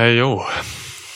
Hey 0.00 0.16
yo. 0.16 0.46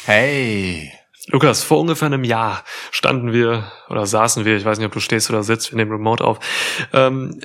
Hey. 0.04 0.92
Lukas, 1.28 1.62
vor 1.62 1.80
ungefähr 1.80 2.04
einem 2.04 2.22
Jahr 2.22 2.62
standen 2.90 3.32
wir 3.32 3.72
oder 3.88 4.04
saßen 4.04 4.44
wir, 4.44 4.58
ich 4.58 4.66
weiß 4.66 4.76
nicht, 4.76 4.86
ob 4.86 4.92
du 4.92 5.00
stehst 5.00 5.30
oder 5.30 5.42
sitzt, 5.42 5.72
wir 5.72 5.76
nehmen 5.76 5.92
Remote 5.92 6.22
auf, 6.22 6.38
ähm, 6.92 7.40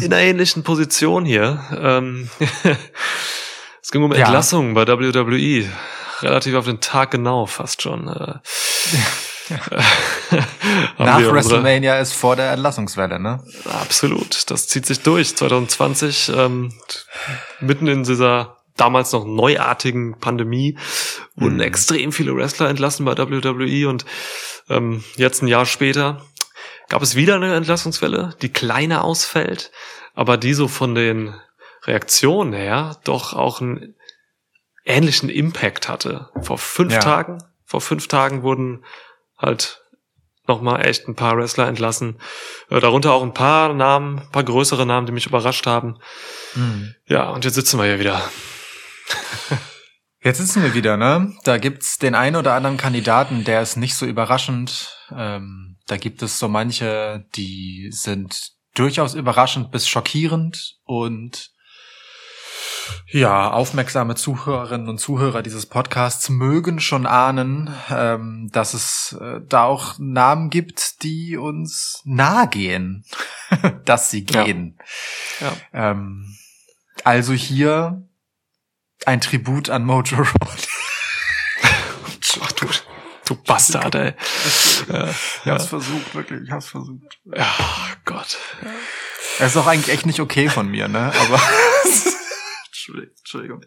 in 0.00 0.12
einer 0.12 0.22
ähnlichen 0.22 0.62
Position 0.62 1.24
hier. 1.24 1.64
Ähm, 1.76 2.30
es 3.82 3.90
ging 3.90 4.04
um 4.04 4.12
Ja. 4.12 4.18
Entlassungen 4.18 4.74
bei 4.74 4.86
WWE. 4.86 5.68
Relativ 6.20 6.54
auf 6.54 6.66
den 6.66 6.78
Tag 6.78 7.10
genau, 7.10 7.46
fast 7.46 7.82
schon. 7.82 8.06
Äh, 8.06 8.34
Nach 10.98 11.20
WrestleMania 11.20 11.98
ist 11.98 12.12
vor 12.12 12.36
der 12.36 12.52
Entlassungswelle, 12.52 13.18
ne? 13.18 13.42
Absolut, 13.64 14.48
das 14.48 14.68
zieht 14.68 14.86
sich 14.86 15.00
durch. 15.00 15.34
2020, 15.34 16.30
ähm, 16.36 16.72
mitten 17.58 17.88
in 17.88 18.04
dieser 18.04 18.58
damals 18.76 19.12
noch 19.12 19.24
neuartigen 19.24 20.18
Pandemie, 20.18 20.78
wurden 21.36 21.54
Mhm. 21.56 21.60
extrem 21.60 22.12
viele 22.12 22.34
Wrestler 22.36 22.68
entlassen 22.68 23.04
bei 23.04 23.16
WWE 23.16 23.88
und 23.88 24.04
ähm, 24.68 25.04
jetzt 25.16 25.42
ein 25.42 25.48
Jahr 25.48 25.66
später 25.66 26.24
gab 26.88 27.02
es 27.02 27.14
wieder 27.14 27.36
eine 27.36 27.54
Entlassungswelle, 27.54 28.34
die 28.42 28.48
kleiner 28.52 29.04
ausfällt, 29.04 29.70
aber 30.14 30.36
die 30.36 30.54
so 30.54 30.68
von 30.68 30.94
den 30.94 31.34
Reaktionen 31.84 32.52
her 32.52 32.98
doch 33.04 33.32
auch 33.34 33.60
einen 33.60 33.94
ähnlichen 34.84 35.28
Impact 35.28 35.88
hatte. 35.88 36.28
Vor 36.42 36.58
fünf 36.58 36.92
Ja. 36.94 36.98
Tagen, 37.00 37.38
vor 37.64 37.80
fünf 37.80 38.08
Tagen 38.08 38.42
wurden 38.42 38.84
halt 39.38 39.80
nochmal 40.46 40.84
echt 40.86 41.08
ein 41.08 41.14
paar 41.14 41.36
Wrestler 41.38 41.68
entlassen. 41.68 42.20
Äh, 42.68 42.80
darunter 42.80 43.12
auch 43.12 43.22
ein 43.22 43.32
paar 43.34 43.72
Namen, 43.72 44.18
ein 44.18 44.30
paar 44.30 44.44
größere 44.44 44.84
Namen, 44.84 45.06
die 45.06 45.12
mich 45.12 45.26
überrascht 45.26 45.66
haben. 45.66 45.98
Mhm. 46.54 46.94
Ja, 47.06 47.30
und 47.30 47.44
jetzt 47.46 47.54
sitzen 47.54 47.78
wir 47.78 47.86
hier 47.86 47.98
wieder. 47.98 48.22
Jetzt 50.22 50.38
sitzen 50.38 50.62
wir 50.62 50.72
wieder, 50.74 50.96
ne? 50.96 51.34
Da 51.44 51.58
gibt's 51.58 51.98
den 51.98 52.14
einen 52.14 52.36
oder 52.36 52.54
anderen 52.54 52.78
Kandidaten, 52.78 53.44
der 53.44 53.60
ist 53.60 53.76
nicht 53.76 53.94
so 53.94 54.06
überraschend. 54.06 54.96
Ähm, 55.14 55.76
da 55.86 55.98
gibt 55.98 56.22
es 56.22 56.38
so 56.38 56.48
manche, 56.48 57.26
die 57.34 57.90
sind 57.92 58.52
durchaus 58.74 59.14
überraschend 59.14 59.70
bis 59.70 59.86
schockierend 59.86 60.76
und 60.84 61.50
ja, 63.10 63.50
aufmerksame 63.50 64.14
Zuhörerinnen 64.14 64.88
und 64.88 64.98
Zuhörer 64.98 65.42
dieses 65.42 65.66
Podcasts 65.66 66.28
mögen 66.28 66.80
schon 66.80 67.06
ahnen, 67.06 67.72
ähm, 67.90 68.48
dass 68.52 68.74
es 68.74 69.16
äh, 69.20 69.40
da 69.46 69.64
auch 69.64 69.94
Namen 69.98 70.50
gibt, 70.50 71.02
die 71.02 71.36
uns 71.36 72.00
nahe 72.04 72.48
gehen, 72.48 73.04
dass 73.84 74.10
sie 74.10 74.26
Ja. 74.28 74.44
gehen. 74.44 74.78
Ja. 75.40 75.90
Ähm, 75.90 76.34
also 77.04 77.32
hier 77.32 78.06
ein 79.06 79.20
Tribut 79.20 79.70
an 79.70 79.84
Mojo 79.84 80.16
Rawley. 80.16 80.62
Ach 82.42 82.52
du, 82.52 82.66
du 83.26 83.34
Bastard, 83.44 83.94
ey. 83.94 84.14
Ja, 84.88 85.08
Ich 85.44 85.50
hab's 85.50 85.66
versucht, 85.66 86.14
wirklich, 86.14 86.42
ich 86.44 86.50
hab's 86.50 86.68
versucht. 86.68 87.18
ja, 87.36 87.46
Gott. 88.04 88.36
Es 89.38 89.52
ist 89.52 89.56
auch 89.56 89.66
eigentlich 89.66 89.94
echt 89.94 90.06
nicht 90.06 90.20
okay 90.20 90.48
von 90.48 90.68
mir, 90.68 90.88
ne? 90.88 91.12
Aber 91.26 91.40
Entschuldigung. 93.18 93.64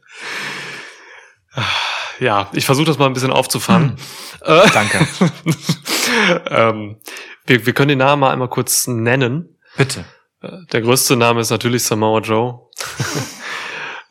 Ja, 2.20 2.50
ich 2.54 2.66
versuche 2.66 2.86
das 2.86 2.98
mal 2.98 3.06
ein 3.08 3.14
bisschen 3.14 3.32
aufzufangen. 3.32 3.98
Äh, 4.42 4.70
Danke. 4.72 5.08
ähm, 6.50 6.98
wir, 7.46 7.66
wir 7.66 7.74
können 7.74 7.90
den 7.90 7.98
Namen 8.00 8.20
mal 8.20 8.32
einmal 8.32 8.50
kurz 8.50 8.88
nennen. 8.88 9.58
Bitte. 9.76 10.06
Äh, 10.42 10.50
Der 10.72 10.82
größte 10.82 11.16
Name 11.16 11.42
ist 11.42 11.50
natürlich 11.52 11.84
Samoa 11.84 12.20
Joe. 12.20 12.70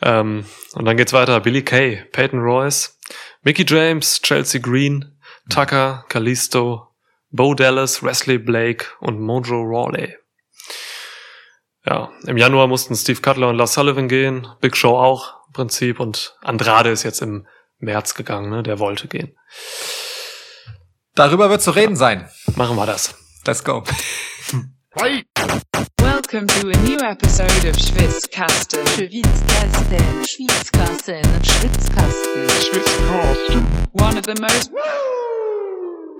Ähm, 0.02 0.44
und 0.74 0.84
dann 0.84 0.96
geht's 0.96 1.12
weiter. 1.12 1.40
Billy 1.40 1.62
Kay, 1.62 2.04
Peyton 2.12 2.40
Royce, 2.40 2.98
Mickey 3.42 3.64
James, 3.66 4.20
Chelsea 4.22 4.60
Green, 4.60 5.18
Tucker, 5.48 6.04
Kalisto, 6.08 6.88
Bo 7.30 7.54
Dallas, 7.54 8.02
Wesley 8.02 8.38
Blake 8.38 8.86
und 9.00 9.20
Mojo 9.20 9.62
Rawley. 9.62 10.16
Ja, 11.84 12.10
im 12.26 12.36
Januar 12.36 12.66
mussten 12.66 12.96
Steve 12.96 13.20
Cutler 13.20 13.48
und 13.48 13.56
Lars 13.56 13.74
Sullivan 13.74 14.08
gehen, 14.08 14.48
Big 14.60 14.76
Show 14.76 14.96
auch 14.96 15.46
im 15.46 15.52
Prinzip 15.52 16.00
und 16.00 16.36
Andrade 16.42 16.90
ist 16.90 17.04
jetzt 17.04 17.22
im 17.22 17.46
März 17.78 18.14
gegangen, 18.14 18.50
ne? 18.50 18.62
der 18.62 18.78
wollte 18.78 19.06
gehen. 19.06 19.36
Darüber 21.14 21.48
wird 21.48 21.62
zu 21.62 21.70
reden 21.70 21.96
sein. 21.96 22.28
Machen 22.56 22.76
wir 22.76 22.86
das. 22.86 23.14
Let's 23.46 23.62
go. 23.62 23.84
Welcome 26.28 26.48
to 26.60 26.70
a 26.70 26.76
new 26.82 26.98
episode 26.98 27.68
of 27.68 27.76
Schwitzkasten. 27.76 28.84
Schwitzkasten, 28.88 30.26
Schwitzkasten, 30.26 31.22
Schwitzkasten. 31.44 32.50
One 33.92 34.18
of 34.18 34.26
the 34.26 34.34
most 34.40 34.72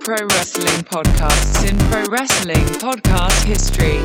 pro 0.05 0.15
wrestling 0.27 0.85
podcasts 0.85 1.69
in 1.69 1.77
pro 1.89 2.09
wrestling 2.09 2.65
podcast 2.79 3.43
history. 3.43 3.99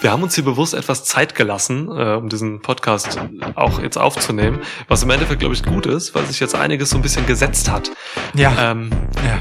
Wir 0.00 0.12
haben 0.12 0.22
uns 0.22 0.36
hier 0.36 0.44
bewusst 0.44 0.74
etwas 0.74 1.02
Zeit 1.02 1.34
gelassen, 1.34 1.88
äh, 1.88 2.14
um 2.14 2.28
diesen 2.28 2.62
Podcast 2.62 3.18
auch 3.56 3.82
jetzt 3.82 3.98
aufzunehmen, 3.98 4.60
was 4.86 5.02
im 5.02 5.10
Endeffekt, 5.10 5.40
glaube 5.40 5.56
ich, 5.56 5.64
gut 5.64 5.86
ist, 5.86 6.14
weil 6.14 6.26
sich 6.26 6.38
jetzt 6.38 6.54
einiges 6.54 6.90
so 6.90 6.96
ein 6.96 7.02
bisschen 7.02 7.26
gesetzt 7.26 7.68
hat. 7.68 7.90
Ja. 8.34 8.70
Ähm, 8.70 8.90
ja. 9.16 9.40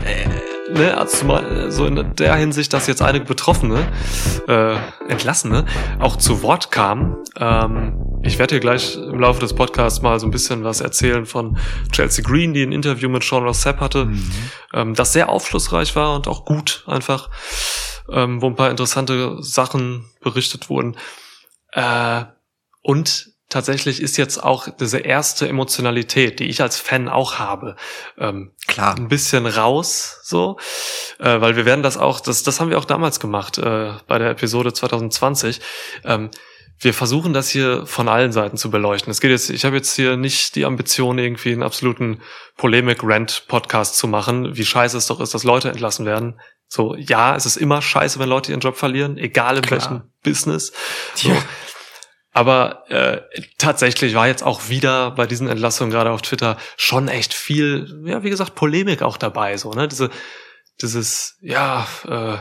Ne, 0.73 0.97
also 0.97 1.17
zumal, 1.17 1.72
so 1.72 1.85
in 1.85 2.16
der 2.16 2.35
Hinsicht, 2.35 2.73
dass 2.73 2.88
jetzt 2.88 3.01
einige 3.01 3.25
Betroffene, 3.25 3.88
äh, 4.47 4.75
Entlassene, 5.07 5.66
auch 6.00 6.16
zu 6.17 6.41
Wort 6.44 6.72
kamen. 6.72 7.17
Ähm, 7.38 8.00
ich 8.23 8.39
werde 8.39 8.56
hier 8.56 8.59
gleich 8.59 8.95
im 8.95 9.19
Laufe 9.19 9.39
des 9.39 9.53
Podcasts 9.53 10.01
mal 10.01 10.19
so 10.19 10.28
ein 10.28 10.31
bisschen 10.31 10.63
was 10.63 10.81
erzählen 10.81 11.25
von 11.25 11.57
Chelsea 11.91 12.23
Green, 12.23 12.53
die 12.53 12.63
ein 12.63 12.72
Interview 12.72 13.09
mit 13.09 13.23
Sean 13.23 13.44
Ross 13.44 13.62
Sapp 13.62 13.79
hatte, 13.79 14.06
Mhm. 14.06 14.31
ähm, 14.73 14.94
das 14.95 15.13
sehr 15.13 15.29
aufschlussreich 15.29 15.95
war 15.95 16.16
und 16.16 16.28
auch 16.28 16.45
gut 16.45 16.83
einfach, 16.88 17.29
ähm, 18.12 18.41
wo 18.41 18.47
ein 18.47 18.56
paar 18.56 18.69
interessante 18.72 19.38
Sachen 19.41 20.06
berichtet 20.22 20.69
wurden. 20.69 20.95
Äh, 21.72 22.23
und 22.81 23.32
tatsächlich 23.53 24.01
ist 24.01 24.17
jetzt 24.17 24.43
auch 24.43 24.67
diese 24.79 24.99
erste 24.99 25.47
Emotionalität, 25.47 26.39
die 26.39 26.45
ich 26.45 26.61
als 26.61 26.79
Fan 26.79 27.07
auch 27.07 27.35
habe, 27.39 27.75
ähm, 28.17 28.51
Klar. 28.67 28.95
ein 28.97 29.07
bisschen 29.07 29.45
raus, 29.45 30.19
so, 30.23 30.57
äh, 31.19 31.39
weil 31.39 31.55
wir 31.55 31.65
werden 31.65 31.83
das 31.83 31.97
auch, 31.97 32.19
das, 32.19 32.43
das 32.43 32.59
haben 32.59 32.69
wir 32.69 32.79
auch 32.79 32.85
damals 32.85 33.19
gemacht 33.19 33.59
äh, 33.59 33.93
bei 34.07 34.17
der 34.17 34.31
Episode 34.31 34.73
2020. 34.73 35.61
Ähm, 36.03 36.31
wir 36.79 36.93
versuchen 36.93 37.33
das 37.33 37.49
hier 37.49 37.85
von 37.85 38.09
allen 38.09 38.31
Seiten 38.31 38.57
zu 38.57 38.71
beleuchten. 38.71 39.11
Es 39.11 39.21
geht 39.21 39.31
jetzt, 39.31 39.49
ich 39.49 39.63
habe 39.63 39.75
jetzt 39.77 39.95
hier 39.95 40.17
nicht 40.17 40.55
die 40.55 40.65
Ambition, 40.65 41.17
irgendwie 41.19 41.53
einen 41.53 41.63
absoluten 41.63 42.21
Polemik-Rant-Podcast 42.57 43.97
zu 43.97 44.07
machen, 44.07 44.57
wie 44.57 44.65
scheiße 44.65 44.97
es 44.97 45.07
doch 45.07 45.21
ist, 45.21 45.33
dass 45.33 45.43
Leute 45.43 45.69
entlassen 45.69 46.05
werden. 46.05 46.39
So, 46.67 46.95
ja, 46.95 47.35
es 47.35 47.45
ist 47.45 47.57
immer 47.57 47.83
scheiße, 47.83 48.17
wenn 48.17 48.27
Leute 48.27 48.51
ihren 48.51 48.59
Job 48.59 48.75
verlieren, 48.75 49.17
egal 49.17 49.57
in 49.57 49.61
Klar. 49.61 49.79
welchem 49.79 50.01
Business. 50.23 50.73
So. 51.13 51.29
Ja. 51.29 51.37
Aber 52.33 52.89
äh, 52.89 53.21
tatsächlich 53.59 54.16
war 54.16 54.27
jetzt 54.27 54.44
auch 54.44 54.67
wieder 54.67 55.11
bei 55.11 55.27
diesen 55.27 55.47
Entlassungen 55.47 55.91
gerade 55.91 56.09
auf 56.09 56.23
Twitter 56.23 56.57
schon 56.77 57.07
echt 57.07 57.33
viel, 57.33 58.01
ja, 58.05 58.23
wie 58.23 58.31
gesagt, 58.31 58.55
Polemik 58.55 59.03
auch 59.03 59.17
dabei. 59.17 59.55
So, 59.57 59.71
ne? 59.71 59.88
Diese, 59.88 60.09
dieses, 60.81 61.38
ja, 61.41 61.88
äh, 62.07 62.38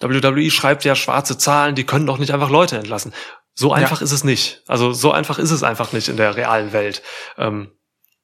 WWE 0.00 0.50
schreibt 0.50 0.84
ja 0.84 0.94
schwarze 0.94 1.36
Zahlen, 1.36 1.74
die 1.74 1.84
können 1.84 2.06
doch 2.06 2.18
nicht 2.18 2.32
einfach 2.32 2.50
Leute 2.50 2.76
entlassen. 2.78 3.12
So 3.54 3.72
einfach 3.72 4.00
ist 4.00 4.12
es 4.12 4.24
nicht. 4.24 4.62
Also 4.66 4.92
so 4.92 5.12
einfach 5.12 5.38
ist 5.38 5.50
es 5.50 5.62
einfach 5.62 5.92
nicht 5.92 6.08
in 6.08 6.16
der 6.16 6.36
realen 6.36 6.72
Welt. 6.72 7.02
Ähm, 7.36 7.72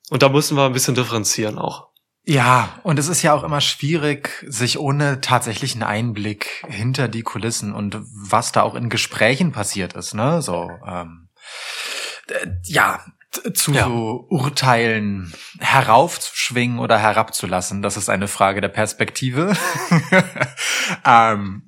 und 0.09 0.23
da 0.23 0.29
müssen 0.29 0.57
wir 0.57 0.65
ein 0.65 0.73
bisschen 0.73 0.95
differenzieren 0.95 1.59
auch. 1.59 1.89
Ja, 2.29 2.81
und 2.83 2.99
es 2.99 3.07
ist 3.07 3.23
ja 3.23 3.33
auch 3.35 3.45
immer 3.45 3.61
schwierig, 3.61 4.45
sich 4.49 4.81
ohne 4.81 5.21
tatsächlichen 5.21 5.85
Einblick 5.85 6.65
hinter 6.69 7.07
die 7.07 7.23
Kulissen 7.23 7.73
und 7.73 7.99
was 8.13 8.51
da 8.51 8.63
auch 8.63 8.75
in 8.75 8.89
Gesprächen 8.89 9.53
passiert 9.53 9.93
ist, 9.93 10.13
ne? 10.13 10.43
So, 10.43 10.69
ähm, 10.85 11.29
äh, 12.29 12.49
ja, 12.65 13.01
zu 13.55 13.73
Ja. 13.73 13.87
Urteilen 13.87 15.33
heraufzuschwingen 15.61 16.81
oder 16.81 16.99
herabzulassen. 16.99 17.83
Das 17.83 17.97
ist 17.97 18.09
eine 18.09 18.27
Frage 18.27 18.61
der 18.61 18.69
Perspektive. 18.71 19.57
ähm, 21.05 21.66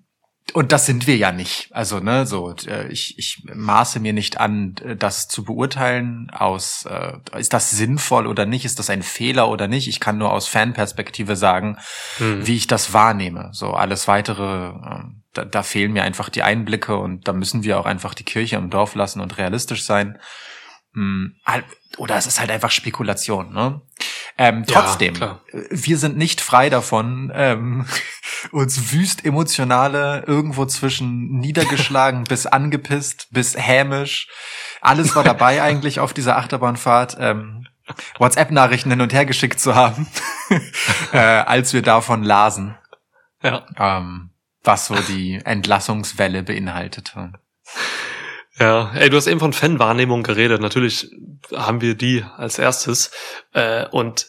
und 0.55 0.73
das 0.73 0.87
sind 0.87 1.06
wir 1.06 1.17
ja 1.17 1.33
nicht. 1.33 1.69
Also, 1.73 2.00
ne, 2.00 2.27
so, 2.27 2.55
äh, 2.67 2.89
ich, 2.89 3.19
ich 3.19 3.43
maße 3.53 4.00
mir 4.00 4.12
nicht 4.12 4.41
an, 4.41 4.75
äh, 4.85 4.97
das 4.97 5.29
zu 5.29 5.45
beurteilen 5.45 6.31
aus, 6.31 6.87
äh, 6.87 7.19
ist 7.39 7.53
das 7.53 7.71
sinnvoll 7.71 8.27
oder 8.27 8.47
nicht, 8.47 8.65
ist 8.65 8.79
das 8.79 8.91
ein 8.91 9.03
Fehler 9.03 9.49
oder 9.49 9.69
nicht. 9.69 9.89
Ich 9.89 10.00
kann 10.00 10.19
nur 10.19 10.33
aus 10.33 10.49
Fanperspektive 10.49 11.37
sagen, 11.37 11.79
Hm. 12.17 12.47
wie 12.47 12.56
ich 12.56 12.67
das 12.67 12.93
wahrnehme. 12.93 13.50
So, 13.53 13.73
alles 13.73 14.09
weitere, 14.09 14.69
äh, 14.69 15.03
da, 15.35 15.45
da 15.45 15.62
fehlen 15.62 15.93
mir 15.93 16.03
einfach 16.03 16.29
die 16.29 16.43
Einblicke 16.43 16.97
und 16.97 17.29
da 17.29 17.33
müssen 17.33 17.62
wir 17.62 17.79
auch 17.79 17.87
einfach 17.87 18.15
die 18.15 18.25
Kirche 18.25 18.56
im 18.56 18.71
Dorf 18.71 18.94
lassen 18.94 19.21
und 19.21 19.39
realistisch 19.39 19.85
sein. 19.85 20.19
Hm, 20.94 21.37
Oder 21.99 22.17
es 22.17 22.27
ist 22.27 22.41
halt 22.41 22.50
einfach 22.50 22.71
Spekulation, 22.71 23.53
ne? 23.53 23.81
Ähm, 24.39 24.65
Ja, 24.69 24.81
trotzdem, 24.83 25.15
äh, 25.17 25.35
wir 25.71 25.99
sind 25.99 26.17
nicht 26.17 26.41
frei 26.41 26.71
davon, 26.71 27.31
ähm, 27.35 27.87
uns 28.53 28.93
wüst 28.93 29.25
emotionale 29.25 30.25
irgendwo 30.27 30.65
zwischen 30.67 31.39
niedergeschlagen 31.39 32.25
bis 32.29 32.47
angepisst 32.47 33.29
bis 33.31 33.56
hämisch 33.56 34.29
alles 34.81 35.17
war 35.17 35.25
dabei 35.25 35.61
eigentlich 35.69 35.99
auf 36.00 36.15
dieser 36.15 36.37
Achterbahnfahrt. 36.39 37.17
Ähm, 37.19 37.67
WhatsApp-Nachrichten 38.19 38.91
hin 38.91 39.01
und 39.01 39.12
her 39.12 39.25
geschickt 39.27 39.59
zu 39.61 39.75
haben, 39.75 40.06
äh, 41.12 41.19
als 41.19 41.73
wir 41.73 41.81
davon 41.83 42.23
lasen, 42.23 42.77
Ja. 43.43 43.65
ähm, 43.79 44.31
was 44.62 44.87
so 44.87 44.94
die 44.94 45.41
Entlassungswelle 45.44 46.43
beinhaltete. 46.43 47.33
Ja, 48.58 48.93
ey, 48.94 49.08
du 49.08 49.16
hast 49.16 49.26
eben 49.26 49.40
von 49.40 49.52
Fanwahrnehmung 49.52 50.22
geredet. 50.22 50.60
Natürlich 50.60 51.10
haben 51.55 51.81
wir 51.81 51.94
die 51.94 52.25
als 52.37 52.58
erstes. 52.58 53.10
Äh, 53.52 53.87
und 53.88 54.26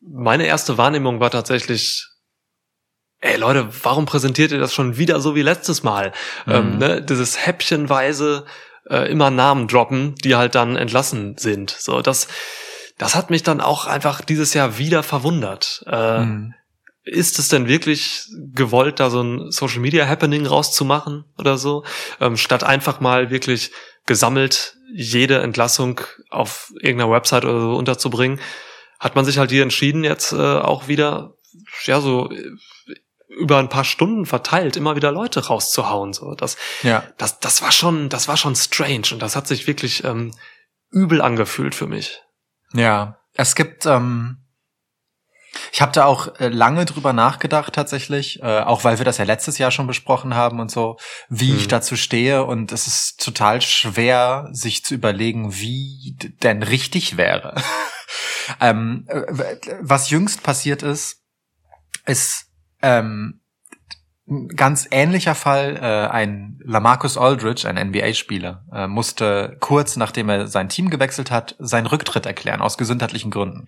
meine 0.00 0.46
erste 0.46 0.78
Wahrnehmung 0.78 1.20
war 1.20 1.30
tatsächlich, 1.30 2.06
ey 3.20 3.36
Leute, 3.36 3.68
warum 3.82 4.06
präsentiert 4.06 4.52
ihr 4.52 4.58
das 4.58 4.74
schon 4.74 4.96
wieder 4.96 5.20
so 5.20 5.34
wie 5.34 5.42
letztes 5.42 5.82
Mal? 5.82 6.12
Mhm. 6.46 6.52
Ähm, 6.52 6.78
ne, 6.78 7.02
dieses 7.02 7.46
häppchenweise 7.46 8.46
äh, 8.88 9.10
immer 9.10 9.30
Namen 9.30 9.68
droppen, 9.68 10.14
die 10.16 10.36
halt 10.36 10.54
dann 10.54 10.76
entlassen 10.76 11.36
sind. 11.36 11.70
So, 11.70 12.00
das, 12.00 12.28
das 12.98 13.14
hat 13.14 13.30
mich 13.30 13.42
dann 13.42 13.60
auch 13.60 13.86
einfach 13.86 14.20
dieses 14.20 14.54
Jahr 14.54 14.78
wieder 14.78 15.02
verwundert. 15.02 15.84
Äh, 15.86 16.20
Mhm. 16.20 16.54
Ist 17.04 17.38
es 17.38 17.48
denn 17.48 17.68
wirklich 17.68 18.26
gewollt, 18.54 18.98
da 18.98 19.10
so 19.10 19.22
ein 19.22 19.50
Social 19.50 19.80
Media 19.80 20.06
Happening 20.06 20.46
rauszumachen 20.46 21.24
oder 21.38 21.58
so, 21.58 21.84
ähm, 22.20 22.36
statt 22.36 22.64
einfach 22.64 23.00
mal 23.00 23.30
wirklich 23.30 23.72
gesammelt 24.06 24.76
jede 24.92 25.40
Entlassung 25.40 26.00
auf 26.30 26.72
irgendeiner 26.80 27.10
Website 27.10 27.44
oder 27.44 27.60
so 27.60 27.76
unterzubringen, 27.76 28.40
hat 29.00 29.16
man 29.16 29.24
sich 29.24 29.38
halt 29.38 29.50
hier 29.50 29.62
entschieden, 29.62 30.04
jetzt 30.04 30.32
äh, 30.32 30.36
auch 30.36 30.88
wieder, 30.88 31.34
ja, 31.84 32.00
so 32.00 32.30
äh, 32.30 32.52
über 33.28 33.58
ein 33.58 33.68
paar 33.68 33.84
Stunden 33.84 34.26
verteilt 34.26 34.76
immer 34.76 34.96
wieder 34.96 35.10
Leute 35.10 35.46
rauszuhauen. 35.46 36.12
So, 36.12 36.34
das, 36.34 36.56
Ja. 36.82 37.04
das, 37.18 37.40
das 37.40 37.60
war 37.62 37.72
schon, 37.72 38.08
das 38.08 38.28
war 38.28 38.36
schon 38.36 38.54
strange 38.54 39.08
und 39.12 39.20
das 39.20 39.34
hat 39.36 39.48
sich 39.48 39.66
wirklich 39.66 40.04
ähm, 40.04 40.32
übel 40.90 41.20
angefühlt 41.20 41.74
für 41.74 41.86
mich. 41.86 42.20
Ja, 42.72 43.18
es 43.34 43.56
gibt, 43.56 43.86
ähm, 43.86 44.43
ich 45.72 45.82
habe 45.82 45.92
da 45.92 46.04
auch 46.04 46.40
äh, 46.40 46.48
lange 46.48 46.84
drüber 46.84 47.12
nachgedacht 47.12 47.72
tatsächlich, 47.74 48.42
äh, 48.42 48.60
auch 48.60 48.84
weil 48.84 48.98
wir 48.98 49.04
das 49.04 49.18
ja 49.18 49.24
letztes 49.24 49.58
Jahr 49.58 49.70
schon 49.70 49.86
besprochen 49.86 50.34
haben 50.34 50.60
und 50.60 50.70
so, 50.70 50.96
wie 51.28 51.54
ich 51.56 51.64
Mhm. 51.64 51.68
dazu 51.68 51.96
stehe 51.96 52.44
und 52.44 52.72
es 52.72 52.86
ist 52.86 53.24
total 53.24 53.60
schwer, 53.60 54.48
sich 54.52 54.84
zu 54.84 54.94
überlegen, 54.94 55.54
wie 55.54 56.16
denn 56.42 56.62
richtig 56.62 57.16
wäre. 57.16 57.54
ähm, 58.60 59.06
äh, 59.08 59.56
was 59.80 60.10
jüngst 60.10 60.42
passiert 60.42 60.82
ist, 60.82 61.22
ist 62.06 62.46
ähm, 62.82 63.40
ein 64.26 64.48
ganz 64.48 64.88
ähnlicher 64.90 65.34
Fall, 65.34 65.76
äh, 65.76 66.08
ein 66.10 66.58
Lamarcus 66.64 67.18
Aldridge, 67.18 67.68
ein 67.68 67.76
NBA-Spieler, 67.76 68.64
äh, 68.72 68.86
musste 68.86 69.56
kurz 69.60 69.96
nachdem 69.96 70.30
er 70.30 70.46
sein 70.46 70.68
Team 70.70 70.88
gewechselt 70.88 71.30
hat, 71.30 71.56
seinen 71.58 71.86
Rücktritt 71.86 72.24
erklären, 72.24 72.62
aus 72.62 72.78
gesundheitlichen 72.78 73.30
Gründen. 73.30 73.66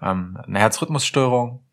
Ähm, 0.00 0.38
eine 0.46 0.58
Herzrhythmusstörung. 0.60 1.64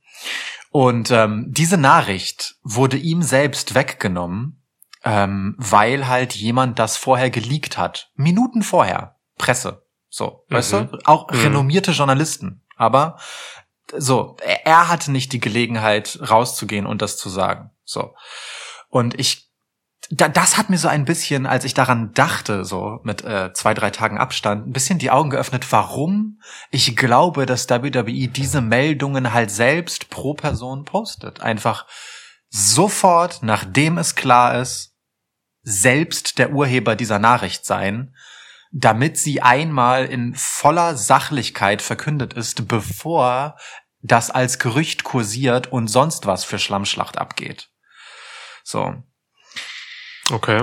Und 0.72 1.12
ähm, 1.12 1.46
diese 1.50 1.78
Nachricht 1.78 2.56
wurde 2.64 2.98
ihm 2.98 3.22
selbst 3.22 3.76
weggenommen, 3.76 4.62
ähm, 5.04 5.56
weil 5.58 6.08
halt 6.08 6.36
jemand 6.36 6.80
das 6.80 6.98
vorher 6.98 7.30
geleakt 7.30 7.78
hat. 7.78 8.12
Minuten 8.16 8.62
vorher. 8.64 9.16
Presse. 9.38 9.86
So, 10.10 10.46
weißt 10.50 10.74
Mhm. 10.74 10.90
du? 10.92 10.98
Auch 11.06 11.30
Mhm. 11.32 11.40
renommierte 11.40 11.92
Journalisten. 11.92 12.62
Aber 12.76 13.18
so, 13.98 14.36
er, 14.44 14.66
er 14.66 14.90
hatte 14.90 15.12
nicht 15.12 15.32
die 15.34 15.40
Gelegenheit 15.40 16.20
rauszugehen 16.30 16.86
und 16.86 17.02
das 17.02 17.18
zu 17.18 17.30
sagen. 17.30 17.72
So. 17.84 18.16
Und 18.90 19.20
ich, 19.20 19.45
da, 20.10 20.30
das 20.30 20.58
hat 20.58 20.70
mir 20.70 20.78
so 20.78 20.88
ein 20.88 21.06
bisschen, 21.06 21.46
als 21.46 21.66
ich 21.66 21.74
daran 21.74 22.14
dachte, 22.14 22.64
so 22.64 23.00
mit 23.04 23.24
äh, 23.24 23.54
zwei, 23.54 23.74
drei 23.74 23.90
Tagen 23.90 24.18
Abstand, 24.18 24.68
ein 24.68 24.72
bisschen 24.72 25.00
die 25.00 25.12
Augen 25.12 25.30
geöffnet, 25.30 25.72
warum 25.72 26.40
ich 26.70 26.96
glaube, 26.96 27.46
dass 27.46 27.70
WWE 27.70 28.28
diese 28.28 28.62
Meldungen 28.62 29.34
halt 29.34 29.52
selbst 29.52 30.10
pro 30.10 30.34
Person 30.34 30.86
postet. 30.86 31.42
Einfach 31.42 31.88
sofort, 32.50 33.42
nachdem 33.42 33.98
es 33.98 34.16
klar 34.16 34.60
ist, 34.60 34.96
selbst 35.64 36.38
der 36.38 36.52
Urheber 36.52 36.96
dieser 36.96 37.18
Nachricht 37.18 37.66
sein, 37.66 38.16
damit 38.72 39.18
sie 39.18 39.42
einmal 39.42 40.06
in 40.06 40.36
voller 40.36 40.96
Sachlichkeit 40.96 41.82
verkündet 41.82 42.34
ist, 42.34 42.68
bevor 42.68 43.56
das 44.02 44.30
als 44.30 44.60
Gerücht 44.60 45.04
kursiert 45.04 45.72
und 45.72 45.88
sonst 45.88 46.28
was 46.28 46.44
für 46.44 46.60
Schlammschlacht 46.60 47.18
abgeht. 47.18 47.70
So. 48.64 48.94
Okay. 50.32 50.60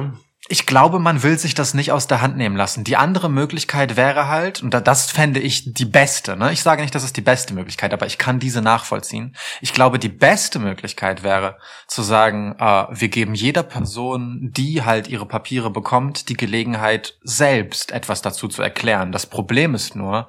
Ich 0.49 0.67
glaube, 0.67 0.99
man 0.99 1.23
will 1.23 1.39
sich 1.39 1.55
das 1.55 1.73
nicht 1.73 1.93
aus 1.93 2.09
der 2.09 2.21
Hand 2.21 2.37
nehmen 2.37 2.57
lassen. 2.57 2.83
Die 2.83 2.97
andere 2.97 3.31
Möglichkeit 3.31 3.97
wäre 3.97 4.27
halt, 4.27 4.61
und 4.61 4.75
da- 4.75 4.81
das 4.81 5.09
fände 5.13 5.39
ich 5.39 5.73
die 5.73 5.85
beste, 5.85 6.37
ne? 6.37 6.53
Ich 6.53 6.65
sage 6.65 6.83
nicht, 6.83 6.93
das 6.97 7.05
ist 7.05 7.17
die 7.17 7.21
beste 7.21 7.55
Möglichkeit, 7.55 7.93
aber 7.95 8.07
ich 8.07 8.19
kann 8.19 8.41
diese 8.41 8.61
nachvollziehen. 8.61 9.37
Ich 9.61 9.73
glaube, 9.73 10.01
die 10.01 10.09
beste 10.09 10.59
Möglichkeit 10.59 11.23
wäre 11.23 11.59
zu 11.87 12.03
sagen, 12.03 12.57
äh, 12.59 12.87
wir 12.91 13.09
geben 13.09 13.35
jeder 13.35 13.63
Person, 13.63 14.51
die 14.53 14.83
halt 14.83 15.07
ihre 15.07 15.27
Papiere 15.27 15.71
bekommt, 15.71 16.29
die 16.29 16.37
Gelegenheit, 16.37 17.19
selbst 17.23 17.93
etwas 17.93 18.21
dazu 18.21 18.49
zu 18.49 18.63
erklären. 18.63 19.13
Das 19.13 19.27
Problem 19.27 19.77
ist 19.77 19.95
nur, 19.95 20.29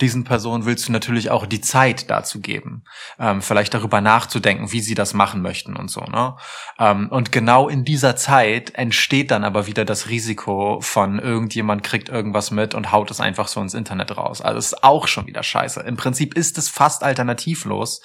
diesen 0.00 0.24
Personen 0.24 0.64
willst 0.64 0.88
du 0.88 0.92
natürlich 0.92 1.30
auch 1.30 1.44
die 1.44 1.60
Zeit 1.60 2.08
dazu 2.08 2.40
geben, 2.40 2.84
ähm, 3.18 3.42
vielleicht 3.42 3.74
darüber 3.74 4.00
nachzudenken, 4.00 4.72
wie 4.72 4.80
sie 4.80 4.94
das 4.94 5.12
machen 5.12 5.42
möchten 5.42 5.76
und 5.76 5.90
so, 5.90 6.00
ne? 6.00 6.36
Ähm, 6.78 7.08
und 7.10 7.30
genau 7.30 7.68
in 7.68 7.84
dieser 7.84 8.16
Zeit 8.16 8.74
entsteht 8.74 9.30
dann 9.30 9.44
aber 9.50 9.66
wieder 9.66 9.84
das 9.84 10.08
Risiko 10.08 10.80
von 10.80 11.18
irgendjemand 11.18 11.82
kriegt 11.82 12.08
irgendwas 12.08 12.52
mit 12.52 12.72
und 12.72 12.92
haut 12.92 13.10
es 13.10 13.20
einfach 13.20 13.48
so 13.48 13.60
ins 13.60 13.74
Internet 13.74 14.16
raus. 14.16 14.40
Also 14.40 14.58
ist 14.58 14.84
auch 14.84 15.08
schon 15.08 15.26
wieder 15.26 15.42
scheiße. 15.42 15.80
Im 15.80 15.96
Prinzip 15.96 16.34
ist 16.34 16.56
es 16.56 16.68
fast 16.68 17.02
alternativlos, 17.02 18.00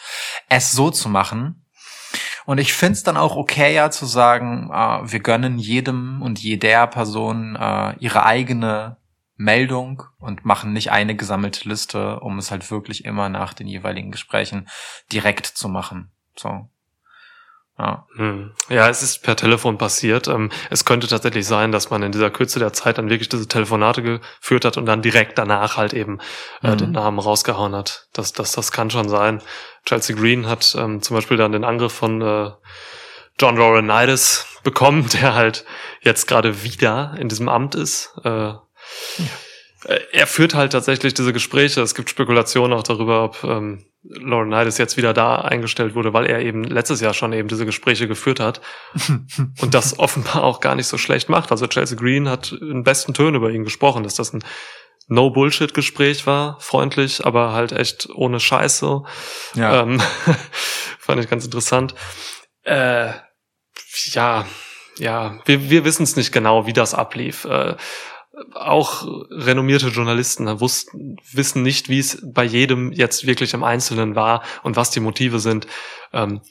es 0.49 0.71
so 0.71 0.89
zu 0.89 1.07
machen. 1.07 1.67
Und 2.47 2.57
ich 2.57 2.73
find's 2.73 3.03
dann 3.03 3.15
auch 3.15 3.35
okayer 3.35 3.91
zu 3.91 4.07
sagen, 4.07 4.71
äh, 4.73 5.11
wir 5.11 5.19
gönnen 5.19 5.59
jedem 5.59 6.23
und 6.23 6.39
jeder 6.39 6.87
Person 6.87 7.55
äh, 7.55 7.95
ihre 7.99 8.25
eigene 8.25 8.97
Meldung 9.35 10.01
und 10.17 10.45
machen 10.45 10.73
nicht 10.73 10.91
eine 10.91 11.15
gesammelte 11.15 11.69
Liste, 11.69 12.21
um 12.21 12.39
es 12.39 12.49
halt 12.49 12.71
wirklich 12.71 13.05
immer 13.05 13.29
nach 13.29 13.53
den 13.53 13.67
jeweiligen 13.67 14.09
Gesprächen 14.09 14.67
direkt 15.11 15.45
zu 15.45 15.69
machen. 15.69 16.11
So. 16.35 16.69
Ja. 17.77 18.07
Hm. 18.15 18.53
Ja, 18.69 18.87
es 18.87 19.03
ist 19.03 19.21
per 19.21 19.35
Telefon 19.35 19.77
passiert. 19.77 20.27
Ähm, 20.29 20.49
es 20.69 20.85
könnte 20.85 21.07
tatsächlich 21.07 21.45
sein, 21.45 21.73
dass 21.73 21.89
man 21.89 22.03
in 22.03 22.13
dieser 22.13 22.31
Kürze 22.31 22.57
der 22.57 22.71
Zeit 22.71 22.97
dann 22.97 23.09
wirklich 23.09 23.27
diese 23.27 23.47
Telefonate 23.49 24.01
geführt 24.01 24.63
hat 24.63 24.77
und 24.77 24.85
dann 24.85 25.01
direkt 25.01 25.37
danach 25.37 25.75
halt 25.75 25.93
eben 25.93 26.19
äh, 26.63 26.69
Mhm. 26.71 26.77
den 26.77 26.91
Namen 26.93 27.19
rausgehauen 27.19 27.75
hat. 27.75 28.07
Das, 28.13 28.31
das, 28.31 28.53
das 28.53 28.71
kann 28.71 28.89
schon 28.91 29.09
sein. 29.09 29.41
Chelsea 29.85 30.15
Green 30.15 30.47
hat 30.47 30.73
ähm, 30.79 31.01
zum 31.01 31.17
Beispiel 31.17 31.35
dann 31.37 31.51
den 31.51 31.65
Angriff 31.65 31.91
von 31.91 32.21
äh, 32.21 32.51
John 33.39 33.57
Laurinaitis 33.57 34.47
bekommen, 34.63 35.07
der 35.21 35.33
halt 35.35 35.65
jetzt 36.01 36.27
gerade 36.27 36.63
wieder 36.63 37.15
in 37.19 37.27
diesem 37.27 37.49
Amt 37.49 37.75
ist. 37.75 38.13
Äh, 38.23 38.51
äh, 39.85 39.99
Er 40.13 40.27
führt 40.27 40.53
halt 40.53 40.71
tatsächlich 40.71 41.13
diese 41.13 41.33
Gespräche. 41.33 41.81
Es 41.81 41.93
gibt 41.93 42.09
Spekulationen 42.09 42.71
auch 42.77 42.83
darüber, 42.83 43.25
ob 43.25 43.43
ähm, 43.43 43.85
Laurinaitis 44.09 44.77
jetzt 44.77 44.97
wieder 44.97 45.13
da 45.13 45.37
eingestellt 45.37 45.95
wurde, 45.95 46.13
weil 46.13 46.25
er 46.25 46.41
eben 46.41 46.63
letztes 46.63 47.01
Jahr 47.01 47.13
schon 47.13 47.33
eben 47.33 47.47
diese 47.47 47.65
Gespräche 47.65 48.07
geführt 48.07 48.39
hat 48.39 48.61
und 49.61 49.73
das 49.73 49.99
offenbar 49.99 50.43
auch 50.43 50.59
gar 50.59 50.75
nicht 50.75 50.87
so 50.87 50.97
schlecht 50.97 51.29
macht. 51.29 51.51
Also 51.51 51.67
Chelsea 51.67 51.97
Green 51.97 52.29
hat 52.29 52.51
in 52.51 52.83
besten 52.83 53.13
Tönen 53.13 53.35
über 53.35 53.49
ihn 53.49 53.63
gesprochen, 53.63 54.03
dass 54.03 54.15
das 54.15 54.33
ein 54.33 54.43
No-Bullshit-Gespräch 55.07 56.25
war, 56.25 56.59
freundlich, 56.59 57.25
aber 57.25 57.53
halt 57.53 57.71
echt 57.71 58.09
ohne 58.13 58.39
Scheiße. 58.39 59.03
Ja. 59.55 59.81
Ähm, 59.81 60.01
fand 60.99 61.21
ich 61.21 61.29
ganz 61.29 61.45
interessant. 61.45 61.93
Äh, 62.63 63.11
ja, 64.11 64.45
ja, 64.97 65.39
wir, 65.45 65.69
wir 65.69 65.85
wissen 65.85 66.03
es 66.03 66.15
nicht 66.15 66.31
genau, 66.31 66.65
wie 66.65 66.73
das 66.73 66.93
ablief. 66.93 67.45
Äh, 67.45 67.75
auch 68.53 69.05
renommierte 69.29 69.87
Journalisten 69.87 70.59
wussten, 70.59 71.17
wissen 71.31 71.61
nicht, 71.61 71.89
wie 71.89 71.99
es 71.99 72.21
bei 72.23 72.43
jedem 72.43 72.91
jetzt 72.91 73.25
wirklich 73.25 73.53
im 73.53 73.63
Einzelnen 73.63 74.15
war 74.15 74.43
und 74.63 74.75
was 74.75 74.91
die 74.91 74.99
Motive 74.99 75.39
sind, 75.39 75.67
ähm, 76.13 76.41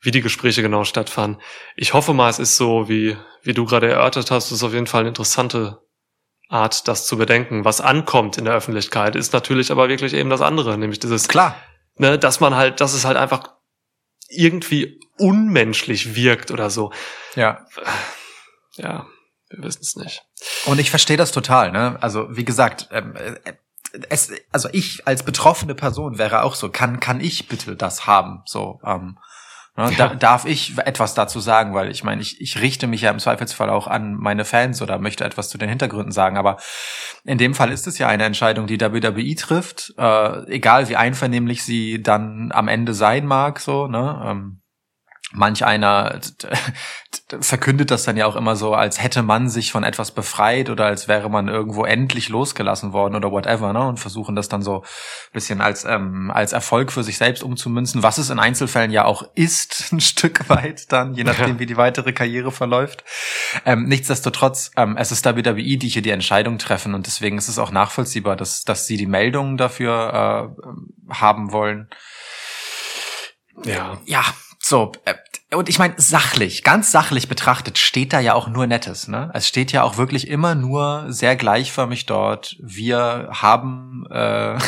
wie 0.00 0.10
die 0.10 0.20
Gespräche 0.20 0.62
genau 0.62 0.84
stattfanden. 0.84 1.40
Ich 1.76 1.92
hoffe 1.92 2.14
mal, 2.14 2.30
es 2.30 2.38
ist 2.38 2.56
so, 2.56 2.88
wie, 2.88 3.16
wie 3.42 3.52
du 3.52 3.64
gerade 3.64 3.90
erörtert 3.90 4.30
hast, 4.30 4.46
es 4.46 4.52
ist 4.52 4.62
auf 4.62 4.72
jeden 4.72 4.86
Fall 4.86 5.00
eine 5.00 5.08
interessante 5.08 5.82
Art, 6.48 6.88
das 6.88 7.06
zu 7.06 7.18
bedenken. 7.18 7.64
Was 7.64 7.80
ankommt 7.80 8.38
in 8.38 8.44
der 8.44 8.54
Öffentlichkeit, 8.54 9.16
ist 9.16 9.32
natürlich 9.32 9.70
aber 9.70 9.88
wirklich 9.88 10.14
eben 10.14 10.30
das 10.30 10.40
andere, 10.40 10.78
nämlich 10.78 10.98
dieses 10.98 11.28
Klar. 11.28 11.56
ne, 11.96 12.18
dass 12.18 12.40
man 12.40 12.54
halt, 12.54 12.80
dass 12.80 12.94
es 12.94 13.04
halt 13.04 13.16
einfach 13.16 13.54
irgendwie 14.30 15.00
unmenschlich 15.18 16.14
wirkt 16.14 16.50
oder 16.50 16.70
so. 16.70 16.92
Ja. 17.34 17.66
Ja, 18.76 19.06
wir 19.50 19.64
wissen 19.64 19.82
es 19.82 19.96
nicht. 19.96 20.24
Und 20.66 20.78
ich 20.78 20.90
verstehe 20.90 21.16
das 21.16 21.32
total, 21.32 21.72
ne? 21.72 21.98
Also, 22.00 22.36
wie 22.36 22.44
gesagt, 22.44 22.88
ähm, 22.92 23.14
äh, 23.16 23.54
es, 24.10 24.30
also 24.52 24.68
ich 24.72 25.06
als 25.06 25.22
betroffene 25.22 25.74
Person 25.74 26.18
wäre 26.18 26.42
auch 26.42 26.54
so, 26.54 26.68
kann, 26.70 27.00
kann 27.00 27.20
ich 27.20 27.48
bitte 27.48 27.74
das 27.74 28.06
haben? 28.06 28.42
So, 28.46 28.80
ähm, 28.84 29.18
Ne? 29.78 29.92
Da, 29.96 30.08
darf 30.08 30.44
ich 30.44 30.76
etwas 30.78 31.14
dazu 31.14 31.38
sagen, 31.38 31.72
weil 31.72 31.88
ich 31.92 32.02
meine, 32.02 32.20
ich, 32.20 32.40
ich 32.40 32.60
richte 32.60 32.88
mich 32.88 33.02
ja 33.02 33.12
im 33.12 33.20
Zweifelsfall 33.20 33.70
auch 33.70 33.86
an 33.86 34.14
meine 34.14 34.44
Fans 34.44 34.82
oder 34.82 34.98
möchte 34.98 35.24
etwas 35.24 35.50
zu 35.50 35.56
den 35.56 35.68
Hintergründen 35.68 36.10
sagen, 36.10 36.36
aber 36.36 36.56
in 37.22 37.38
dem 37.38 37.54
Fall 37.54 37.70
ist 37.70 37.86
es 37.86 37.96
ja 37.96 38.08
eine 38.08 38.24
Entscheidung, 38.24 38.66
die 38.66 38.80
WWE 38.80 39.36
trifft, 39.36 39.94
äh, 39.96 40.52
egal 40.52 40.88
wie 40.88 40.96
einvernehmlich 40.96 41.62
sie 41.62 42.02
dann 42.02 42.50
am 42.50 42.66
Ende 42.66 42.92
sein 42.92 43.24
mag, 43.24 43.60
so, 43.60 43.86
ne? 43.86 44.20
Ähm, 44.26 44.62
manch 45.32 45.64
einer 45.64 46.20
verkündet 47.40 47.90
das 47.90 48.04
dann 48.04 48.16
ja 48.16 48.26
auch 48.26 48.36
immer 48.36 48.56
so, 48.56 48.74
als 48.74 49.02
hätte 49.02 49.22
man 49.22 49.48
sich 49.48 49.72
von 49.72 49.84
etwas 49.84 50.10
befreit 50.10 50.70
oder 50.70 50.86
als 50.86 51.08
wäre 51.08 51.28
man 51.28 51.48
irgendwo 51.48 51.84
endlich 51.84 52.30
losgelassen 52.30 52.92
worden 52.92 53.14
oder 53.14 53.30
whatever, 53.30 53.72
ne? 53.72 53.86
Und 53.86 53.98
versuchen 53.98 54.34
das 54.34 54.48
dann 54.48 54.62
so 54.62 54.84
bisschen 55.32 55.60
als, 55.60 55.84
ähm, 55.84 56.30
als 56.30 56.52
Erfolg 56.52 56.90
für 56.92 57.02
sich 57.02 57.18
selbst 57.18 57.42
umzumünzen, 57.42 58.02
was 58.02 58.16
es 58.18 58.30
in 58.30 58.38
Einzelfällen 58.38 58.90
ja 58.90 59.04
auch 59.04 59.22
ist, 59.34 59.88
ein 59.92 60.00
Stück 60.00 60.48
weit 60.48 60.90
dann, 60.92 61.14
je 61.14 61.24
nachdem, 61.24 61.54
ja. 61.54 61.58
wie 61.58 61.66
die 61.66 61.76
weitere 61.76 62.12
Karriere 62.12 62.50
verläuft. 62.50 63.04
Ähm, 63.66 63.84
nichtsdestotrotz, 63.84 64.70
ähm, 64.76 64.96
es 64.96 65.12
ist 65.12 65.26
WWE, 65.26 65.76
die 65.76 65.88
hier 65.88 66.02
die 66.02 66.10
Entscheidung 66.10 66.58
treffen 66.58 66.94
und 66.94 67.06
deswegen 67.06 67.36
ist 67.36 67.48
es 67.48 67.58
auch 67.58 67.70
nachvollziehbar, 67.70 68.36
dass, 68.36 68.64
dass 68.64 68.86
sie 68.86 68.96
die 68.96 69.06
Meldungen 69.06 69.58
dafür 69.58 70.54
äh, 70.56 71.12
haben 71.12 71.52
wollen. 71.52 71.88
Ja. 73.64 73.98
Ja, 74.06 74.24
so, 74.68 74.92
äh, 75.06 75.14
und 75.56 75.70
ich 75.70 75.78
meine, 75.78 75.94
sachlich, 75.96 76.62
ganz 76.62 76.92
sachlich 76.92 77.26
betrachtet, 77.26 77.78
steht 77.78 78.12
da 78.12 78.20
ja 78.20 78.34
auch 78.34 78.48
nur 78.48 78.66
Nettes. 78.66 79.08
Ne? 79.08 79.30
Es 79.32 79.48
steht 79.48 79.72
ja 79.72 79.82
auch 79.82 79.96
wirklich 79.96 80.28
immer 80.28 80.54
nur 80.54 81.06
sehr 81.08 81.36
gleichförmig 81.36 82.04
dort. 82.04 82.54
Wir 82.60 83.30
haben 83.32 84.04
äh, 84.10 84.58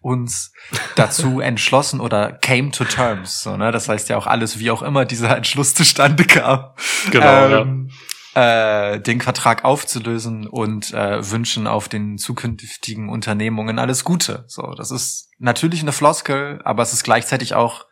uns 0.00 0.54
dazu 0.96 1.40
entschlossen 1.40 2.00
oder 2.00 2.32
came 2.32 2.70
to 2.70 2.84
terms. 2.84 3.42
So, 3.42 3.58
ne? 3.58 3.72
Das 3.72 3.90
heißt 3.90 4.08
ja 4.08 4.16
auch 4.16 4.26
alles, 4.26 4.58
wie 4.58 4.70
auch 4.70 4.80
immer 4.80 5.04
dieser 5.04 5.36
Entschluss 5.36 5.74
zustande 5.74 6.24
kam. 6.24 6.70
Genau. 7.10 7.48
Ähm, 7.60 7.90
ja. 8.34 8.94
äh, 8.94 9.00
den 9.02 9.20
Vertrag 9.20 9.66
aufzulösen 9.66 10.46
und 10.46 10.94
äh, 10.94 11.30
wünschen 11.30 11.66
auf 11.66 11.90
den 11.90 12.16
zukünftigen 12.16 13.10
Unternehmungen 13.10 13.78
alles 13.78 14.02
Gute. 14.02 14.46
So, 14.46 14.72
das 14.78 14.90
ist 14.90 15.28
natürlich 15.38 15.82
eine 15.82 15.92
Floskel, 15.92 16.62
aber 16.64 16.82
es 16.82 16.94
ist 16.94 17.04
gleichzeitig 17.04 17.54
auch 17.54 17.84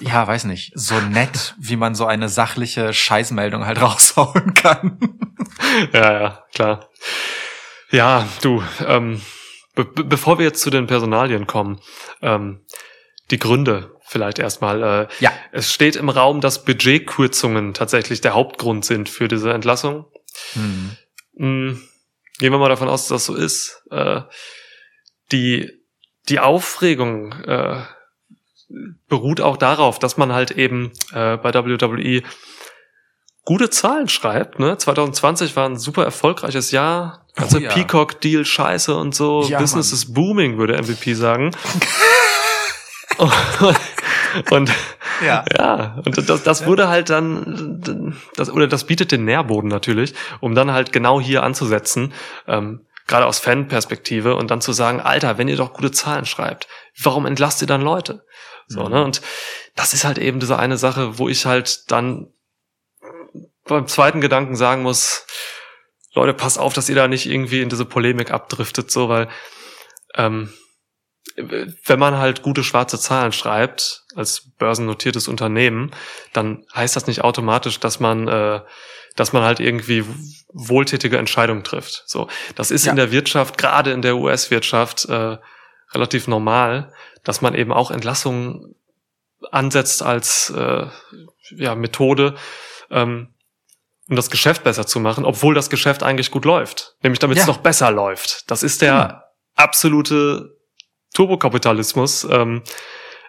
ja, 0.00 0.26
weiß 0.26 0.44
nicht, 0.44 0.72
so 0.74 0.98
nett, 1.00 1.54
wie 1.58 1.76
man 1.76 1.94
so 1.94 2.06
eine 2.06 2.28
sachliche 2.28 2.92
Scheißmeldung 2.92 3.66
halt 3.66 3.80
raushauen 3.82 4.54
kann. 4.54 4.98
ja, 5.92 6.12
ja, 6.12 6.44
klar. 6.54 6.88
Ja, 7.90 8.28
du, 8.42 8.62
ähm, 8.86 9.20
be 9.74 9.84
bevor 9.84 10.38
wir 10.38 10.46
jetzt 10.46 10.62
zu 10.62 10.70
den 10.70 10.86
Personalien 10.86 11.46
kommen, 11.46 11.80
ähm, 12.22 12.64
die 13.30 13.38
Gründe 13.38 13.94
vielleicht 14.04 14.38
erstmal. 14.38 14.82
Äh, 14.82 15.08
ja. 15.20 15.32
Es 15.52 15.72
steht 15.72 15.96
im 15.96 16.08
Raum, 16.08 16.40
dass 16.40 16.64
Budgetkürzungen 16.64 17.74
tatsächlich 17.74 18.20
der 18.20 18.34
Hauptgrund 18.34 18.84
sind 18.84 19.08
für 19.08 19.28
diese 19.28 19.52
Entlassung. 19.52 20.06
Hm. 20.52 20.96
Mhm. 21.34 21.88
Gehen 22.38 22.52
wir 22.52 22.58
mal 22.58 22.68
davon 22.68 22.88
aus, 22.88 23.08
dass 23.08 23.08
das 23.08 23.26
so 23.26 23.34
ist. 23.34 23.82
Äh, 23.90 24.22
die, 25.32 25.70
die 26.28 26.40
Aufregung 26.40 27.32
äh, 27.44 27.82
beruht 29.08 29.40
auch 29.40 29.56
darauf, 29.56 29.98
dass 29.98 30.16
man 30.16 30.32
halt 30.32 30.50
eben 30.52 30.92
äh, 31.12 31.36
bei 31.36 31.52
WWE 31.54 32.22
gute 33.44 33.70
Zahlen 33.70 34.08
schreibt. 34.08 34.58
Ne? 34.58 34.76
2020 34.76 35.54
war 35.56 35.68
ein 35.68 35.76
super 35.76 36.04
erfolgreiches 36.04 36.70
Jahr. 36.70 37.26
Also 37.36 37.58
oh, 37.58 37.60
ja. 37.60 37.70
Peacock-Deal 37.70 38.44
scheiße 38.44 38.94
und 38.94 39.14
so. 39.14 39.42
Ja, 39.48 39.58
Business 39.58 39.90
Mann. 39.90 39.94
is 39.94 40.12
booming, 40.14 40.58
würde 40.58 40.80
MVP 40.80 41.14
sagen. 41.14 41.50
und 44.50 44.72
ja, 45.24 45.44
ja 45.56 46.00
und 46.04 46.28
das, 46.28 46.42
das 46.42 46.66
wurde 46.66 46.88
halt 46.88 47.10
dann, 47.10 48.18
das, 48.36 48.50
oder 48.50 48.66
das 48.66 48.84
bietet 48.84 49.12
den 49.12 49.24
Nährboden 49.24 49.68
natürlich, 49.68 50.14
um 50.40 50.54
dann 50.54 50.72
halt 50.72 50.92
genau 50.92 51.20
hier 51.20 51.42
anzusetzen. 51.42 52.12
Ähm, 52.46 52.86
gerade 53.06 53.26
aus 53.26 53.38
Fanperspektive 53.38 54.34
und 54.36 54.50
dann 54.50 54.60
zu 54.60 54.72
sagen, 54.72 55.00
Alter, 55.00 55.38
wenn 55.38 55.48
ihr 55.48 55.56
doch 55.56 55.72
gute 55.74 55.92
Zahlen 55.92 56.24
schreibt, 56.24 56.68
warum 57.02 57.26
entlasst 57.26 57.60
ihr 57.60 57.68
dann 57.68 57.82
Leute? 57.82 58.24
So, 58.68 58.84
mhm. 58.84 58.90
ne? 58.90 59.04
Und 59.04 59.22
das 59.74 59.94
ist 59.94 60.04
halt 60.04 60.18
eben 60.18 60.40
diese 60.40 60.58
eine 60.58 60.76
Sache, 60.76 61.18
wo 61.18 61.28
ich 61.28 61.46
halt 61.46 61.90
dann 61.90 62.32
beim 63.64 63.86
zweiten 63.86 64.20
Gedanken 64.20 64.56
sagen 64.56 64.82
muss, 64.82 65.26
Leute, 66.14 66.34
passt 66.34 66.58
auf, 66.58 66.74
dass 66.74 66.88
ihr 66.88 66.94
da 66.94 67.08
nicht 67.08 67.26
irgendwie 67.26 67.60
in 67.60 67.68
diese 67.68 67.84
Polemik 67.84 68.30
abdriftet, 68.30 68.90
so, 68.90 69.08
weil 69.08 69.28
ähm, 70.14 70.52
wenn 71.36 71.98
man 71.98 72.18
halt 72.18 72.42
gute 72.42 72.62
schwarze 72.62 72.98
Zahlen 73.00 73.32
schreibt 73.32 74.04
als 74.14 74.52
börsennotiertes 74.58 75.26
Unternehmen, 75.26 75.90
dann 76.32 76.64
heißt 76.74 76.94
das 76.94 77.08
nicht 77.08 77.22
automatisch, 77.22 77.80
dass 77.80 77.98
man 77.98 78.28
äh, 78.28 78.60
dass 79.16 79.32
man 79.32 79.44
halt 79.44 79.60
irgendwie 79.60 80.04
wohltätige 80.52 81.18
Entscheidungen 81.18 81.64
trifft. 81.64 82.04
So, 82.06 82.28
das 82.54 82.70
ist 82.70 82.86
ja. 82.86 82.90
in 82.90 82.96
der 82.96 83.12
Wirtschaft, 83.12 83.58
gerade 83.58 83.92
in 83.92 84.02
der 84.02 84.16
US-Wirtschaft, 84.16 85.04
äh, 85.06 85.38
relativ 85.92 86.26
normal, 86.26 86.92
dass 87.24 87.40
man 87.40 87.54
eben 87.54 87.72
auch 87.72 87.90
Entlassungen 87.90 88.74
ansetzt 89.50 90.02
als 90.02 90.50
äh, 90.50 90.86
ja, 91.56 91.74
Methode, 91.74 92.36
ähm, 92.90 93.34
um 94.08 94.16
das 94.16 94.30
Geschäft 94.30 94.64
besser 94.64 94.86
zu 94.86 95.00
machen, 95.00 95.24
obwohl 95.24 95.54
das 95.54 95.70
Geschäft 95.70 96.02
eigentlich 96.02 96.30
gut 96.30 96.44
läuft. 96.44 96.96
Nämlich 97.02 97.18
damit 97.18 97.36
ja. 97.36 97.42
es 97.42 97.48
noch 97.48 97.58
besser 97.58 97.90
läuft. 97.90 98.50
Das 98.50 98.62
ist 98.62 98.82
der 98.82 98.92
ja. 98.92 99.24
absolute 99.54 100.58
Turbokapitalismus. 101.14 102.24
Ähm, 102.24 102.62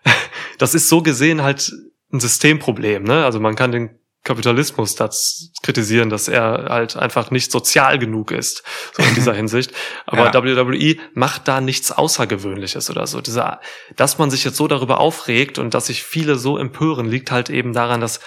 das 0.58 0.75
ist 0.75 0.90
so 0.90 1.02
gesehen 1.02 1.42
halt 1.42 1.72
ein 2.12 2.20
Systemproblem. 2.20 3.04
Ne? 3.04 3.24
Also 3.24 3.40
man 3.40 3.56
kann 3.56 3.72
den 3.72 4.00
Kapitalismus 4.25 4.96
das 4.96 5.51
kritisieren, 5.62 6.10
dass 6.10 6.27
er 6.27 6.65
halt 6.70 6.98
einfach 6.98 7.29
nicht 7.29 7.51
sozial 7.51 8.00
genug 8.00 8.32
ist, 8.32 8.63
so 8.98 9.03
in 9.03 9.13
dieser 9.13 9.34
Hinsicht. 9.36 9.72
Aber 10.08 10.34
ja. 10.34 10.44
WWE 10.44 10.98
macht 11.13 11.48
da 11.48 11.62
nichts 11.62 11.91
Außergewöhnliches 11.91 12.89
oder 12.89 13.05
so. 13.05 13.22
Dieser, 13.22 13.62
dass 13.96 14.17
man 14.17 14.32
sich 14.32 14.44
jetzt 14.44 14.58
so 14.58 14.67
darüber 14.67 15.00
aufregt 15.00 15.60
und 15.60 15.75
dass 15.75 15.86
sich 15.86 16.03
viele 16.03 16.36
so 16.38 16.58
empören, 16.58 17.05
liegt 17.05 17.29
halt 17.29 17.51
eben 17.51 17.72
daran, 17.72 18.01
dass, 18.01 18.20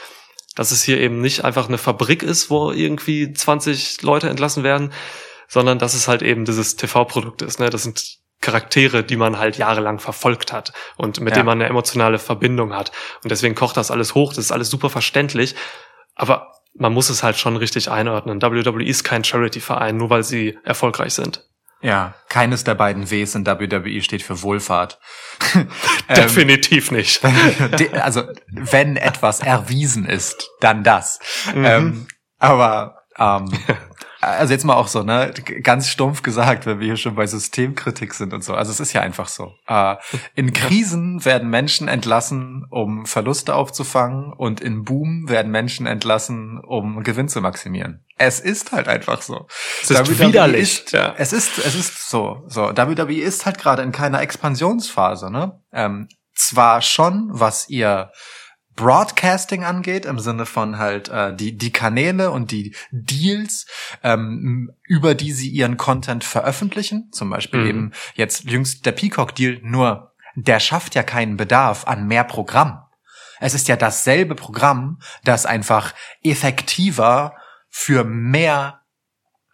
dass 0.54 0.70
es 0.70 0.84
hier 0.84 0.98
eben 1.00 1.20
nicht 1.20 1.44
einfach 1.44 1.66
eine 1.66 1.78
Fabrik 1.78 2.22
ist, 2.22 2.48
wo 2.48 2.70
irgendwie 2.70 3.32
20 3.32 4.00
Leute 4.02 4.28
entlassen 4.28 4.62
werden, 4.62 4.92
sondern 5.48 5.80
dass 5.80 5.94
es 5.94 6.06
halt 6.06 6.22
eben 6.22 6.44
dieses 6.44 6.76
TV-Produkt 6.76 7.42
ist. 7.42 7.58
Ne? 7.58 7.70
Das 7.70 7.82
sind 7.82 8.18
Charaktere, 8.40 9.02
die 9.02 9.16
man 9.16 9.38
halt 9.38 9.58
jahrelang 9.58 9.98
verfolgt 9.98 10.52
hat 10.52 10.72
und 10.96 11.20
mit 11.20 11.32
ja. 11.32 11.38
denen 11.38 11.46
man 11.46 11.58
eine 11.58 11.68
emotionale 11.68 12.20
Verbindung 12.20 12.72
hat. 12.72 12.92
Und 13.24 13.32
deswegen 13.32 13.56
kocht 13.56 13.76
das 13.76 13.90
alles 13.90 14.14
hoch, 14.14 14.32
das 14.32 14.44
ist 14.44 14.52
alles 14.52 14.70
super 14.70 14.90
verständlich. 14.90 15.56
Aber 16.18 16.52
man 16.74 16.92
muss 16.92 17.08
es 17.08 17.22
halt 17.22 17.38
schon 17.38 17.56
richtig 17.56 17.90
einordnen. 17.90 18.42
WWE 18.42 18.84
ist 18.84 19.04
kein 19.04 19.24
Charity-Verein, 19.24 19.96
nur 19.96 20.10
weil 20.10 20.22
sie 20.22 20.58
erfolgreich 20.64 21.14
sind. 21.14 21.44
Ja, 21.80 22.14
keines 22.28 22.64
der 22.64 22.74
beiden 22.74 23.08
Ws 23.08 23.36
in 23.36 23.46
WWE 23.46 24.02
steht 24.02 24.22
für 24.22 24.42
Wohlfahrt. 24.42 24.98
Definitiv 26.16 26.90
nicht. 26.90 27.22
also, 27.92 28.24
wenn 28.50 28.96
etwas 28.96 29.40
erwiesen 29.40 30.04
ist, 30.04 30.50
dann 30.60 30.82
das. 30.82 31.20
Mhm. 31.54 31.64
Ähm, 31.64 32.08
aber 32.38 33.02
ähm, 33.16 33.46
also 34.20 34.52
jetzt 34.52 34.64
mal 34.64 34.74
auch 34.74 34.88
so, 34.88 35.02
ne, 35.02 35.32
ganz 35.62 35.88
stumpf 35.88 36.22
gesagt, 36.22 36.66
wenn 36.66 36.80
wir 36.80 36.86
hier 36.86 36.96
schon 36.96 37.14
bei 37.14 37.26
Systemkritik 37.26 38.14
sind 38.14 38.32
und 38.32 38.42
so. 38.42 38.54
Also 38.54 38.72
es 38.72 38.80
ist 38.80 38.92
ja 38.92 39.00
einfach 39.00 39.28
so. 39.28 39.54
Äh, 39.66 39.96
in 40.34 40.52
Krisen 40.52 41.24
werden 41.24 41.48
Menschen 41.48 41.86
entlassen, 41.88 42.66
um 42.70 43.06
Verluste 43.06 43.54
aufzufangen 43.54 44.32
und 44.32 44.60
in 44.60 44.84
Boom 44.84 45.28
werden 45.28 45.52
Menschen 45.52 45.86
entlassen, 45.86 46.58
um 46.58 47.04
Gewinn 47.04 47.28
zu 47.28 47.40
maximieren. 47.40 48.04
Es 48.16 48.40
ist 48.40 48.72
halt 48.72 48.88
einfach 48.88 49.22
so. 49.22 49.46
Es 49.82 49.90
ist 49.90 50.08
WWE 50.08 50.28
widerlich. 50.28 50.84
Ist, 50.84 50.92
ja. 50.92 51.14
Es 51.16 51.32
ist, 51.32 51.58
es 51.58 51.76
ist 51.76 52.10
so. 52.10 52.42
So, 52.48 52.62
WWE 52.76 53.20
ist 53.20 53.46
halt 53.46 53.58
gerade 53.58 53.82
in 53.82 53.92
keiner 53.92 54.20
Expansionsphase, 54.20 55.30
ne? 55.30 55.60
Ähm, 55.72 56.08
zwar 56.34 56.82
schon, 56.82 57.28
was 57.30 57.68
ihr 57.68 58.10
Broadcasting 58.78 59.64
angeht, 59.64 60.06
im 60.06 60.20
Sinne 60.20 60.46
von 60.46 60.78
halt 60.78 61.08
äh, 61.08 61.34
die, 61.34 61.58
die 61.58 61.72
Kanäle 61.72 62.30
und 62.30 62.52
die 62.52 62.76
Deals, 62.92 63.66
ähm, 64.04 64.70
über 64.84 65.16
die 65.16 65.32
sie 65.32 65.48
ihren 65.48 65.76
Content 65.76 66.22
veröffentlichen. 66.22 67.10
Zum 67.10 67.28
Beispiel 67.28 67.60
mhm. 67.62 67.66
eben 67.66 67.92
jetzt 68.14 68.44
jüngst 68.44 68.86
der 68.86 68.92
Peacock-Deal, 68.92 69.58
nur 69.62 70.12
der 70.36 70.60
schafft 70.60 70.94
ja 70.94 71.02
keinen 71.02 71.36
Bedarf 71.36 71.88
an 71.88 72.06
mehr 72.06 72.22
Programm. 72.22 72.84
Es 73.40 73.52
ist 73.52 73.66
ja 73.66 73.74
dasselbe 73.74 74.36
Programm, 74.36 75.00
das 75.24 75.44
einfach 75.44 75.92
effektiver 76.22 77.34
für 77.68 78.04
mehr 78.04 78.77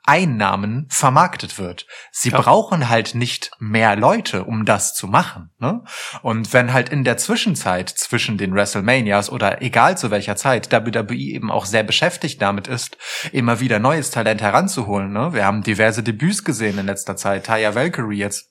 Einnahmen 0.07 0.87
vermarktet 0.91 1.59
wird. 1.59 1.87
Sie 2.13 2.29
ja. 2.29 2.41
brauchen 2.41 2.89
halt 2.91 3.15
nicht 3.15 3.51
mehr 3.59 3.97
Leute, 3.97 4.45
um 4.45 4.67
das 4.67 4.95
zu 4.95 5.07
machen. 5.07 5.51
Ne? 5.59 5.83
Und 6.23 6.53
wenn 6.53 6.73
halt 6.73 6.91
in 6.91 7.05
der 7.05 7.17
Zwischenzeit 7.17 7.89
zwischen 7.89 8.37
den 8.37 8.55
WrestleManias 8.55 9.31
oder 9.31 9.63
egal 9.63 9.97
zu 9.97 10.11
welcher 10.11 10.37
Zeit 10.37 10.71
WWE 10.71 11.15
eben 11.15 11.51
auch 11.51 11.65
sehr 11.65 11.83
beschäftigt 11.83 12.43
damit 12.43 12.69
ist, 12.69 12.99
immer 13.33 13.61
wieder 13.61 13.79
neues 13.79 14.11
Talent 14.11 14.43
heranzuholen. 14.43 15.13
Ne? 15.13 15.33
Wir 15.33 15.47
haben 15.47 15.63
diverse 15.63 16.03
Debüts 16.03 16.45
gesehen 16.45 16.79
in 16.79 16.87
letzter 16.87 17.17
Zeit. 17.17 17.47
Taya 17.47 17.75
Valkyrie 17.75 18.19
jetzt 18.19 18.51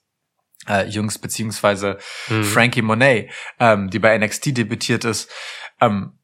äh, 0.68 0.88
jüngst 0.88 1.22
beziehungsweise 1.22 1.98
mhm. 2.28 2.44
Frankie 2.44 2.82
Monet, 2.82 3.30
ähm, 3.60 3.90
die 3.90 4.00
bei 4.00 4.18
NXT 4.18 4.56
debütiert 4.56 5.04
ist. 5.04 5.30
Ähm, 5.80 6.18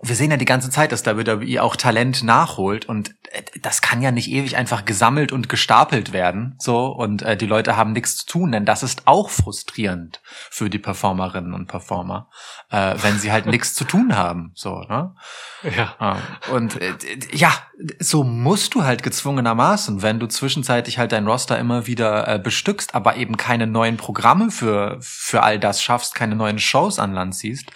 wir 0.00 0.14
sehen 0.14 0.30
ja 0.30 0.36
die 0.36 0.44
ganze 0.44 0.70
Zeit, 0.70 0.92
dass 0.92 1.04
WWE 1.04 1.62
auch 1.62 1.74
Talent 1.74 2.22
nachholt 2.22 2.86
und 2.86 3.10
äh, 3.30 3.42
das 3.62 3.82
kann 3.82 4.00
ja 4.00 4.12
nicht 4.12 4.30
ewig 4.30 4.56
einfach 4.56 4.84
gesammelt 4.84 5.32
und 5.32 5.48
gestapelt 5.48 6.12
werden, 6.12 6.54
so 6.58 6.86
und 6.86 7.22
äh, 7.22 7.36
die 7.36 7.46
Leute 7.46 7.76
haben 7.76 7.92
nichts 7.92 8.16
zu 8.18 8.26
tun, 8.26 8.52
denn 8.52 8.64
das 8.64 8.82
ist 8.82 9.02
auch 9.06 9.30
frustrierend 9.30 10.20
für 10.50 10.70
die 10.70 10.78
Performerinnen 10.78 11.52
und 11.52 11.66
Performer, 11.66 12.28
äh, 12.70 12.94
wenn 13.02 13.18
sie 13.18 13.32
halt 13.32 13.46
nichts 13.46 13.74
zu 13.74 13.84
tun 13.84 14.16
haben, 14.16 14.52
so 14.54 14.80
ne? 14.88 15.14
Ja. 15.76 15.96
Ähm, 16.00 16.54
Und 16.54 16.80
äh, 16.80 16.94
ja, 17.32 17.52
so 17.98 18.24
musst 18.24 18.74
du 18.74 18.84
halt 18.84 19.02
gezwungenermaßen, 19.02 20.02
wenn 20.02 20.20
du 20.20 20.26
zwischenzeitlich 20.26 20.98
halt 20.98 21.12
dein 21.12 21.26
Roster 21.26 21.58
immer 21.58 21.86
wieder 21.86 22.26
äh, 22.28 22.38
bestückst, 22.38 22.94
aber 22.94 23.16
eben 23.16 23.36
keine 23.36 23.66
neuen 23.66 23.96
Programme 23.96 24.50
für, 24.50 24.98
für 25.00 25.42
all 25.42 25.58
das 25.58 25.82
schaffst, 25.82 26.14
keine 26.14 26.36
neuen 26.36 26.58
Shows 26.58 26.98
an 26.98 27.12
Land 27.12 27.34
ziehst, 27.34 27.66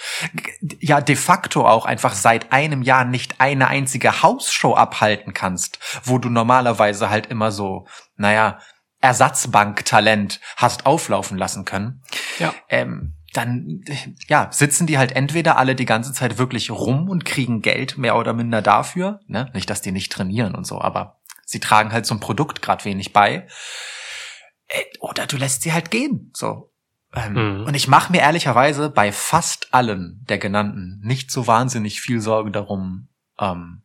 ja 0.81 1.01
de 1.01 1.17
facto 1.17 1.67
auch 1.67 1.87
einfach 1.87 2.12
seit 2.15 2.53
einem 2.53 2.83
Jahr 2.83 3.05
nicht 3.05 3.41
eine 3.41 3.69
einzige 3.69 4.23
Hausshow 4.23 4.75
abhalten 4.75 5.33
kannst, 5.33 5.79
wo 6.05 6.19
du 6.19 6.29
normalerweise 6.29 7.11
halt 7.11 7.27
immer 7.27 7.51
so, 7.53 7.87
naja, 8.17 8.59
Ersatzbanktalent 9.01 10.41
hast 10.57 10.87
auflaufen 10.87 11.37
lassen 11.37 11.65
können 11.65 12.03
Ja. 12.39 12.55
ähm, 12.69 13.15
dann 13.33 13.81
ja, 14.29 14.49
sitzen 14.53 14.87
die 14.87 14.99
halt 14.99 15.13
entweder 15.13 15.57
alle 15.57 15.75
die 15.75 15.87
ganze 15.87 16.13
Zeit 16.13 16.37
wirklich 16.39 16.71
rum 16.71 17.09
und 17.09 17.25
kriegen 17.25 17.63
Geld 17.63 17.97
mehr 17.97 18.17
oder 18.17 18.35
minder 18.35 18.61
dafür, 18.61 19.21
ne? 19.27 19.51
Nicht, 19.55 19.71
dass 19.71 19.81
die 19.81 19.91
nicht 19.91 20.13
trainieren 20.13 20.55
und 20.55 20.67
so, 20.67 20.81
aber 20.81 21.19
sie 21.47 21.59
tragen 21.59 21.93
halt 21.93 22.05
zum 22.05 22.21
Produkt 22.21 22.61
gerade 22.61 22.85
wenig 22.85 23.13
bei. 23.15 23.47
Äh, 24.69 24.83
Oder 25.01 25.27
du 25.27 25.37
lässt 25.37 25.63
sie 25.63 25.73
halt 25.73 25.91
gehen, 25.91 26.31
so. 26.37 26.72
Ähm, 27.15 27.33
Mhm. 27.35 27.65
Und 27.65 27.75
ich 27.75 27.89
mache 27.89 28.13
mir 28.13 28.21
ehrlicherweise 28.21 28.91
bei 28.91 29.13
fast 29.13 29.73
allen 29.75 30.25
der 30.29 30.39
genannten 30.39 31.01
nicht 31.03 31.31
so 31.31 31.47
wahnsinnig 31.47 32.01
viel 32.01 32.21
Sorge 32.21 32.51
darum, 32.51 33.09
ähm, 33.39 33.83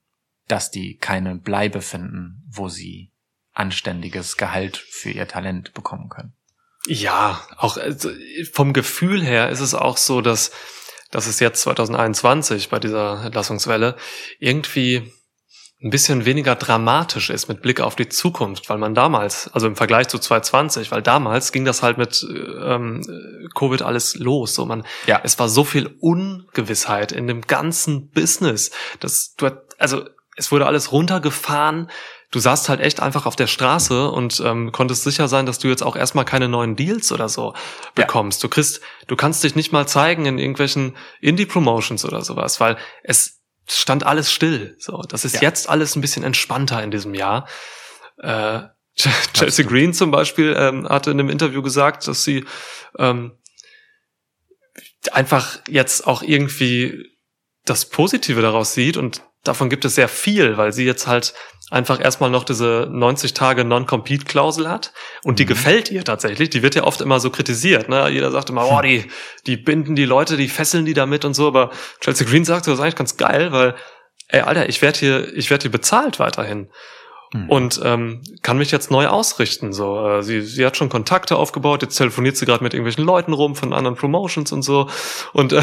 dass 0.47 0.71
die 0.71 0.97
keine 0.97 1.35
Bleibe 1.35 1.81
finden, 1.81 2.43
wo 2.49 2.69
sie 2.69 3.11
anständiges 3.53 4.37
Gehalt 4.37 4.77
für 4.77 5.09
ihr 5.09 5.27
Talent 5.27 5.73
bekommen 5.73 6.09
können. 6.09 6.33
Ja, 6.87 7.41
auch 7.57 7.77
also, 7.77 8.11
vom 8.53 8.71
Gefühl 8.71 9.23
her 9.23 9.49
ist 9.49 9.59
es 9.59 9.73
auch 9.73 9.97
so, 9.97 10.21
dass, 10.21 10.51
dass 11.11 11.27
es 11.27 11.39
jetzt 11.39 11.61
2021 11.61 12.69
bei 12.69 12.79
dieser 12.79 13.25
Entlassungswelle 13.25 13.97
irgendwie 14.39 15.11
ein 15.83 15.91
bisschen 15.91 16.25
weniger 16.25 16.55
dramatisch 16.55 17.29
ist 17.29 17.47
mit 17.49 17.61
Blick 17.61 17.81
auf 17.81 17.95
die 17.95 18.09
Zukunft, 18.09 18.67
weil 18.69 18.79
man 18.79 18.95
damals, 18.95 19.47
also 19.53 19.67
im 19.67 19.75
Vergleich 19.75 20.07
zu 20.07 20.17
2020, 20.17 20.91
weil 20.91 21.03
damals 21.03 21.51
ging 21.51 21.65
das 21.65 21.83
halt 21.83 21.99
mit 21.99 22.25
ähm, 22.63 23.01
Covid 23.53 23.83
alles 23.83 24.15
los. 24.15 24.55
So 24.55 24.65
man, 24.65 24.83
Ja. 25.05 25.21
es 25.23 25.37
war 25.37 25.49
so 25.49 25.63
viel 25.63 25.95
Ungewissheit 25.99 27.11
in 27.11 27.27
dem 27.27 27.41
ganzen 27.41 28.09
Business, 28.09 28.71
dass 28.99 29.35
du, 29.35 29.51
also 29.77 30.03
es 30.35 30.51
wurde 30.51 30.65
alles 30.65 30.91
runtergefahren. 30.91 31.89
Du 32.31 32.39
saßt 32.39 32.69
halt 32.69 32.81
echt 32.81 32.99
einfach 32.99 33.25
auf 33.25 33.35
der 33.35 33.47
Straße 33.47 34.09
und 34.09 34.41
ähm, 34.43 34.71
konntest 34.71 35.03
sicher 35.03 35.27
sein, 35.27 35.45
dass 35.45 35.59
du 35.59 35.67
jetzt 35.67 35.81
auch 35.83 35.95
erstmal 35.95 36.25
keine 36.25 36.49
neuen 36.49 36.75
Deals 36.75 37.11
oder 37.11 37.29
so 37.29 37.53
bekommst. 37.95 38.43
Du 38.43 38.49
kriegst, 38.49 38.81
du 39.07 39.15
kannst 39.15 39.43
dich 39.43 39.55
nicht 39.55 39.71
mal 39.71 39.87
zeigen 39.87 40.25
in 40.25 40.37
irgendwelchen 40.37 40.97
Indie-Promotions 41.21 42.03
oder 42.03 42.21
sowas, 42.23 42.59
weil 42.59 42.77
es 43.03 43.36
stand 43.69 44.05
alles 44.05 44.31
still. 44.31 44.75
So, 44.79 45.01
das 45.01 45.25
ist 45.25 45.35
Ja. 45.35 45.41
jetzt 45.41 45.69
alles 45.69 45.95
ein 45.95 46.01
bisschen 46.01 46.23
entspannter 46.23 46.81
in 46.83 46.91
diesem 46.91 47.13
Jahr. 47.13 47.47
Äh, 48.17 48.61
Chelsea 49.33 49.65
Green 49.65 49.93
zum 49.93 50.09
Beispiel 50.11 50.55
ähm, 50.57 50.87
hatte 50.89 51.11
in 51.11 51.19
einem 51.19 51.29
Interview 51.29 51.61
gesagt, 51.61 52.07
dass 52.07 52.23
sie 52.23 52.45
ähm, 52.97 53.37
einfach 55.11 55.59
jetzt 55.67 56.07
auch 56.07 56.23
irgendwie 56.23 57.05
das 57.65 57.85
Positive 57.89 58.41
daraus 58.41 58.73
sieht 58.73 58.97
und 58.97 59.21
davon 59.47 59.69
gibt 59.69 59.85
es 59.85 59.95
sehr 59.95 60.07
viel, 60.07 60.57
weil 60.57 60.71
sie 60.73 60.85
jetzt 60.85 61.07
halt 61.07 61.33
einfach 61.69 61.99
erstmal 61.99 62.29
noch 62.29 62.43
diese 62.45 62.87
90 62.91 63.33
Tage 63.33 63.65
Non-Compete-Klausel 63.65 64.69
hat 64.69 64.93
und 65.23 65.39
die 65.39 65.43
Mhm. 65.43 65.49
gefällt 65.49 65.91
ihr 65.91 66.03
tatsächlich. 66.03 66.49
Die 66.49 66.63
wird 66.63 66.75
ja 66.75 66.83
oft 66.83 67.01
immer 67.01 67.19
so 67.19 67.29
kritisiert. 67.29 67.89
Ne? 67.89 68.07
Jeder 68.09 68.31
sagt 68.31 68.49
immer, 68.49 68.65
oh, 68.69 68.81
die, 68.81 69.05
die 69.47 69.57
binden 69.57 69.95
die 69.95 70.05
Leute, 70.05 70.37
die 70.37 70.47
fesseln 70.47 70.85
die 70.85 70.93
damit 70.93 71.25
und 71.25 71.33
so. 71.33 71.47
Aber 71.47 71.71
Chelsea 71.99 72.25
Green 72.27 72.45
sagt, 72.45 72.67
das 72.67 72.75
ist 72.75 72.79
eigentlich 72.79 72.95
ganz 72.95 73.17
geil, 73.17 73.51
weil, 73.51 73.75
ey, 74.29 74.41
Alter, 74.41 74.69
ich 74.69 74.81
werde 74.81 74.99
hier, 74.99 75.33
ich 75.37 75.49
werde 75.49 75.63
hier 75.63 75.71
bezahlt 75.71 76.19
weiterhin 76.19 76.69
Mhm. 77.33 77.49
und 77.49 77.81
ähm, 77.83 78.21
kann 78.41 78.57
mich 78.57 78.71
jetzt 78.71 78.89
neu 78.89 79.07
ausrichten. 79.07 79.73
So, 79.73 80.07
äh, 80.07 80.23
sie, 80.23 80.39
sie 80.39 80.65
hat 80.65 80.77
schon 80.77 80.87
Kontakte 80.87 81.35
aufgebaut. 81.35 81.81
Jetzt 81.81 81.97
telefoniert 81.97 82.37
sie 82.37 82.45
gerade 82.45 82.63
mit 82.63 82.73
irgendwelchen 82.73 83.03
Leuten 83.03 83.33
rum 83.33 83.57
von 83.57 83.73
anderen 83.73 83.97
Promotions 83.97 84.53
und 84.53 84.61
so 84.61 84.87
und 85.33 85.51
äh, 85.51 85.61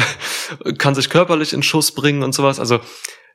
kann 0.77 0.93
sich 0.93 1.09
körperlich 1.09 1.53
in 1.53 1.63
Schuss 1.63 1.91
bringen 1.95 2.21
und 2.21 2.35
sowas. 2.35 2.59
Also 2.59 2.79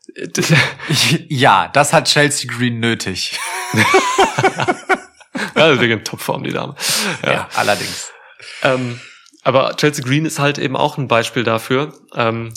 Ja, 1.29 1.69
das 1.69 1.93
hat 1.93 2.09
Chelsea 2.09 2.51
Green 2.51 2.81
nötig. 2.81 3.39
ja, 5.57 5.81
wegen 5.81 6.05
Topform 6.05 6.43
die 6.43 6.53
Dame. 6.53 6.75
Ja. 7.25 7.49
allerdings. 7.55 8.11
Ähm, 8.63 9.01
aber 9.43 9.77
Chelsea 9.77 10.05
Green 10.05 10.27
ist 10.27 10.39
halt 10.39 10.59
eben 10.59 10.77
auch 10.77 10.99
ein 10.99 11.09
Beispiel 11.09 11.45
dafür, 11.45 11.95
ähm, 12.15 12.53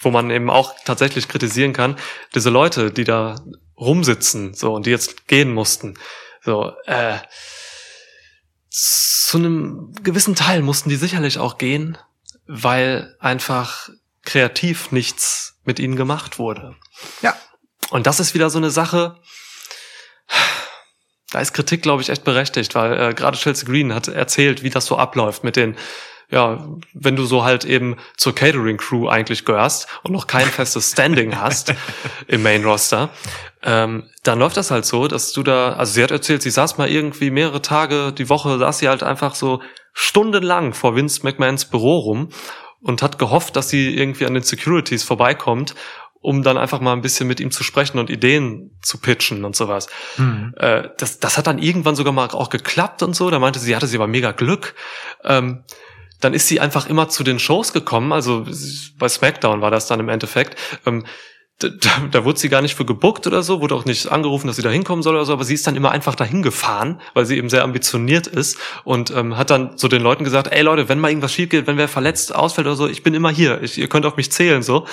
wo 0.00 0.10
man 0.10 0.30
eben 0.30 0.50
auch 0.50 0.74
tatsächlich 0.84 1.28
kritisieren 1.28 1.72
kann, 1.72 1.96
diese 2.34 2.50
Leute, 2.50 2.90
die 2.92 3.04
da 3.04 3.36
rumsitzen, 3.76 4.54
so, 4.54 4.74
und 4.74 4.86
die 4.86 4.90
jetzt 4.90 5.28
gehen 5.28 5.52
mussten, 5.52 5.94
so, 6.44 6.72
äh, 6.86 7.18
zu 8.70 9.38
einem 9.38 9.92
gewissen 10.02 10.34
Teil 10.34 10.62
mussten 10.62 10.88
die 10.88 10.96
sicherlich 10.96 11.38
auch 11.38 11.58
gehen, 11.58 11.98
weil 12.46 13.16
einfach 13.18 13.88
kreativ 14.22 14.92
nichts 14.92 15.57
mit 15.68 15.78
ihnen 15.78 15.94
gemacht 15.94 16.40
wurde. 16.40 16.74
Ja. 17.22 17.36
Und 17.90 18.08
das 18.08 18.18
ist 18.18 18.34
wieder 18.34 18.50
so 18.50 18.58
eine 18.58 18.70
Sache, 18.70 19.16
da 21.30 21.40
ist 21.40 21.52
Kritik, 21.52 21.82
glaube 21.82 22.02
ich, 22.02 22.08
echt 22.08 22.24
berechtigt, 22.24 22.74
weil 22.74 23.10
äh, 23.10 23.14
gerade 23.14 23.36
Chelsea 23.36 23.68
Green 23.68 23.94
hat 23.94 24.08
erzählt, 24.08 24.62
wie 24.62 24.70
das 24.70 24.86
so 24.86 24.96
abläuft 24.96 25.44
mit 25.44 25.56
den, 25.56 25.76
ja, 26.30 26.66
wenn 26.94 27.16
du 27.16 27.24
so 27.24 27.44
halt 27.44 27.64
eben 27.64 27.96
zur 28.16 28.34
Catering 28.34 28.78
Crew 28.78 29.08
eigentlich 29.08 29.44
gehörst 29.44 29.88
und 30.02 30.12
noch 30.12 30.26
kein 30.26 30.46
festes 30.46 30.90
Standing 30.90 31.38
hast 31.38 31.74
im 32.26 32.42
Main 32.42 32.64
Roster, 32.64 33.10
ähm, 33.62 34.08
dann 34.22 34.38
läuft 34.38 34.56
das 34.56 34.70
halt 34.70 34.86
so, 34.86 35.06
dass 35.06 35.32
du 35.32 35.42
da, 35.42 35.74
also 35.74 35.92
sie 35.92 36.02
hat 36.02 36.10
erzählt, 36.10 36.42
sie 36.42 36.50
saß 36.50 36.78
mal 36.78 36.88
irgendwie 36.88 37.30
mehrere 37.30 37.60
Tage 37.60 38.12
die 38.12 38.28
Woche, 38.28 38.58
saß 38.58 38.78
sie 38.78 38.88
halt 38.88 39.02
einfach 39.02 39.34
so 39.34 39.62
stundenlang 39.92 40.72
vor 40.72 40.94
Vince 40.94 41.20
McMahons 41.24 41.66
Büro 41.66 41.98
rum 41.98 42.30
und 42.80 43.02
hat 43.02 43.18
gehofft, 43.18 43.56
dass 43.56 43.68
sie 43.68 43.96
irgendwie 43.96 44.26
an 44.26 44.34
den 44.34 44.42
Securities 44.42 45.02
vorbeikommt, 45.02 45.74
um 46.20 46.42
dann 46.42 46.56
einfach 46.56 46.80
mal 46.80 46.92
ein 46.92 47.00
bisschen 47.00 47.28
mit 47.28 47.40
ihm 47.40 47.50
zu 47.50 47.62
sprechen 47.62 47.98
und 47.98 48.10
Ideen 48.10 48.70
zu 48.82 48.98
pitchen 48.98 49.44
und 49.44 49.54
sowas. 49.56 49.88
Hm. 50.16 50.54
Äh, 50.56 50.88
das, 50.98 51.20
das 51.20 51.38
hat 51.38 51.46
dann 51.46 51.58
irgendwann 51.58 51.96
sogar 51.96 52.12
mal 52.12 52.28
auch 52.30 52.50
geklappt 52.50 53.02
und 53.02 53.14
so. 53.14 53.30
Da 53.30 53.38
meinte 53.38 53.58
sie, 53.58 53.74
hatte 53.74 53.86
sie 53.86 53.96
aber 53.96 54.08
mega 54.08 54.32
Glück. 54.32 54.74
Ähm, 55.24 55.64
dann 56.20 56.34
ist 56.34 56.48
sie 56.48 56.60
einfach 56.60 56.88
immer 56.88 57.08
zu 57.08 57.22
den 57.22 57.38
Shows 57.38 57.72
gekommen. 57.72 58.12
Also 58.12 58.46
bei 58.98 59.08
SmackDown 59.08 59.60
war 59.60 59.70
das 59.70 59.86
dann 59.86 60.00
im 60.00 60.08
Endeffekt. 60.08 60.58
Ähm, 60.84 61.04
da, 61.58 61.68
da, 61.68 61.90
da 62.10 62.24
wurde 62.24 62.38
sie 62.38 62.48
gar 62.48 62.62
nicht 62.62 62.76
für 62.76 62.84
gebuckt 62.84 63.26
oder 63.26 63.42
so, 63.42 63.60
wurde 63.60 63.74
auch 63.74 63.84
nicht 63.84 64.10
angerufen, 64.10 64.46
dass 64.46 64.56
sie 64.56 64.62
da 64.62 64.70
hinkommen 64.70 65.02
soll 65.02 65.16
oder 65.16 65.24
so, 65.24 65.32
aber 65.32 65.44
sie 65.44 65.54
ist 65.54 65.66
dann 65.66 65.74
immer 65.74 65.90
einfach 65.90 66.14
dahin 66.14 66.42
gefahren, 66.42 67.00
weil 67.14 67.26
sie 67.26 67.36
eben 67.36 67.50
sehr 67.50 67.64
ambitioniert 67.64 68.28
ist 68.28 68.58
und 68.84 69.10
ähm, 69.10 69.36
hat 69.36 69.50
dann 69.50 69.76
so 69.76 69.88
den 69.88 70.02
Leuten 70.02 70.22
gesagt, 70.22 70.52
ey 70.52 70.62
Leute, 70.62 70.88
wenn 70.88 71.00
mal 71.00 71.08
irgendwas 71.08 71.32
schief 71.32 71.48
geht, 71.48 71.66
wenn 71.66 71.76
wer 71.76 71.88
verletzt 71.88 72.34
ausfällt 72.34 72.66
oder 72.66 72.76
so, 72.76 72.86
ich 72.86 73.02
bin 73.02 73.14
immer 73.14 73.30
hier, 73.30 73.60
ich, 73.62 73.76
ihr 73.76 73.88
könnt 73.88 74.06
auf 74.06 74.16
mich 74.16 74.30
zählen 74.30 74.62
so. 74.62 74.86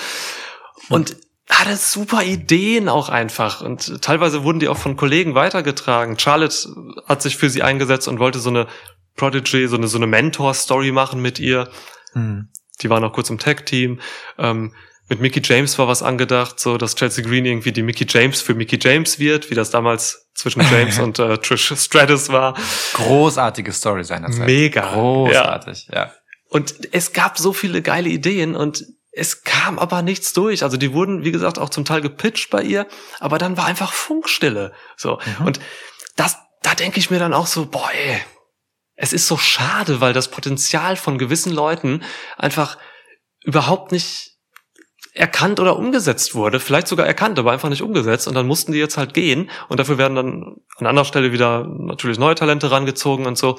Und 0.88 1.16
hatte 1.48 1.76
super 1.76 2.24
Ideen 2.24 2.88
auch 2.88 3.08
einfach 3.08 3.60
und 3.60 4.02
teilweise 4.02 4.42
wurden 4.42 4.58
die 4.58 4.68
auch 4.68 4.76
von 4.76 4.96
Kollegen 4.96 5.36
weitergetragen. 5.36 6.18
Charlotte 6.18 6.68
hat 7.06 7.22
sich 7.22 7.36
für 7.36 7.48
sie 7.48 7.62
eingesetzt 7.62 8.08
und 8.08 8.18
wollte 8.18 8.40
so 8.40 8.50
eine 8.50 8.66
Prodigy, 9.14 9.68
so 9.68 9.76
eine 9.76 9.86
so 9.86 9.98
eine 9.98 10.08
Mentor-Story 10.08 10.90
machen 10.90 11.22
mit 11.22 11.38
ihr. 11.38 11.68
Hm. 12.12 12.48
Die 12.82 12.90
war 12.90 12.98
noch 12.98 13.12
kurz 13.12 13.30
im 13.30 13.38
Tag-Team. 13.38 14.00
Ähm, 14.36 14.72
mit 15.08 15.20
Mickey 15.20 15.40
James 15.42 15.78
war 15.78 15.86
was 15.86 16.02
angedacht, 16.02 16.58
so 16.58 16.78
dass 16.78 16.94
Chelsea 16.96 17.24
Green 17.24 17.44
irgendwie 17.44 17.72
die 17.72 17.82
Mickey 17.82 18.06
James 18.08 18.40
für 18.40 18.54
Mickey 18.54 18.78
James 18.80 19.18
wird, 19.18 19.50
wie 19.50 19.54
das 19.54 19.70
damals 19.70 20.28
zwischen 20.34 20.62
James 20.62 20.98
und 21.00 21.18
äh, 21.18 21.38
Trish 21.38 21.72
Stratus 21.76 22.28
war. 22.30 22.54
Großartige 22.94 23.72
Story 23.72 24.04
seinerzeit. 24.04 24.46
Mega. 24.46 24.92
Großartig, 24.92 25.88
ja. 25.92 26.12
Und 26.48 26.74
es 26.92 27.12
gab 27.12 27.38
so 27.38 27.52
viele 27.52 27.82
geile 27.82 28.08
Ideen 28.08 28.56
und 28.56 28.84
es 29.12 29.42
kam 29.42 29.78
aber 29.78 30.02
nichts 30.02 30.32
durch. 30.32 30.62
Also 30.62 30.76
die 30.76 30.92
wurden, 30.92 31.24
wie 31.24 31.32
gesagt, 31.32 31.58
auch 31.58 31.70
zum 31.70 31.84
Teil 31.84 32.00
gepitcht 32.00 32.50
bei 32.50 32.62
ihr, 32.62 32.86
aber 33.18 33.38
dann 33.38 33.56
war 33.56 33.64
einfach 33.64 33.92
Funkstille. 33.92 34.72
So. 34.96 35.18
Mhm. 35.38 35.46
Und 35.46 35.60
das, 36.16 36.36
da 36.62 36.74
denke 36.74 36.98
ich 36.98 37.10
mir 37.10 37.18
dann 37.18 37.32
auch 37.32 37.46
so, 37.46 37.66
boah, 37.66 37.90
ey, 37.92 38.20
es 38.96 39.12
ist 39.12 39.26
so 39.26 39.36
schade, 39.36 40.00
weil 40.00 40.12
das 40.12 40.28
Potenzial 40.30 40.96
von 40.96 41.18
gewissen 41.18 41.52
Leuten 41.52 42.02
einfach 42.36 42.78
überhaupt 43.42 43.92
nicht 43.92 44.35
erkannt 45.16 45.60
oder 45.60 45.76
umgesetzt 45.76 46.34
wurde. 46.34 46.60
Vielleicht 46.60 46.88
sogar 46.88 47.06
erkannt, 47.06 47.38
aber 47.38 47.52
einfach 47.52 47.70
nicht 47.70 47.82
umgesetzt. 47.82 48.28
Und 48.28 48.34
dann 48.34 48.46
mussten 48.46 48.72
die 48.72 48.78
jetzt 48.78 48.98
halt 48.98 49.14
gehen. 49.14 49.50
Und 49.68 49.80
dafür 49.80 49.98
werden 49.98 50.14
dann 50.14 50.56
an 50.76 50.86
anderer 50.86 51.06
Stelle 51.06 51.32
wieder 51.32 51.66
natürlich 51.66 52.18
neue 52.18 52.34
Talente 52.34 52.70
rangezogen 52.70 53.26
und 53.26 53.38
so. 53.38 53.58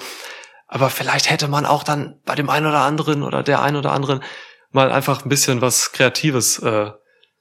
Aber 0.68 0.90
vielleicht 0.90 1.30
hätte 1.30 1.48
man 1.48 1.66
auch 1.66 1.84
dann 1.84 2.20
bei 2.26 2.36
dem 2.36 2.50
einen 2.50 2.68
oder 2.68 2.82
anderen 2.82 3.24
oder 3.24 3.42
der 3.42 3.62
einen 3.62 3.78
oder 3.78 3.92
anderen 3.92 4.24
mal 4.72 4.92
einfach 4.92 5.26
ein 5.26 5.30
bisschen 5.30 5.62
was 5.62 5.94
Kreatives 5.94 6.60
äh, 6.60 6.92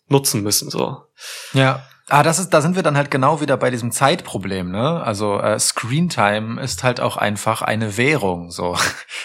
nutzen 0.08 0.42
müssen. 0.42 0.70
So. 0.70 1.02
Ja. 1.52 1.84
Ah, 2.08 2.22
das 2.22 2.38
ist, 2.38 2.50
da 2.50 2.60
sind 2.60 2.76
wir 2.76 2.84
dann 2.84 2.96
halt 2.96 3.10
genau 3.10 3.40
wieder 3.40 3.56
bei 3.56 3.70
diesem 3.70 3.90
Zeitproblem, 3.90 4.70
ne? 4.70 5.02
Also 5.02 5.40
äh, 5.40 5.58
Screentime 5.58 6.60
ist 6.60 6.84
halt 6.84 7.00
auch 7.00 7.16
einfach 7.16 7.62
eine 7.62 7.96
Währung. 7.96 8.52
So 8.52 8.78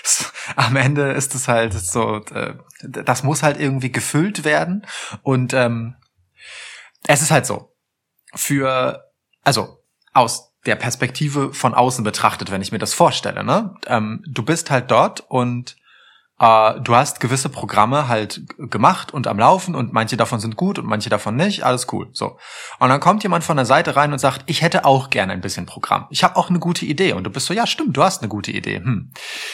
am 0.55 0.75
Ende 0.75 1.11
ist 1.11 1.35
es 1.35 1.47
halt 1.47 1.73
so, 1.73 2.23
äh, 2.33 2.55
das 2.81 3.21
muss 3.21 3.43
halt 3.43 3.59
irgendwie 3.59 3.91
gefüllt 3.91 4.43
werden 4.45 4.87
und 5.21 5.53
ähm, 5.53 5.95
es 7.05 7.21
ist 7.21 7.29
halt 7.29 7.45
so 7.45 7.71
für, 8.33 9.11
also 9.43 9.83
aus 10.13 10.53
der 10.65 10.75
Perspektive 10.75 11.53
von 11.53 11.75
außen 11.75 12.03
betrachtet, 12.03 12.49
wenn 12.49 12.61
ich 12.61 12.71
mir 12.71 12.79
das 12.79 12.95
vorstelle, 12.95 13.43
ne? 13.43 13.75
Ähm, 13.85 14.23
du 14.27 14.43
bist 14.43 14.71
halt 14.71 14.89
dort 14.89 15.21
und 15.27 15.75
äh, 16.41 16.81
du 16.81 16.95
hast 16.95 17.19
gewisse 17.19 17.49
Programme 17.49 18.07
halt 18.07 18.41
gemacht 18.57 19.13
und 19.13 19.27
am 19.27 19.37
Laufen 19.37 19.75
und 19.75 19.93
manche 19.93 20.17
davon 20.17 20.39
sind 20.39 20.55
gut 20.55 20.79
und 20.79 20.87
manche 20.87 21.09
davon 21.09 21.35
nicht, 21.35 21.63
alles 21.63 21.87
cool. 21.93 22.09
So. 22.13 22.37
Und 22.79 22.89
dann 22.89 22.99
kommt 22.99 23.21
jemand 23.21 23.43
von 23.43 23.57
der 23.57 23.67
Seite 23.67 23.95
rein 23.95 24.11
und 24.11 24.19
sagt, 24.19 24.43
ich 24.47 24.63
hätte 24.63 24.83
auch 24.83 25.11
gerne 25.11 25.33
ein 25.33 25.41
bisschen 25.41 25.67
Programm. 25.67 26.07
Ich 26.09 26.23
habe 26.23 26.35
auch 26.35 26.49
eine 26.49 26.59
gute 26.59 26.85
Idee. 26.85 27.13
Und 27.13 27.25
du 27.25 27.29
bist 27.29 27.45
so, 27.45 27.53
ja, 27.53 27.67
stimmt, 27.67 27.95
du 27.95 28.03
hast 28.03 28.21
eine 28.21 28.29
gute 28.29 28.51
Idee. 28.51 28.77
Hm. 28.77 29.11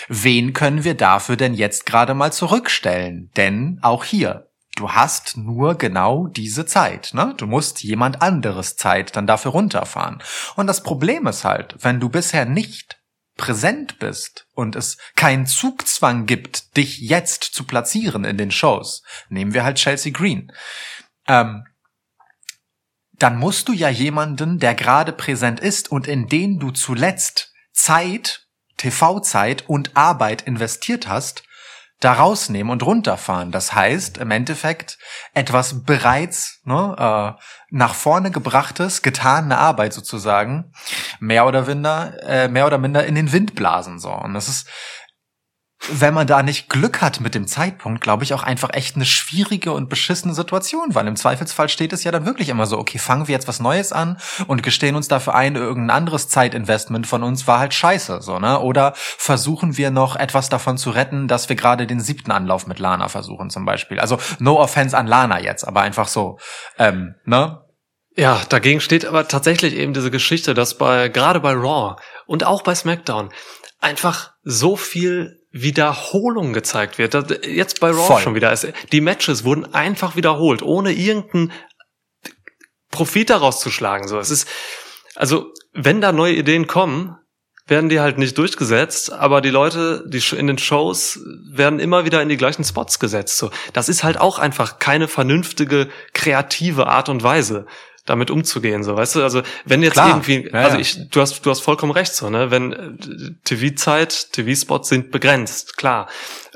Wen 0.07 0.53
können 0.53 0.85
wir 0.85 0.95
dafür 0.95 1.35
denn 1.35 1.53
jetzt 1.53 1.85
gerade 1.85 2.13
mal 2.13 2.31
zurückstellen? 2.31 3.31
Denn 3.35 3.79
auch 3.81 4.05
hier, 4.05 4.47
du 4.77 4.91
hast 4.91 5.35
nur 5.35 5.75
genau 5.75 6.27
diese 6.27 6.65
Zeit. 6.65 7.11
Ne? 7.13 7.33
Du 7.35 7.47
musst 7.47 7.83
jemand 7.83 8.21
anderes 8.21 8.77
Zeit 8.77 9.15
dann 9.17 9.27
dafür 9.27 9.51
runterfahren. 9.51 10.19
Und 10.55 10.67
das 10.67 10.83
Problem 10.83 11.27
ist 11.27 11.43
halt, 11.43 11.75
wenn 11.81 11.99
du 11.99 12.07
bisher 12.07 12.45
nicht 12.45 12.96
präsent 13.37 13.99
bist 13.99 14.47
und 14.53 14.75
es 14.75 14.97
keinen 15.15 15.45
Zugzwang 15.45 16.25
gibt, 16.25 16.75
dich 16.75 16.99
jetzt 16.99 17.43
zu 17.43 17.63
platzieren 17.63 18.25
in 18.25 18.37
den 18.37 18.51
Shows, 18.51 19.03
nehmen 19.29 19.53
wir 19.53 19.63
halt 19.63 19.77
Chelsea 19.77 20.11
Green, 20.11 20.51
ähm, 21.27 21.63
dann 23.13 23.37
musst 23.37 23.67
du 23.67 23.73
ja 23.73 23.89
jemanden, 23.89 24.59
der 24.59 24.75
gerade 24.75 25.11
präsent 25.11 25.59
ist 25.59 25.91
und 25.91 26.07
in 26.07 26.27
den 26.27 26.59
du 26.59 26.71
zuletzt 26.71 27.53
Zeit, 27.71 28.47
TV-Zeit 28.77 29.67
und 29.67 29.95
Arbeit 29.95 30.43
investiert 30.43 31.07
hast, 31.07 31.43
da 31.99 32.13
rausnehmen 32.13 32.71
und 32.71 32.83
runterfahren. 32.83 33.51
Das 33.51 33.73
heißt, 33.73 34.19
im 34.19 34.29
Endeffekt 34.29 34.99
etwas 35.33 35.83
bereits 35.83 36.61
ne, 36.63 36.95
äh, 37.37 37.41
nach 37.71 37.95
vorne 37.95 38.29
gebrachtes, 38.29 39.01
getane 39.01 39.57
Arbeit 39.57 39.93
sozusagen, 39.93 40.71
mehr 41.19 41.47
oder 41.47 41.65
minder, 41.65 42.13
äh, 42.21 42.47
mehr 42.49 42.67
oder 42.67 42.77
minder 42.77 43.05
in 43.05 43.15
den 43.15 43.31
Wind 43.31 43.55
blasen. 43.55 43.99
So. 43.99 44.11
Und 44.11 44.35
das 44.35 44.47
ist 44.47 44.69
wenn 45.89 46.13
man 46.13 46.27
da 46.27 46.41
nicht 46.43 46.69
Glück 46.69 47.01
hat 47.01 47.21
mit 47.21 47.35
dem 47.35 47.47
Zeitpunkt, 47.47 48.01
glaube 48.01 48.23
ich, 48.23 48.33
auch 48.33 48.43
einfach 48.43 48.69
echt 48.73 48.95
eine 48.95 49.05
schwierige 49.05 49.71
und 49.71 49.89
beschissene 49.89 50.33
Situation, 50.33 50.95
weil 50.95 51.07
im 51.07 51.15
Zweifelsfall 51.15 51.69
steht 51.69 51.93
es 51.93 52.03
ja 52.03 52.11
dann 52.11 52.25
wirklich 52.25 52.49
immer 52.49 52.65
so, 52.65 52.77
okay, 52.77 52.97
fangen 52.97 53.27
wir 53.27 53.33
jetzt 53.33 53.47
was 53.47 53.59
Neues 53.59 53.93
an 53.93 54.17
und 54.47 54.63
gestehen 54.63 54.95
uns 54.95 55.07
dafür 55.07 55.35
ein, 55.35 55.55
irgendein 55.55 55.95
anderes 55.95 56.29
Zeitinvestment 56.29 57.07
von 57.07 57.23
uns 57.23 57.47
war 57.47 57.59
halt 57.59 57.73
scheiße, 57.73 58.21
so, 58.21 58.39
ne? 58.39 58.59
Oder 58.59 58.93
versuchen 58.95 59.77
wir 59.77 59.91
noch 59.91 60.15
etwas 60.15 60.49
davon 60.49 60.77
zu 60.77 60.89
retten, 60.89 61.27
dass 61.27 61.47
wir 61.47 61.55
gerade 61.55 61.87
den 61.87 61.99
siebten 61.99 62.31
Anlauf 62.31 62.67
mit 62.67 62.79
Lana 62.79 63.07
versuchen, 63.07 63.49
zum 63.49 63.65
Beispiel. 63.65 63.99
Also, 63.99 64.17
no 64.39 64.59
offense 64.59 64.97
an 64.97 65.07
Lana 65.07 65.39
jetzt, 65.39 65.63
aber 65.63 65.81
einfach 65.81 66.07
so, 66.07 66.39
ähm, 66.79 67.15
ne? 67.25 67.61
Ja, 68.15 68.41
dagegen 68.49 68.81
steht 68.81 69.05
aber 69.05 69.27
tatsächlich 69.27 69.75
eben 69.75 69.93
diese 69.93 70.09
Geschichte, 70.09 70.55
dass 70.55 70.75
bei, 70.75 71.07
gerade 71.07 71.39
bei 71.39 71.53
Raw 71.53 71.97
und 72.25 72.43
auch 72.43 72.63
bei 72.63 72.73
SmackDown 72.73 73.29
einfach 73.79 74.31
so 74.43 74.75
viel 74.75 75.36
Wiederholung 75.61 76.53
gezeigt 76.53 76.97
wird. 76.97 77.45
Jetzt 77.45 77.79
bei 77.79 77.89
Raw 77.89 78.05
Voll. 78.05 78.21
schon 78.21 78.35
wieder. 78.35 78.53
Die 78.91 79.01
Matches 79.01 79.43
wurden 79.43 79.73
einfach 79.73 80.15
wiederholt, 80.15 80.61
ohne 80.61 80.91
irgendeinen 80.91 81.51
Profit 82.91 83.29
daraus 83.29 83.59
zu 83.59 83.69
schlagen. 83.69 84.07
So, 84.07 84.19
es 84.19 84.31
ist, 84.31 84.47
also, 85.15 85.51
wenn 85.73 86.01
da 86.01 86.11
neue 86.11 86.33
Ideen 86.33 86.67
kommen, 86.67 87.17
werden 87.67 87.89
die 87.89 87.99
halt 87.99 88.17
nicht 88.17 88.37
durchgesetzt, 88.37 89.11
aber 89.11 89.41
die 89.41 89.49
Leute, 89.49 90.05
die 90.07 90.23
in 90.35 90.47
den 90.47 90.57
Shows 90.57 91.19
werden 91.51 91.79
immer 91.79 92.05
wieder 92.05 92.21
in 92.21 92.29
die 92.29 92.37
gleichen 92.37 92.63
Spots 92.63 92.97
gesetzt. 92.97 93.37
So, 93.37 93.51
das 93.73 93.89
ist 93.89 94.03
halt 94.03 94.17
auch 94.17 94.39
einfach 94.39 94.79
keine 94.79 95.07
vernünftige, 95.07 95.89
kreative 96.13 96.87
Art 96.87 97.09
und 97.09 97.23
Weise 97.23 97.65
damit 98.07 98.31
umzugehen, 98.31 98.83
so, 98.83 98.95
weißt 98.95 99.15
du? 99.15 99.23
Also, 99.23 99.43
wenn 99.65 99.83
jetzt 99.83 99.93
Klar. 99.93 100.09
irgendwie, 100.09 100.49
ja, 100.51 100.61
also 100.61 100.77
ich, 100.77 101.09
du 101.09 101.21
hast, 101.21 101.45
du 101.45 101.49
hast 101.51 101.59
vollkommen 101.59 101.91
recht, 101.91 102.13
so, 102.15 102.29
ne? 102.29 102.49
Wenn 102.49 102.73
äh, 102.73 103.33
TV-Zeit, 103.43 104.31
TV-Spots 104.31 104.89
sind 104.89 105.11
begrenzt, 105.11 105.77
klar. 105.77 106.09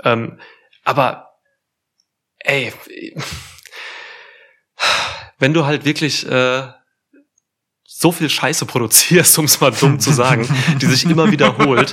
Ähm, 0.04 0.40
aber, 0.84 1.28
ey, 2.40 2.74
wenn 5.38 5.54
du 5.54 5.66
halt 5.66 5.86
wirklich 5.86 6.28
äh, 6.28 6.68
so 7.84 8.12
viel 8.12 8.30
Scheiße 8.30 8.66
produzierst, 8.66 9.38
um 9.40 9.46
es 9.46 9.60
mal 9.60 9.72
dumm 9.72 10.00
zu 10.00 10.12
sagen, 10.12 10.48
die 10.82 10.86
sich 10.88 11.06
immer 11.06 11.32
wiederholt, 11.32 11.92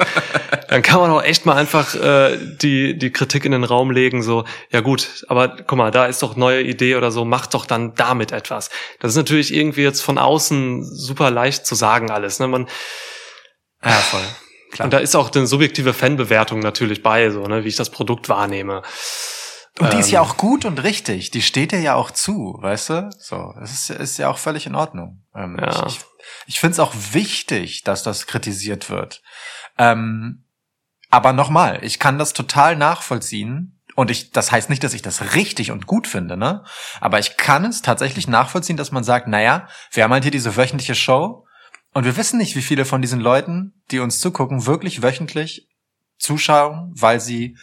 dann 0.69 0.83
kann 0.83 1.01
man 1.01 1.11
auch 1.11 1.23
echt 1.23 1.47
mal 1.47 1.57
einfach 1.57 1.95
äh, 1.95 2.39
die, 2.39 2.99
die 2.99 3.11
Kritik 3.11 3.45
in 3.45 3.53
den 3.53 3.65
Raum 3.65 3.91
legen, 3.91 4.23
so, 4.23 4.45
ja 4.71 4.81
gut, 4.81 5.25
aber 5.29 5.49
guck 5.49 5.77
mal, 5.77 5.91
da 5.91 6.07
ist 6.07 6.23
doch 6.23 6.37
neue 6.37 6.63
Idee 6.63 6.97
oder 6.97 7.11
so, 7.11 7.25
mach 7.25 7.47
doch 7.47 7.67
dann 7.67 7.95
damit 7.95 8.33
etwas. 8.33 8.71
Das 9.01 9.13
ist 9.13 9.17
natürlich 9.17 9.55
irgendwie 9.55 9.83
jetzt 9.83 10.01
von 10.01 10.19
außen 10.19 10.85
super 10.85 11.31
leicht 11.31 11.67
zu 11.67 11.75
sagen 11.75 12.11
alles. 12.11 12.39
Ne? 12.39 12.49
Man, 12.49 12.69
ja, 13.85 13.91
voll. 13.91 14.25
Klar. 14.73 14.87
Und 14.87 14.93
da 14.93 14.99
ist 14.99 15.17
auch 15.17 15.33
eine 15.33 15.47
subjektive 15.47 15.95
Fanbewertung 15.95 16.61
natürlich 16.61 17.03
bei, 17.03 17.31
so, 17.31 17.47
ne, 17.47 17.65
wie 17.65 17.69
ich 17.69 17.77
das 17.77 17.91
Produkt 17.91 18.29
wahrnehme. 18.29 18.83
Und 19.79 19.93
die 19.93 19.99
ist 19.99 20.11
ja 20.11 20.21
ähm. 20.21 20.29
auch 20.29 20.37
gut 20.37 20.65
und 20.65 20.83
richtig. 20.83 21.31
Die 21.31 21.43
steht 21.43 21.73
dir 21.73 21.81
ja 21.81 21.95
auch 21.95 22.11
zu, 22.11 22.59
weißt 22.61 22.91
du? 22.91 23.11
So, 23.19 23.55
das 23.61 23.73
ist, 23.73 23.91
ist 23.91 24.19
ja 24.19 24.29
auch 24.29 24.39
völlig 24.39 24.67
in 24.67 24.75
Ordnung. 24.75 25.23
Ähm, 25.35 25.57
ja. 25.59 25.87
Ich, 25.87 25.97
ich, 25.97 26.01
ich 26.47 26.61
finde 26.61 26.73
es 26.73 26.81
auch 26.81 26.93
wichtig, 27.13 27.85
dass 27.85 28.03
das 28.03 28.27
kritisiert 28.27 28.91
wird. 28.91 29.23
Ähm, 29.79 30.45
aber 31.11 31.33
nochmal, 31.33 31.79
ich 31.83 31.99
kann 31.99 32.19
das 32.19 32.33
total 32.33 32.77
nachvollziehen. 32.77 33.81
Und 33.95 34.13
ich, 34.13 34.31
das 34.31 34.53
heißt 34.53 34.71
nicht, 34.71 34.85
dass 34.85 34.95
ich 34.95 35.03
das 35.03 35.35
richtig 35.35 35.73
und 35.73 35.87
gut 35.87 36.07
finde, 36.07 36.37
ne? 36.37 36.63
Aber 37.01 37.19
ich 37.19 37.37
kann 37.37 37.65
es 37.65 37.83
tatsächlich 37.83 38.29
nachvollziehen, 38.29 38.77
dass 38.77 38.93
man 38.93 39.03
sagt, 39.03 39.27
naja, 39.27 39.67
wir 39.91 40.05
haben 40.05 40.13
halt 40.13 40.23
hier 40.23 40.31
diese 40.31 40.57
wöchentliche 40.57 40.95
Show 40.95 41.47
und 41.95 42.05
wir 42.05 42.17
wissen 42.17 42.39
nicht, 42.39 42.55
wie 42.55 42.63
viele 42.63 42.85
von 42.85 43.03
diesen 43.03 43.19
Leuten, 43.19 43.75
die 43.91 43.99
uns 43.99 44.21
zugucken, 44.21 44.67
wirklich 44.67 45.03
wöchentlich 45.03 45.69
zuschauen, 46.19 46.93
weil 46.95 47.19
sie 47.19 47.57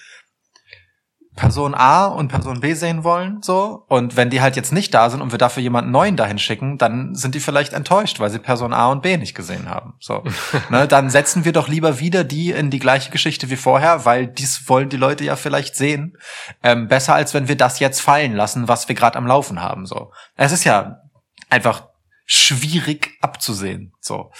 Person 1.36 1.76
A 1.76 2.06
und 2.06 2.30
Person 2.30 2.62
B 2.62 2.74
sehen 2.74 3.04
wollen, 3.04 3.42
so. 3.42 3.84
Und 3.88 4.16
wenn 4.16 4.30
die 4.30 4.42
halt 4.42 4.56
jetzt 4.56 4.72
nicht 4.72 4.94
da 4.94 5.10
sind 5.10 5.22
und 5.22 5.32
wir 5.32 5.38
dafür 5.38 5.62
jemanden 5.62 5.92
neuen 5.92 6.16
dahin 6.16 6.40
schicken, 6.40 6.78
dann 6.78 7.14
sind 7.14 7.36
die 7.36 7.42
vielleicht 7.42 7.74
enttäuscht, 7.74 8.20
weil 8.20 8.30
sie 8.30 8.40
Person 8.40 8.74
A 8.74 8.88
und 8.88 9.02
B 9.02 9.18
nicht 9.18 9.36
gesehen 9.36 9.70
haben, 9.70 9.96
so. 10.00 10.24
ne, 10.70 10.88
dann 10.88 11.10
setzen 11.10 11.44
wir 11.44 11.52
doch 11.52 11.68
lieber 11.68 12.00
wieder 12.00 12.24
die 12.24 12.52
in 12.52 12.70
die 12.70 12.80
gleiche 12.80 13.12
Geschichte 13.12 13.50
wie 13.50 13.58
vorher, 13.58 14.06
weil 14.06 14.28
dies 14.28 14.70
wollen 14.70 14.90
die 14.90 14.98
Leute 14.98 15.26
ja 15.26 15.36
vielleicht 15.36 15.76
sehen. 15.76 16.18
Ähm, 16.64 16.88
besser 16.88 17.16
als 17.16 17.34
wenn 17.34 17.50
wir 17.50 17.58
das 17.58 17.80
jetzt 17.80 18.00
fallen 18.00 18.34
lassen, 18.34 18.68
was 18.68 18.88
wir 18.88 18.96
gerade 18.96 19.18
am 19.18 19.28
Laufen 19.28 19.62
haben, 19.62 19.86
so. 19.86 20.12
Es 20.36 20.54
ist 20.54 20.64
ja 20.64 21.02
einfach 21.50 21.90
schwierig 22.26 23.12
abzusehen, 23.22 23.94
so. 24.00 24.32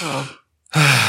Ja. 0.00 0.24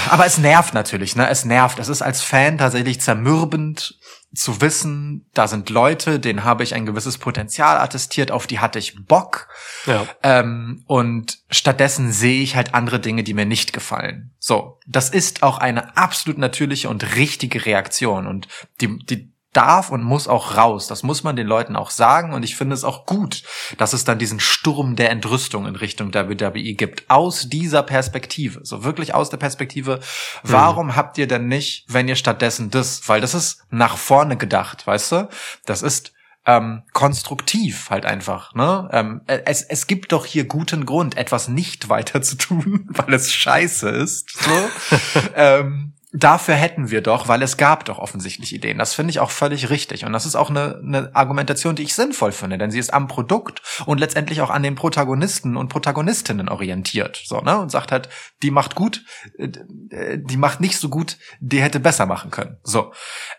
Aber 0.09 0.25
es 0.25 0.37
nervt 0.37 0.73
natürlich, 0.73 1.15
ne? 1.15 1.27
Es 1.27 1.43
nervt. 1.43 1.79
Es 1.79 1.89
ist 1.89 2.01
als 2.01 2.21
Fan 2.21 2.57
tatsächlich 2.57 3.01
zermürbend 3.01 3.99
zu 4.33 4.61
wissen, 4.61 5.25
da 5.33 5.47
sind 5.47 5.69
Leute, 5.69 6.19
denen 6.19 6.43
habe 6.43 6.63
ich 6.63 6.75
ein 6.75 6.85
gewisses 6.85 7.17
Potenzial 7.17 7.77
attestiert, 7.77 8.31
auf 8.31 8.45
die 8.45 8.59
hatte 8.59 8.77
ich 8.77 9.05
Bock. 9.05 9.47
Ja. 9.87 10.05
Ähm, 10.21 10.83
und 10.85 11.39
stattdessen 11.49 12.11
sehe 12.11 12.41
ich 12.41 12.55
halt 12.55 12.75
andere 12.75 12.99
Dinge, 12.99 13.23
die 13.23 13.33
mir 13.33 13.45
nicht 13.45 13.73
gefallen. 13.73 14.31
So, 14.37 14.79
das 14.87 15.09
ist 15.09 15.41
auch 15.41 15.57
eine 15.57 15.97
absolut 15.97 16.37
natürliche 16.37 16.89
und 16.89 17.15
richtige 17.15 17.65
Reaktion. 17.65 18.27
Und 18.27 18.47
die, 18.81 18.99
die 18.99 19.31
darf 19.53 19.89
und 19.89 20.03
muss 20.03 20.27
auch 20.27 20.57
raus. 20.57 20.87
Das 20.87 21.03
muss 21.03 21.23
man 21.23 21.35
den 21.35 21.47
Leuten 21.47 21.75
auch 21.75 21.89
sagen. 21.89 22.33
Und 22.33 22.43
ich 22.43 22.55
finde 22.55 22.75
es 22.75 22.83
auch 22.83 23.05
gut, 23.05 23.43
dass 23.77 23.93
es 23.93 24.03
dann 24.03 24.19
diesen 24.19 24.39
Sturm 24.39 24.95
der 24.95 25.09
Entrüstung 25.09 25.65
in 25.65 25.75
Richtung 25.75 26.13
WWE 26.13 26.73
gibt. 26.73 27.09
Aus 27.09 27.49
dieser 27.49 27.83
Perspektive. 27.83 28.61
So 28.63 28.83
wirklich 28.83 29.15
aus 29.15 29.29
der 29.29 29.37
Perspektive. 29.37 29.99
Warum 30.43 30.87
mhm. 30.87 30.95
habt 30.95 31.17
ihr 31.17 31.27
denn 31.27 31.47
nicht, 31.47 31.85
wenn 31.87 32.07
ihr 32.07 32.15
stattdessen 32.15 32.69
das, 32.69 33.07
weil 33.07 33.21
das 33.21 33.33
ist 33.33 33.63
nach 33.71 33.97
vorne 33.97 34.37
gedacht, 34.37 34.85
weißt 34.85 35.11
du? 35.13 35.29
Das 35.65 35.81
ist 35.81 36.13
ähm, 36.45 36.83
konstruktiv 36.93 37.89
halt 37.89 38.05
einfach. 38.05 38.53
Ne? 38.55 38.89
Ähm, 38.91 39.21
es, 39.27 39.61
es 39.61 39.87
gibt 39.87 40.11
doch 40.11 40.25
hier 40.25 40.45
guten 40.45 40.85
Grund, 40.85 41.17
etwas 41.17 41.47
nicht 41.47 41.89
weiter 41.89 42.21
zu 42.21 42.37
tun, 42.37 42.87
weil 42.89 43.13
es 43.13 43.33
scheiße 43.33 43.89
ist. 43.89 44.31
So. 44.31 44.99
ähm, 45.35 45.93
dafür 46.11 46.55
hätten 46.55 46.89
wir 46.89 47.01
doch, 47.01 47.27
weil 47.27 47.43
es 47.43 47.57
gab 47.57 47.85
doch 47.85 47.99
offensichtlich 47.99 48.53
Ideen. 48.53 48.79
Das 48.79 48.95
finde 48.95 49.11
ich 49.11 49.19
auch 49.19 49.29
völlig 49.29 49.69
richtig. 49.69 50.05
Und 50.05 50.13
das 50.13 50.25
ist 50.25 50.35
auch 50.35 50.49
eine, 50.49 50.81
eine 50.83 51.11
Argumentation, 51.13 51.75
die 51.75 51.83
ich 51.83 51.93
sinnvoll 51.93 52.31
finde, 52.31 52.57
denn 52.57 52.71
sie 52.71 52.79
ist 52.79 52.93
am 52.93 53.07
Produkt 53.07 53.61
und 53.85 53.99
letztendlich 53.99 54.41
auch 54.41 54.49
an 54.49 54.63
den 54.63 54.75
Protagonisten 54.75 55.55
und 55.55 55.69
Protagonistinnen 55.69 56.49
orientiert. 56.49 57.21
So, 57.23 57.41
ne? 57.41 57.59
Und 57.59 57.69
sagt 57.69 57.91
halt, 57.91 58.09
die 58.41 58.51
macht 58.51 58.73
gut, 58.75 59.03
äh, 59.37 60.17
die 60.17 60.37
macht 60.37 60.61
nicht 60.61 60.79
so 60.79 60.89
gut, 60.89 61.17
die 61.39 61.61
hätte 61.61 61.79
besser 61.79 62.07
machen 62.07 62.31
können. 62.31 62.57
So. 62.63 62.91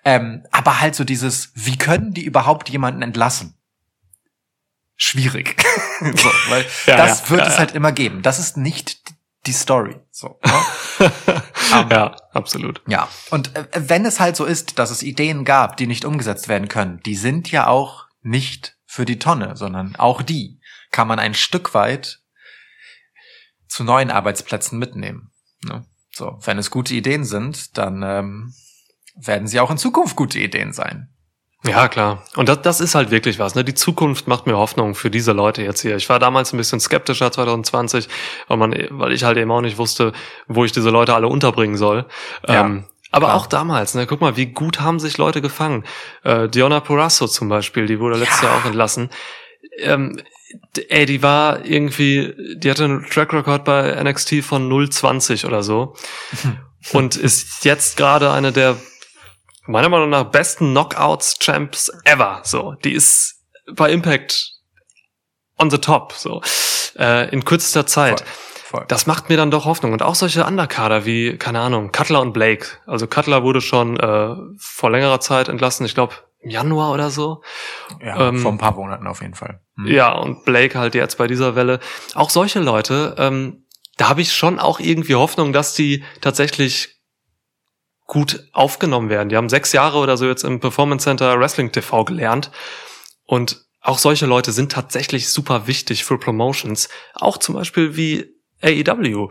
Ähm, 0.04 0.44
aber 0.52 0.80
halt 0.80 0.94
so 0.94 1.02
dieses, 1.02 1.52
wie 1.54 1.76
können 1.76 2.12
die 2.14 2.24
überhaupt 2.24 2.68
jemanden 2.68 3.02
entlassen? 3.02 3.56
Schwierig. 5.02 5.56
so, 6.00 6.30
weil 6.50 6.66
Ja, 6.86 6.98
das 6.98 7.22
ja, 7.22 7.30
wird 7.30 7.40
ja, 7.40 7.46
es 7.48 7.58
halt 7.58 7.74
immer 7.74 7.90
geben. 7.90 8.20
Das 8.20 8.38
ist 8.38 8.58
nicht 8.58 8.99
die 9.46 9.52
Story. 9.52 9.96
So. 10.10 10.38
Ne? 10.44 11.12
Aber- 11.72 11.90
ja, 11.94 12.16
absolut. 12.32 12.82
ja, 12.86 13.08
und 13.30 13.54
äh, 13.56 13.66
wenn 13.74 14.04
es 14.04 14.20
halt 14.20 14.36
so 14.36 14.44
ist, 14.44 14.78
dass 14.78 14.90
es 14.90 15.02
Ideen 15.02 15.44
gab, 15.44 15.76
die 15.76 15.86
nicht 15.86 16.04
umgesetzt 16.04 16.48
werden 16.48 16.68
können, 16.68 17.00
die 17.04 17.14
sind 17.14 17.50
ja 17.50 17.66
auch 17.66 18.06
nicht 18.22 18.76
für 18.86 19.04
die 19.04 19.18
Tonne, 19.18 19.56
sondern 19.56 19.96
auch 19.96 20.22
die 20.22 20.60
kann 20.90 21.08
man 21.08 21.18
ein 21.18 21.34
Stück 21.34 21.74
weit 21.74 22.20
zu 23.68 23.84
neuen 23.84 24.10
Arbeitsplätzen 24.10 24.78
mitnehmen. 24.78 25.30
Ne? 25.64 25.86
So, 26.12 26.38
wenn 26.42 26.58
es 26.58 26.70
gute 26.70 26.94
Ideen 26.94 27.24
sind, 27.24 27.78
dann 27.78 28.02
ähm, 28.02 28.52
werden 29.14 29.46
sie 29.46 29.60
auch 29.60 29.70
in 29.70 29.78
Zukunft 29.78 30.16
gute 30.16 30.38
Ideen 30.40 30.72
sein. 30.72 31.08
Ja, 31.66 31.88
klar. 31.88 32.22
Und 32.36 32.48
das, 32.48 32.62
das 32.62 32.80
ist 32.80 32.94
halt 32.94 33.10
wirklich 33.10 33.38
was. 33.38 33.54
Ne? 33.54 33.64
Die 33.64 33.74
Zukunft 33.74 34.26
macht 34.26 34.46
mir 34.46 34.56
Hoffnung 34.56 34.94
für 34.94 35.10
diese 35.10 35.32
Leute 35.32 35.62
jetzt 35.62 35.82
hier. 35.82 35.96
Ich 35.96 36.08
war 36.08 36.18
damals 36.18 36.52
ein 36.54 36.56
bisschen 36.56 36.80
skeptischer 36.80 37.30
2020, 37.30 38.08
weil, 38.48 38.56
man, 38.56 38.74
weil 38.90 39.12
ich 39.12 39.24
halt 39.24 39.36
eben 39.36 39.50
auch 39.50 39.60
nicht 39.60 39.76
wusste, 39.76 40.12
wo 40.48 40.64
ich 40.64 40.72
diese 40.72 40.88
Leute 40.88 41.14
alle 41.14 41.28
unterbringen 41.28 41.76
soll. 41.76 42.06
Ja, 42.48 42.62
ähm, 42.64 42.84
aber 43.12 43.26
klar. 43.26 43.36
auch 43.36 43.46
damals, 43.46 43.94
ne, 43.94 44.06
guck 44.06 44.20
mal, 44.22 44.36
wie 44.36 44.46
gut 44.46 44.80
haben 44.80 45.00
sich 45.00 45.18
Leute 45.18 45.42
gefangen. 45.42 45.84
Äh, 46.22 46.48
Diona 46.48 46.80
Purasso 46.80 47.26
zum 47.26 47.48
Beispiel, 47.48 47.86
die 47.86 48.00
wurde 48.00 48.16
letztes 48.16 48.40
Ja. 48.40 48.48
Jahr 48.48 48.58
auch 48.58 48.64
entlassen. 48.64 49.10
Ähm, 49.78 50.18
ey, 50.88 51.04
die 51.04 51.22
war 51.22 51.64
irgendwie, 51.66 52.34
die 52.56 52.70
hatte 52.70 52.84
einen 52.84 53.04
Track 53.04 53.34
Record 53.34 53.64
bei 53.64 54.02
NXT 54.02 54.42
von 54.42 54.70
0,20 54.70 55.46
oder 55.46 55.62
so. 55.62 55.94
und 56.92 57.16
ist 57.16 57.64
jetzt 57.66 57.98
gerade 57.98 58.30
eine 58.30 58.52
der 58.52 58.76
meiner 59.70 59.88
Meinung 59.88 60.10
nach 60.10 60.24
besten 60.24 60.70
Knockouts-Champs 60.70 61.90
ever. 62.04 62.40
So, 62.44 62.74
die 62.84 62.92
ist 62.92 63.44
bei 63.72 63.90
Impact 63.90 64.52
on 65.58 65.70
the 65.70 65.78
top. 65.78 66.12
So, 66.12 66.42
äh, 66.98 67.30
in 67.30 67.44
kürzester 67.44 67.86
Zeit. 67.86 68.24
Voll. 68.64 68.84
Das 68.86 69.06
macht 69.06 69.28
mir 69.28 69.36
dann 69.36 69.50
doch 69.50 69.64
Hoffnung. 69.64 69.92
Und 69.92 70.02
auch 70.02 70.14
solche 70.14 70.44
Underkader 70.44 71.04
wie, 71.04 71.36
keine 71.36 71.60
Ahnung, 71.60 71.90
Cutler 71.90 72.20
und 72.20 72.32
Blake. 72.32 72.66
Also 72.86 73.08
Cutler 73.08 73.42
wurde 73.42 73.60
schon 73.60 73.98
äh, 73.98 74.36
vor 74.58 74.90
längerer 74.90 75.18
Zeit 75.18 75.48
entlassen, 75.48 75.84
ich 75.86 75.94
glaube 75.94 76.14
im 76.42 76.50
Januar 76.50 76.92
oder 76.92 77.10
so. 77.10 77.42
ja, 78.00 78.28
ähm, 78.28 78.38
vor 78.38 78.52
ein 78.52 78.58
paar 78.58 78.74
Monaten 78.74 79.06
auf 79.06 79.20
jeden 79.20 79.34
Fall. 79.34 79.60
Hm. 79.76 79.88
Ja, 79.88 80.12
und 80.12 80.44
Blake 80.44 80.78
halt 80.78 80.94
jetzt 80.94 81.18
bei 81.18 81.26
dieser 81.26 81.54
Welle. 81.54 81.80
Auch 82.14 82.30
solche 82.30 82.60
Leute, 82.60 83.14
ähm, 83.18 83.66
da 83.96 84.08
habe 84.08 84.22
ich 84.22 84.32
schon 84.32 84.58
auch 84.58 84.80
irgendwie 84.80 85.16
Hoffnung, 85.16 85.52
dass 85.52 85.74
die 85.74 86.04
tatsächlich 86.20 86.99
gut 88.10 88.44
aufgenommen 88.52 89.08
werden. 89.08 89.28
Die 89.28 89.36
haben 89.36 89.48
sechs 89.48 89.72
Jahre 89.72 89.98
oder 89.98 90.16
so 90.16 90.26
jetzt 90.26 90.42
im 90.42 90.58
Performance 90.58 91.04
Center 91.04 91.38
Wrestling 91.38 91.70
TV 91.70 92.04
gelernt. 92.04 92.50
Und 93.24 93.64
auch 93.80 93.98
solche 93.98 94.26
Leute 94.26 94.50
sind 94.50 94.72
tatsächlich 94.72 95.28
super 95.28 95.68
wichtig 95.68 96.02
für 96.04 96.18
Promotions. 96.18 96.88
Auch 97.14 97.38
zum 97.38 97.54
Beispiel 97.54 97.96
wie 97.96 98.34
AEW, 98.62 99.28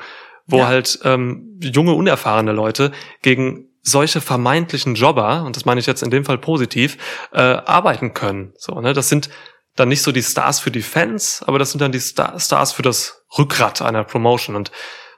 wo 0.48 0.60
Ja. 0.60 0.68
halt 0.68 0.98
ähm, 1.04 1.60
junge, 1.62 1.92
unerfahrene 1.94 2.54
Leute 2.54 2.94
gegen 3.22 3.66
solche 3.82 4.22
vermeintlichen 4.22 4.96
Jobber, 4.96 5.44
und 5.44 5.58
das 5.58 5.66
meine 5.66 5.82
ich 5.82 5.86
jetzt 5.86 6.02
in 6.02 6.10
dem 6.10 6.24
Fall 6.24 6.38
positiv, 6.38 6.98
äh, 7.34 7.42
arbeiten 7.42 8.14
können. 8.14 8.54
So, 8.58 8.80
ne? 8.80 8.94
Das 8.94 9.10
sind 9.10 9.30
dann 9.76 9.90
nicht 9.90 10.04
so 10.04 10.14
die 10.14 10.24
Stars 10.24 10.62
für 10.62 10.72
die 10.72 10.82
Fans, 10.84 11.44
aber 11.46 11.60
das 11.60 11.72
sind 11.72 11.82
dann 11.82 11.92
die 11.92 12.00
Star 12.00 12.40
Stars 12.40 12.72
für 12.72 12.82
das 12.82 13.26
Rückgrat 13.38 13.82
einer 13.82 14.06
Promotion. 14.06 14.56
Und 14.56 14.72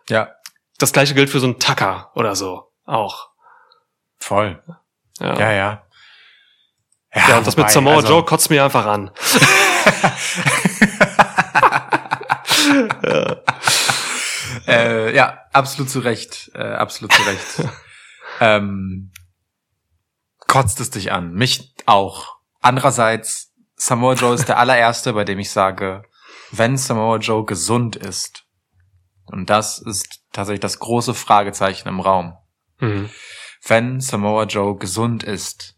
Ja, 0.09 0.29
das 0.79 0.93
gleiche 0.93 1.13
gilt 1.13 1.29
für 1.29 1.39
so 1.39 1.45
einen 1.45 1.59
Tucker 1.59 2.09
oder 2.15 2.35
so 2.35 2.63
auch. 2.85 3.30
Voll. 4.23 4.61
Ja, 5.19 5.37
Ja, 5.37 5.51
ja. 5.51 5.83
ja 7.27 7.37
und 7.37 7.45
das 7.47 7.55
mit 7.57 7.65
wobei, 7.65 7.71
Samoa 7.73 7.95
also- 7.97 8.07
Joe 8.07 8.23
kotzt 8.25 8.49
mir 8.49 8.63
einfach 8.63 8.85
an. 8.85 9.11
Äh, 14.67 15.15
ja, 15.15 15.39
absolut 15.53 15.89
zu 15.89 15.99
Recht. 15.99 16.51
Äh, 16.53 16.63
absolut 16.73 17.13
zu 17.13 17.21
Recht. 17.23 17.63
ähm, 18.39 19.11
kotzt 20.47 20.79
es 20.79 20.89
dich 20.89 21.11
an. 21.11 21.33
Mich 21.33 21.73
auch. 21.85 22.35
Andererseits, 22.61 23.53
Samoa 23.75 24.13
Joe 24.13 24.35
ist 24.35 24.47
der 24.47 24.59
allererste, 24.59 25.13
bei 25.13 25.23
dem 25.23 25.39
ich 25.39 25.51
sage, 25.51 26.03
wenn 26.51 26.77
Samoa 26.77 27.17
Joe 27.17 27.45
gesund 27.45 27.95
ist, 27.95 28.43
und 29.25 29.49
das 29.49 29.79
ist 29.79 30.19
tatsächlich 30.33 30.59
das 30.59 30.79
große 30.79 31.13
Fragezeichen 31.13 31.87
im 31.87 31.99
Raum, 31.99 32.37
Mhm. 32.79 33.09
Wenn 33.67 34.01
Samoa 34.01 34.43
Joe 34.43 34.77
gesund 34.77 35.23
ist, 35.23 35.77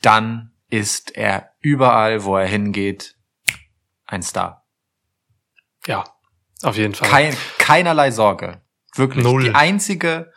dann 0.00 0.52
ist 0.68 1.16
er 1.16 1.52
überall, 1.60 2.24
wo 2.24 2.36
er 2.36 2.46
hingeht, 2.46 3.16
ein 4.06 4.22
Star. 4.22 4.66
Ja, 5.86 6.04
auf 6.62 6.76
jeden 6.76 6.94
Fall. 6.94 7.08
Kein, 7.08 7.36
keinerlei 7.58 8.10
Sorge. 8.10 8.62
Wirklich. 8.94 9.24
Null. 9.24 9.44
Die 9.44 9.54
einzige, 9.54 10.32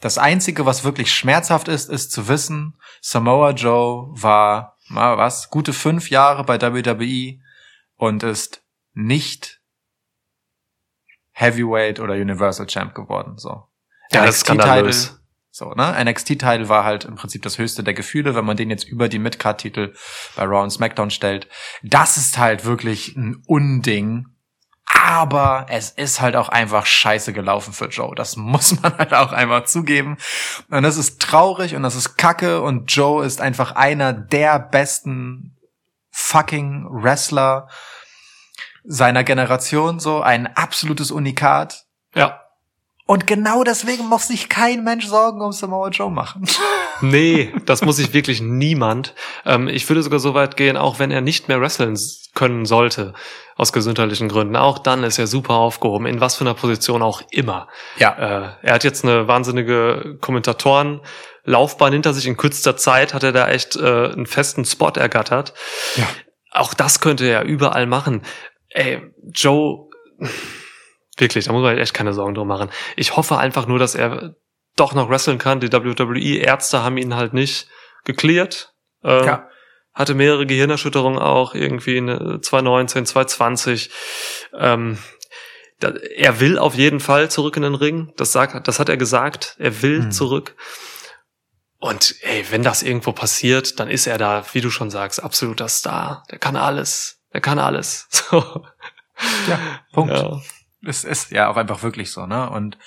das 0.00 0.18
einzige, 0.18 0.66
was 0.66 0.84
wirklich 0.84 1.12
schmerzhaft 1.12 1.68
ist, 1.68 1.88
ist 1.88 2.12
zu 2.12 2.28
wissen, 2.28 2.78
Samoa 3.00 3.50
Joe 3.50 4.08
war, 4.10 4.76
mal 4.88 5.16
was, 5.16 5.50
gute 5.50 5.72
fünf 5.72 6.10
Jahre 6.10 6.44
bei 6.44 6.60
WWE 6.60 7.40
und 7.96 8.22
ist 8.22 8.64
nicht 8.94 9.60
Heavyweight 11.32 12.00
oder 12.00 12.14
Universal 12.14 12.66
Champ 12.66 12.94
geworden, 12.94 13.38
so. 13.38 13.68
ja, 14.10 14.26
das 14.26 14.36
ist 14.36 14.40
skandalös. 14.40 15.21
So, 15.54 15.74
ne? 15.74 15.94
NXT-Titel 16.02 16.70
war 16.70 16.82
halt 16.82 17.04
im 17.04 17.14
Prinzip 17.14 17.42
das 17.42 17.58
höchste 17.58 17.84
der 17.84 17.92
Gefühle, 17.92 18.34
wenn 18.34 18.46
man 18.46 18.56
den 18.56 18.70
jetzt 18.70 18.88
über 18.88 19.10
die 19.10 19.18
Midcard-Titel 19.18 19.92
bei 20.34 20.44
Raw 20.44 20.62
und 20.62 20.70
SmackDown 20.70 21.10
stellt. 21.10 21.46
Das 21.82 22.16
ist 22.16 22.38
halt 22.38 22.64
wirklich 22.64 23.14
ein 23.16 23.42
Unding. 23.46 24.28
Aber 24.86 25.66
es 25.68 25.90
ist 25.90 26.22
halt 26.22 26.36
auch 26.36 26.48
einfach 26.48 26.86
scheiße 26.86 27.34
gelaufen 27.34 27.74
für 27.74 27.88
Joe. 27.88 28.14
Das 28.14 28.36
muss 28.38 28.80
man 28.80 28.96
halt 28.96 29.12
auch 29.12 29.32
einfach 29.32 29.64
zugeben. 29.64 30.16
Und 30.70 30.84
das 30.84 30.96
ist 30.96 31.20
traurig 31.20 31.74
und 31.74 31.82
das 31.82 31.96
ist 31.96 32.16
kacke 32.16 32.62
und 32.62 32.90
Joe 32.90 33.22
ist 33.22 33.42
einfach 33.42 33.72
einer 33.72 34.14
der 34.14 34.58
besten 34.58 35.58
fucking 36.12 36.86
Wrestler 36.90 37.68
seiner 38.84 39.22
Generation, 39.22 40.00
so 40.00 40.22
ein 40.22 40.46
absolutes 40.46 41.10
Unikat. 41.10 41.84
Ja. 42.14 42.41
Und 43.12 43.26
genau 43.26 43.62
deswegen 43.62 44.08
muss 44.08 44.28
sich 44.28 44.48
kein 44.48 44.84
Mensch 44.84 45.06
Sorgen 45.06 45.42
um 45.42 45.52
Samoa 45.52 45.88
Joe 45.88 46.10
machen. 46.10 46.46
Nee, 47.04 47.52
das 47.66 47.82
muss 47.82 47.96
sich 47.96 48.12
wirklich 48.14 48.40
niemand. 48.40 49.12
Ähm, 49.44 49.66
ich 49.66 49.88
würde 49.88 50.04
sogar 50.04 50.20
so 50.20 50.34
weit 50.34 50.56
gehen, 50.56 50.76
auch 50.76 51.00
wenn 51.00 51.10
er 51.10 51.20
nicht 51.20 51.48
mehr 51.48 51.60
wresteln 51.60 51.94
s- 51.94 52.30
können 52.32 52.64
sollte, 52.64 53.12
aus 53.56 53.72
gesundheitlichen 53.72 54.28
Gründen. 54.28 54.54
Auch 54.54 54.78
dann 54.78 55.02
ist 55.02 55.18
er 55.18 55.26
super 55.26 55.54
aufgehoben, 55.54 56.06
in 56.06 56.20
was 56.20 56.36
für 56.36 56.44
einer 56.44 56.54
Position 56.54 57.02
auch 57.02 57.20
immer. 57.32 57.66
Ja. 57.96 58.12
Äh, 58.12 58.48
er 58.62 58.74
hat 58.74 58.84
jetzt 58.84 59.04
eine 59.04 59.26
wahnsinnige 59.26 60.16
Kommentatorenlaufbahn 60.20 61.92
hinter 61.92 62.14
sich. 62.14 62.26
In 62.28 62.36
kürzester 62.36 62.76
Zeit 62.76 63.14
hat 63.14 63.24
er 63.24 63.32
da 63.32 63.48
echt 63.48 63.74
äh, 63.74 64.12
einen 64.12 64.26
festen 64.26 64.64
Spot 64.64 64.90
ergattert. 64.94 65.54
Ja. 65.96 66.06
Auch 66.52 66.72
das 66.72 67.00
könnte 67.00 67.26
er 67.26 67.42
überall 67.42 67.86
machen. 67.86 68.22
Ey, 68.68 69.02
Joe, 69.34 69.88
wirklich, 71.22 71.46
da 71.46 71.52
muss 71.52 71.62
man 71.62 71.78
echt 71.78 71.94
keine 71.94 72.12
Sorgen 72.12 72.34
drum 72.34 72.48
machen. 72.48 72.70
Ich 72.96 73.16
hoffe 73.16 73.38
einfach 73.38 73.66
nur, 73.66 73.78
dass 73.78 73.94
er 73.94 74.34
doch 74.76 74.92
noch 74.94 75.08
wresteln 75.08 75.38
kann. 75.38 75.60
Die 75.60 75.72
WWE-Ärzte 75.72 76.82
haben 76.82 76.98
ihn 76.98 77.14
halt 77.16 77.32
nicht 77.32 77.68
geklärt. 78.04 78.74
Äh, 79.02 79.24
Ja. 79.24 79.48
Hatte 79.94 80.14
mehrere 80.14 80.46
Gehirnerschütterungen 80.46 81.18
auch, 81.18 81.54
irgendwie 81.54 81.98
in 81.98 82.06
2019, 82.08 83.04
2020. 83.06 83.90
Ähm, 84.58 84.96
da, 85.80 85.90
er 86.16 86.40
will 86.40 86.58
auf 86.58 86.74
jeden 86.74 86.98
Fall 87.00 87.30
zurück 87.30 87.56
in 87.58 87.62
den 87.62 87.74
Ring. 87.74 88.12
Das, 88.16 88.32
sagt, 88.32 88.66
das 88.66 88.78
hat 88.78 88.88
er 88.88 88.96
gesagt. 88.96 89.56
Er 89.58 89.82
will 89.82 90.04
Hm. 90.04 90.10
zurück. 90.10 90.56
Und 91.78 92.14
ey, 92.22 92.46
wenn 92.50 92.62
das 92.62 92.82
irgendwo 92.82 93.12
passiert, 93.12 93.80
dann 93.80 93.90
ist 93.90 94.06
er 94.06 94.16
da, 94.16 94.44
wie 94.52 94.60
du 94.62 94.70
schon 94.70 94.88
sagst, 94.90 95.22
absoluter 95.22 95.68
Star. 95.68 96.24
Der 96.30 96.38
kann 96.38 96.56
alles. 96.56 97.20
Der 97.34 97.40
kann 97.40 97.58
alles. 97.58 98.08
So. 98.30 98.64
Ja, 99.46 99.58
Punkt. 99.92 100.14
Ja. 100.14 100.40
Es 100.86 101.04
ist 101.04 101.30
ja 101.30 101.48
auch 101.48 101.56
einfach 101.56 101.82
wirklich 101.82 102.10
so, 102.10 102.26
ne? 102.26 102.48
Und 102.50 102.78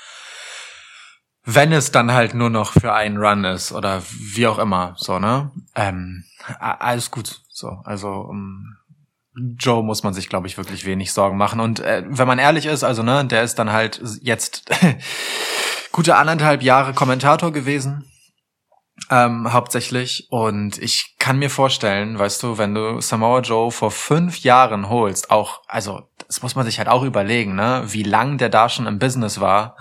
wenn 1.43 1.71
es 1.71 1.91
dann 1.91 2.11
halt 2.11 2.33
nur 2.33 2.49
noch 2.49 2.73
für 2.73 2.93
einen 2.93 3.17
Run 3.17 3.43
ist 3.43 3.71
oder 3.71 4.01
wie 4.09 4.47
auch 4.47 4.57
immer, 4.57 4.95
so, 4.97 5.19
ne? 5.19 5.51
Ähm, 5.75 6.25
alles 6.59 7.11
gut. 7.11 7.41
So, 7.49 7.79
also 7.83 8.09
um 8.09 8.75
Joe 9.57 9.83
muss 9.83 10.03
man 10.03 10.13
sich, 10.13 10.29
glaube 10.29 10.47
ich, 10.47 10.57
wirklich 10.57 10.85
wenig 10.85 11.11
Sorgen 11.11 11.37
machen. 11.37 11.59
Und 11.59 11.79
äh, 11.81 12.03
wenn 12.07 12.27
man 12.27 12.39
ehrlich 12.39 12.65
ist, 12.65 12.83
also 12.83 13.03
ne, 13.03 13.25
der 13.25 13.43
ist 13.43 13.55
dann 13.55 13.71
halt 13.71 14.01
jetzt 14.21 14.69
gute 15.91 16.15
anderthalb 16.15 16.61
Jahre 16.61 16.93
Kommentator 16.93 17.51
gewesen. 17.51 18.09
Ähm, 19.11 19.51
hauptsächlich. 19.51 20.27
Und 20.29 20.77
ich 20.77 21.15
kann 21.19 21.37
mir 21.37 21.49
vorstellen, 21.49 22.17
weißt 22.17 22.41
du, 22.41 22.57
wenn 22.57 22.73
du 22.73 23.01
Samoa 23.01 23.41
Joe 23.41 23.71
vor 23.71 23.91
fünf 23.91 24.39
Jahren 24.39 24.89
holst, 24.89 25.31
auch, 25.31 25.61
also, 25.67 26.09
das 26.27 26.41
muss 26.41 26.55
man 26.55 26.65
sich 26.65 26.79
halt 26.79 26.87
auch 26.87 27.03
überlegen, 27.03 27.55
ne, 27.55 27.83
wie 27.87 28.03
lang 28.03 28.37
der 28.37 28.49
da 28.49 28.69
schon 28.69 28.87
im 28.87 28.99
Business 28.99 29.39
war. 29.39 29.77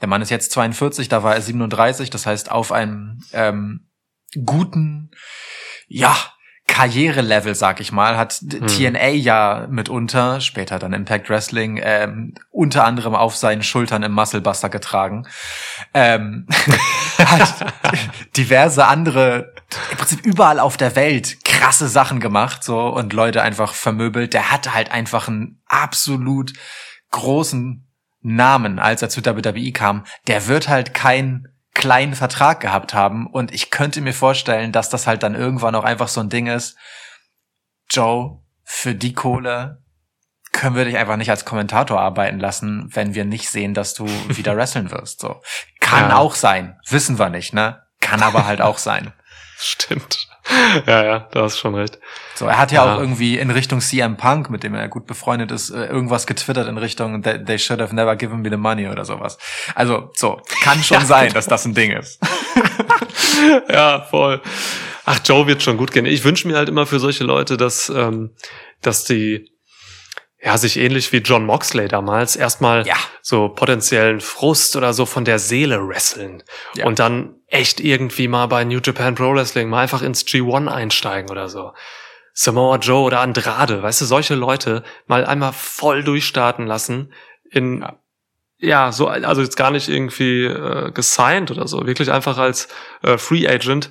Der 0.00 0.08
Mann 0.08 0.22
ist 0.22 0.30
jetzt 0.30 0.52
42, 0.52 1.08
da 1.08 1.22
war 1.22 1.34
er 1.34 1.42
37, 1.42 2.10
das 2.10 2.26
heißt, 2.26 2.50
auf 2.50 2.72
einem 2.72 3.22
ähm, 3.32 3.88
guten, 4.44 5.10
ja, 5.88 6.16
Karrierelevel, 6.70 7.54
sag 7.56 7.80
ich 7.80 7.90
mal, 7.90 8.16
hat 8.16 8.40
Hm. 8.40 8.66
TNA 8.66 9.08
ja 9.08 9.66
mitunter, 9.68 10.40
später 10.40 10.78
dann 10.78 10.92
Impact 10.92 11.28
Wrestling, 11.28 11.80
ähm, 11.82 12.34
unter 12.50 12.84
anderem 12.84 13.14
auf 13.14 13.36
seinen 13.36 13.62
Schultern 13.62 14.04
im 14.04 14.12
Musclebuster 14.12 14.68
getragen. 14.68 15.26
Ähm, 15.92 16.46
hat 17.18 17.74
diverse 18.36 18.86
andere, 18.86 19.52
im 19.90 19.96
Prinzip 19.98 20.24
überall 20.24 20.60
auf 20.60 20.76
der 20.76 20.94
Welt 20.94 21.44
krasse 21.44 21.88
Sachen 21.88 22.20
gemacht, 22.20 22.62
so, 22.62 22.86
und 22.86 23.12
Leute 23.12 23.42
einfach 23.42 23.74
vermöbelt. 23.74 24.32
Der 24.32 24.52
hatte 24.52 24.72
halt 24.72 24.92
einfach 24.92 25.26
einen 25.26 25.60
absolut 25.66 26.52
großen 27.10 27.84
Namen, 28.22 28.78
als 28.78 29.02
er 29.02 29.08
zu 29.08 29.24
WWE 29.24 29.72
kam. 29.72 30.04
Der 30.28 30.46
wird 30.46 30.68
halt 30.68 30.94
kein 30.94 31.48
kleinen 31.74 32.14
Vertrag 32.14 32.60
gehabt 32.60 32.94
haben 32.94 33.26
und 33.26 33.52
ich 33.54 33.70
könnte 33.70 34.00
mir 34.00 34.12
vorstellen, 34.12 34.72
dass 34.72 34.90
das 34.90 35.06
halt 35.06 35.22
dann 35.22 35.34
irgendwann 35.34 35.74
auch 35.74 35.84
einfach 35.84 36.08
so 36.08 36.20
ein 36.20 36.28
Ding 36.28 36.46
ist. 36.46 36.76
Joe, 37.90 38.40
für 38.64 38.94
die 38.94 39.12
Kohle 39.12 39.82
können 40.52 40.74
wir 40.76 40.84
dich 40.84 40.96
einfach 40.96 41.16
nicht 41.16 41.30
als 41.30 41.44
Kommentator 41.44 42.00
arbeiten 42.00 42.40
lassen, 42.40 42.88
wenn 42.94 43.14
wir 43.14 43.24
nicht 43.24 43.48
sehen, 43.50 43.72
dass 43.74 43.94
du 43.94 44.06
wieder 44.28 44.56
wresteln 44.56 44.90
wirst. 44.90 45.20
So 45.20 45.40
kann 45.80 46.10
Ja. 46.10 46.16
auch 46.16 46.34
sein, 46.34 46.78
wissen 46.88 47.18
wir 47.18 47.30
nicht, 47.30 47.52
ne? 47.52 47.82
Kann 48.00 48.22
aber 48.22 48.46
halt 48.46 48.60
auch 48.60 48.78
sein. 48.78 49.12
Stimmt. 49.62 50.26
Ja, 50.86 51.04
ja, 51.04 51.28
da 51.32 51.42
hast 51.42 51.58
schon 51.58 51.74
recht. 51.74 51.98
So, 52.34 52.46
er 52.46 52.58
hat 52.58 52.72
ja, 52.72 52.84
Ja. 52.86 52.94
auch 52.94 53.00
irgendwie 53.00 53.38
in 53.38 53.50
Richtung 53.50 53.80
CM 53.80 54.16
Punk, 54.16 54.48
mit 54.48 54.62
dem 54.62 54.74
er 54.74 54.88
gut 54.88 55.06
befreundet 55.06 55.50
ist, 55.52 55.68
äh, 55.70 55.84
irgendwas 55.86 56.26
getwittert 56.26 56.66
in 56.66 56.78
Richtung 56.78 57.22
they, 57.22 57.44
they 57.44 57.58
should 57.58 57.80
have 57.80 57.94
never 57.94 58.16
given 58.16 58.40
me 58.40 58.48
the 58.50 58.56
money 58.56 58.88
oder 58.88 59.04
sowas. 59.04 59.36
Also, 59.74 60.10
so, 60.14 60.40
kann 60.62 60.82
schon 60.82 60.98
Ja, 61.00 61.04
sein, 61.04 61.22
genau. 61.24 61.34
dass 61.34 61.46
das 61.46 61.66
ein 61.66 61.74
Ding 61.74 61.92
ist. 61.92 62.18
ja, 63.68 64.00
voll. 64.10 64.40
Ach, 65.04 65.20
Joe 65.24 65.46
wird 65.46 65.62
schon 65.62 65.76
gut 65.76 65.92
gehen. 65.92 66.06
Ich 66.06 66.24
wünsche 66.24 66.48
mir 66.48 66.56
halt 66.56 66.68
immer 66.68 66.86
für 66.86 66.98
solche 67.00 67.24
Leute, 67.24 67.56
dass, 67.56 67.88
ähm, 67.90 68.34
dass 68.82 69.04
die 69.04 69.50
ja 70.42 70.56
sich 70.56 70.78
ähnlich 70.78 71.12
wie 71.12 71.18
John 71.18 71.44
Moxley 71.44 71.86
damals 71.88 72.34
erstmal 72.34 72.86
Ja. 72.86 72.96
so 73.20 73.50
potenziellen 73.50 74.20
Frust 74.20 74.74
oder 74.76 74.94
so 74.94 75.04
von 75.04 75.24
der 75.26 75.38
Seele 75.38 75.86
wresteln 75.86 76.42
Ja. 76.74 76.86
und 76.86 76.98
dann 76.98 77.34
echt 77.50 77.80
irgendwie 77.80 78.28
mal 78.28 78.46
bei 78.46 78.64
New 78.64 78.80
Japan 78.82 79.14
Pro 79.14 79.34
Wrestling 79.34 79.68
mal 79.68 79.82
einfach 79.82 80.02
ins 80.02 80.24
G1 80.24 80.68
einsteigen 80.68 81.30
oder 81.30 81.48
so. 81.48 81.72
Samoa 82.32 82.76
Joe 82.76 83.02
oder 83.02 83.20
Andrade, 83.20 83.82
weißt 83.82 84.00
du, 84.00 84.04
solche 84.04 84.36
Leute 84.36 84.84
mal 85.06 85.26
einmal 85.26 85.52
voll 85.52 86.04
durchstarten 86.04 86.66
lassen 86.66 87.12
in 87.50 87.80
Ja. 87.80 87.98
ja, 88.58 88.92
so, 88.92 89.08
also 89.08 89.42
jetzt 89.42 89.56
gar 89.56 89.72
nicht 89.72 89.88
irgendwie 89.88 90.44
äh, 90.44 90.92
gesigned 90.92 91.50
oder 91.50 91.66
so, 91.66 91.86
wirklich 91.86 92.10
einfach 92.12 92.38
als 92.38 92.68
äh, 93.02 93.18
Free 93.18 93.48
Agent 93.48 93.90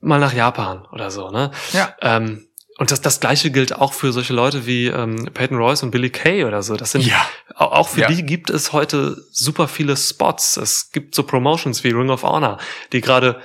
mal 0.00 0.20
nach 0.20 0.34
Japan 0.34 0.86
oder 0.92 1.10
so, 1.10 1.30
ne? 1.30 1.50
Ja. 1.72 1.96
Ähm, 2.02 2.45
und 2.78 2.90
das, 2.90 3.00
das 3.00 3.20
gleiche 3.20 3.50
gilt 3.50 3.74
auch 3.74 3.92
für 3.94 4.12
solche 4.12 4.32
Leute 4.34 4.66
wie 4.66 4.86
ähm, 4.88 5.30
Peyton 5.32 5.56
Royce 5.56 5.82
und 5.82 5.90
Billy 5.90 6.10
Kay 6.10 6.44
oder 6.44 6.62
so. 6.62 6.76
Das 6.76 6.92
sind 6.92 7.06
Ja. 7.06 7.26
au- 7.54 7.64
auch 7.72 7.88
für 7.88 8.02
Ja. 8.02 8.08
die 8.08 8.22
gibt 8.24 8.50
es 8.50 8.72
heute 8.72 9.16
super 9.32 9.66
viele 9.68 9.96
Spots. 9.96 10.56
Es 10.58 10.90
gibt 10.90 11.14
so 11.14 11.22
Promotions 11.22 11.84
wie 11.84 11.90
Ring 11.90 12.10
of 12.10 12.22
Honor, 12.22 12.58
die 12.92 13.00
gerade 13.00 13.40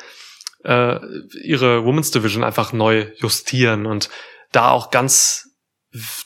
äh, 0.65 0.99
ihre 1.43 1.85
Women's 1.85 2.11
Division 2.11 2.43
einfach 2.43 2.71
neu 2.73 3.07
justieren 3.17 3.85
und 3.85 4.09
da 4.51 4.69
auch 4.71 4.91
ganz 4.91 5.47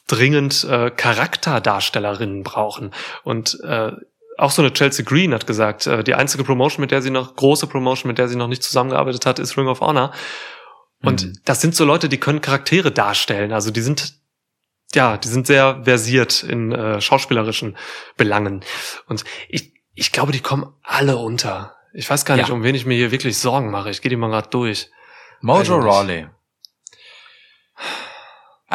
dringend 0.08 0.64
äh, 0.66 0.92
Charakterdarstellerinnen 0.92 2.44
brauchen. 2.44 2.92
Und 3.24 3.60
äh, 3.64 3.92
auch 4.38 4.52
so 4.52 4.62
eine 4.62 4.74
Chelsea 4.74 5.06
Green 5.06 5.34
hat 5.34 5.48
gesagt, 5.48 5.88
äh, 5.88 6.04
die 6.04 6.14
einzige 6.16 6.44
Promotion, 6.44 6.82
mit 6.82 6.92
der 6.92 7.02
sie 7.02 7.10
noch, 7.10 7.36
große 7.36 7.68
Promotion, 7.68 8.10
mit 8.10 8.18
der 8.18 8.28
sie 8.28 8.36
noch 8.36 8.48
nicht 8.48 8.64
zusammengearbeitet 8.64 9.26
hat, 9.26 9.40
ist 9.40 9.58
Ring 9.58 9.68
of 9.68 9.80
Honor. 9.82 10.12
Und 11.06 11.24
Mhm. 11.26 11.40
das 11.46 11.62
sind 11.62 11.76
so 11.76 11.86
Leute, 11.86 12.10
die 12.10 12.20
können 12.20 12.42
Charaktere 12.42 12.92
darstellen. 12.92 13.52
Also 13.54 13.72
die 13.72 13.82
sind, 13.82 14.16
ja, 14.94 15.18
die 15.18 15.28
sind 15.28 15.48
sehr 15.48 15.82
versiert 15.84 16.44
in 16.44 16.72
äh, 16.72 17.00
schauspielerischen 17.02 17.78
Belangen. 18.18 18.64
Und 19.08 19.24
ich, 19.50 19.74
ich 19.94 20.12
glaube, 20.12 20.32
die 20.32 20.42
kommen 20.42 20.74
alle 20.84 21.18
unter. 21.18 21.76
Ich 21.94 22.10
weiß 22.10 22.26
gar 22.26 22.36
nicht, 22.36 22.50
Ja. 22.50 22.54
um 22.54 22.64
wen 22.64 22.76
ich 22.76 22.86
mir 22.86 22.96
hier 22.96 23.12
wirklich 23.12 23.38
Sorgen 23.38 23.72
mache. 23.72 23.90
Ich 23.90 24.02
gehe 24.02 24.10
die 24.10 24.16
mal 24.16 24.30
gerade 24.30 24.50
durch. 24.50 24.90
Mojo. 25.42 25.78
Rawley. 25.78 26.28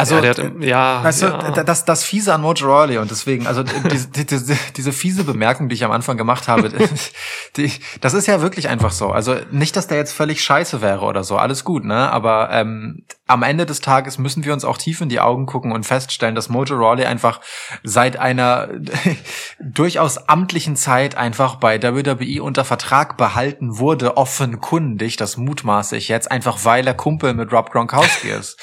Also, 0.00 0.16
ja, 0.16 0.20
der 0.20 0.30
hat, 0.30 0.52
ja, 0.60 1.04
Weißt 1.04 1.22
ja. 1.22 1.52
du, 1.52 1.64
das, 1.64 1.84
das 1.84 2.04
Fiese 2.04 2.34
an 2.34 2.40
Mojo 2.40 2.66
Rawley 2.66 2.98
und 2.98 3.10
deswegen, 3.10 3.46
also 3.46 3.62
diese, 3.62 4.08
diese, 4.08 4.58
diese 4.76 4.92
fiese 4.92 5.24
Bemerkung, 5.24 5.68
die 5.68 5.74
ich 5.74 5.84
am 5.84 5.92
Anfang 5.92 6.16
gemacht 6.16 6.48
habe, 6.48 6.70
die, 7.56 7.72
das 8.00 8.14
ist 8.14 8.26
ja 8.26 8.40
wirklich 8.40 8.68
einfach 8.68 8.92
so. 8.92 9.10
Also 9.10 9.36
nicht, 9.50 9.76
dass 9.76 9.86
der 9.86 9.98
jetzt 9.98 10.12
völlig 10.12 10.42
scheiße 10.42 10.80
wäre 10.80 11.04
oder 11.04 11.24
so, 11.24 11.36
alles 11.36 11.64
gut, 11.64 11.84
ne? 11.84 12.10
Aber 12.10 12.50
ähm, 12.50 13.04
am 13.30 13.42
Ende 13.42 13.64
des 13.66 13.80
Tages 13.80 14.18
müssen 14.18 14.44
wir 14.44 14.52
uns 14.52 14.64
auch 14.64 14.76
tief 14.76 15.00
in 15.00 15.08
die 15.08 15.20
Augen 15.20 15.46
gucken 15.46 15.72
und 15.72 15.84
feststellen, 15.86 16.34
dass 16.34 16.48
Mojo 16.48 16.76
Rawley 16.76 17.04
einfach 17.06 17.40
seit 17.82 18.18
einer 18.18 18.68
durchaus 19.60 20.28
amtlichen 20.28 20.76
Zeit 20.76 21.16
einfach 21.16 21.56
bei 21.56 21.82
WWE 21.82 22.42
unter 22.42 22.64
Vertrag 22.64 23.16
behalten 23.16 23.78
wurde, 23.78 24.16
offenkundig, 24.16 25.16
das 25.16 25.36
mutmaße 25.36 25.96
ich 25.96 26.08
jetzt, 26.08 26.30
einfach 26.30 26.64
weil 26.64 26.86
er 26.86 26.94
Kumpel 26.94 27.34
mit 27.34 27.52
Rob 27.52 27.70
Gronkowski 27.70 28.28
ist. 28.38 28.58